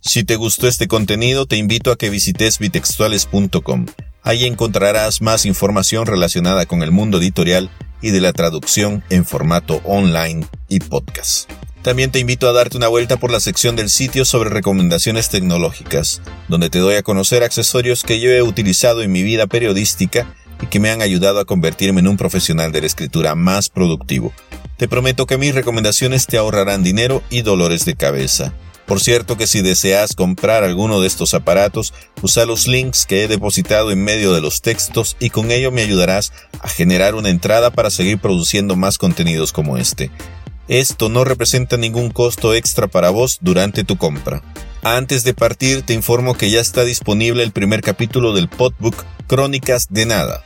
Si 0.00 0.24
te 0.24 0.36
gustó 0.36 0.68
este 0.68 0.88
contenido, 0.88 1.46
te 1.46 1.56
invito 1.56 1.90
a 1.90 1.96
que 1.96 2.10
visites 2.10 2.58
bitextuales.com. 2.58 3.86
Ahí 4.22 4.44
encontrarás 4.44 5.20
más 5.22 5.46
información 5.46 6.06
relacionada 6.06 6.66
con 6.66 6.82
el 6.82 6.90
mundo 6.90 7.18
editorial 7.18 7.70
y 8.00 8.10
de 8.10 8.20
la 8.20 8.32
traducción 8.32 9.04
en 9.10 9.24
formato 9.24 9.80
online 9.84 10.46
y 10.68 10.80
podcast. 10.80 11.50
También 11.86 12.10
te 12.10 12.18
invito 12.18 12.48
a 12.48 12.52
darte 12.52 12.76
una 12.76 12.88
vuelta 12.88 13.16
por 13.16 13.30
la 13.30 13.38
sección 13.38 13.76
del 13.76 13.90
sitio 13.90 14.24
sobre 14.24 14.50
recomendaciones 14.50 15.28
tecnológicas, 15.28 16.20
donde 16.48 16.68
te 16.68 16.80
doy 16.80 16.96
a 16.96 17.04
conocer 17.04 17.44
accesorios 17.44 18.02
que 18.02 18.18
yo 18.18 18.28
he 18.28 18.42
utilizado 18.42 19.02
en 19.02 19.12
mi 19.12 19.22
vida 19.22 19.46
periodística 19.46 20.34
y 20.60 20.66
que 20.66 20.80
me 20.80 20.90
han 20.90 21.00
ayudado 21.00 21.38
a 21.38 21.44
convertirme 21.44 22.00
en 22.00 22.08
un 22.08 22.16
profesional 22.16 22.72
de 22.72 22.80
la 22.80 22.88
escritura 22.88 23.36
más 23.36 23.68
productivo. 23.68 24.32
Te 24.76 24.88
prometo 24.88 25.26
que 25.26 25.38
mis 25.38 25.54
recomendaciones 25.54 26.26
te 26.26 26.38
ahorrarán 26.38 26.82
dinero 26.82 27.22
y 27.30 27.42
dolores 27.42 27.84
de 27.84 27.94
cabeza. 27.94 28.52
Por 28.86 28.98
cierto 28.98 29.36
que 29.36 29.46
si 29.46 29.62
deseas 29.62 30.16
comprar 30.16 30.64
alguno 30.64 31.00
de 31.00 31.06
estos 31.06 31.34
aparatos, 31.34 31.94
usa 32.20 32.46
los 32.46 32.66
links 32.66 33.06
que 33.06 33.22
he 33.22 33.28
depositado 33.28 33.92
en 33.92 34.02
medio 34.02 34.32
de 34.32 34.40
los 34.40 34.60
textos 34.60 35.16
y 35.20 35.30
con 35.30 35.52
ello 35.52 35.70
me 35.70 35.82
ayudarás 35.82 36.32
a 36.60 36.68
generar 36.68 37.14
una 37.14 37.30
entrada 37.30 37.70
para 37.70 37.90
seguir 37.90 38.18
produciendo 38.18 38.74
más 38.74 38.98
contenidos 38.98 39.52
como 39.52 39.78
este. 39.78 40.10
Esto 40.68 41.08
no 41.08 41.24
representa 41.24 41.76
ningún 41.76 42.10
costo 42.10 42.52
extra 42.52 42.88
para 42.88 43.10
vos 43.10 43.38
durante 43.40 43.84
tu 43.84 43.96
compra. 43.96 44.42
Antes 44.82 45.22
de 45.22 45.32
partir 45.32 45.82
te 45.82 45.94
informo 45.94 46.34
que 46.34 46.50
ya 46.50 46.60
está 46.60 46.84
disponible 46.84 47.44
el 47.44 47.52
primer 47.52 47.82
capítulo 47.82 48.32
del 48.32 48.48
podbook 48.48 49.04
Crónicas 49.28 49.86
de 49.90 50.06
Nada. 50.06 50.44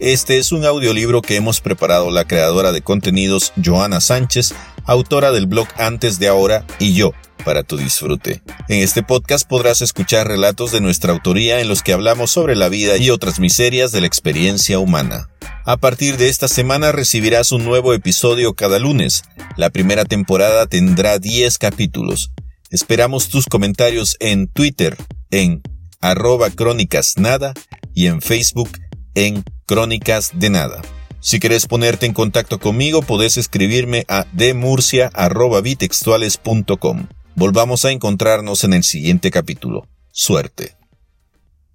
Este 0.00 0.38
es 0.38 0.50
un 0.50 0.64
audiolibro 0.64 1.22
que 1.22 1.36
hemos 1.36 1.60
preparado 1.60 2.10
la 2.10 2.24
creadora 2.24 2.72
de 2.72 2.82
contenidos 2.82 3.52
Joana 3.62 4.00
Sánchez, 4.00 4.54
autora 4.84 5.32
del 5.32 5.46
blog 5.46 5.68
Antes 5.76 6.18
de 6.18 6.28
Ahora 6.28 6.64
y 6.78 6.94
yo, 6.94 7.12
para 7.44 7.62
tu 7.62 7.76
disfrute. 7.76 8.42
En 8.68 8.82
este 8.82 9.02
podcast 9.02 9.48
podrás 9.48 9.82
escuchar 9.82 10.28
relatos 10.28 10.72
de 10.72 10.80
nuestra 10.80 11.12
autoría 11.12 11.60
en 11.60 11.68
los 11.68 11.82
que 11.82 11.92
hablamos 11.92 12.30
sobre 12.30 12.56
la 12.56 12.68
vida 12.68 12.96
y 12.96 13.10
otras 13.10 13.40
miserias 13.40 13.92
de 13.92 14.00
la 14.00 14.06
experiencia 14.06 14.78
humana. 14.78 15.28
A 15.64 15.76
partir 15.76 16.16
de 16.16 16.28
esta 16.28 16.48
semana 16.48 16.92
recibirás 16.92 17.52
un 17.52 17.64
nuevo 17.64 17.92
episodio 17.94 18.54
cada 18.54 18.78
lunes. 18.78 19.22
La 19.56 19.70
primera 19.70 20.04
temporada 20.04 20.66
tendrá 20.66 21.18
10 21.18 21.58
capítulos. 21.58 22.32
Esperamos 22.70 23.28
tus 23.28 23.46
comentarios 23.46 24.16
en 24.20 24.48
Twitter 24.48 24.96
en 25.30 25.62
arroba 26.00 26.50
crónicas 26.50 27.14
nada 27.18 27.52
y 27.94 28.06
en 28.06 28.22
Facebook 28.22 28.70
en 29.14 29.44
crónicas 29.66 30.32
de 30.34 30.50
nada. 30.50 30.82
Si 31.20 31.38
quieres 31.38 31.66
ponerte 31.66 32.06
en 32.06 32.14
contacto 32.14 32.58
conmigo, 32.58 33.02
podés 33.02 33.36
escribirme 33.36 34.06
a 34.08 34.24
demurcia.bitextuales.com. 34.32 37.08
Volvamos 37.36 37.84
a 37.84 37.90
encontrarnos 37.90 38.64
en 38.64 38.72
el 38.72 38.82
siguiente 38.82 39.30
capítulo. 39.30 39.86
Suerte. 40.10 40.79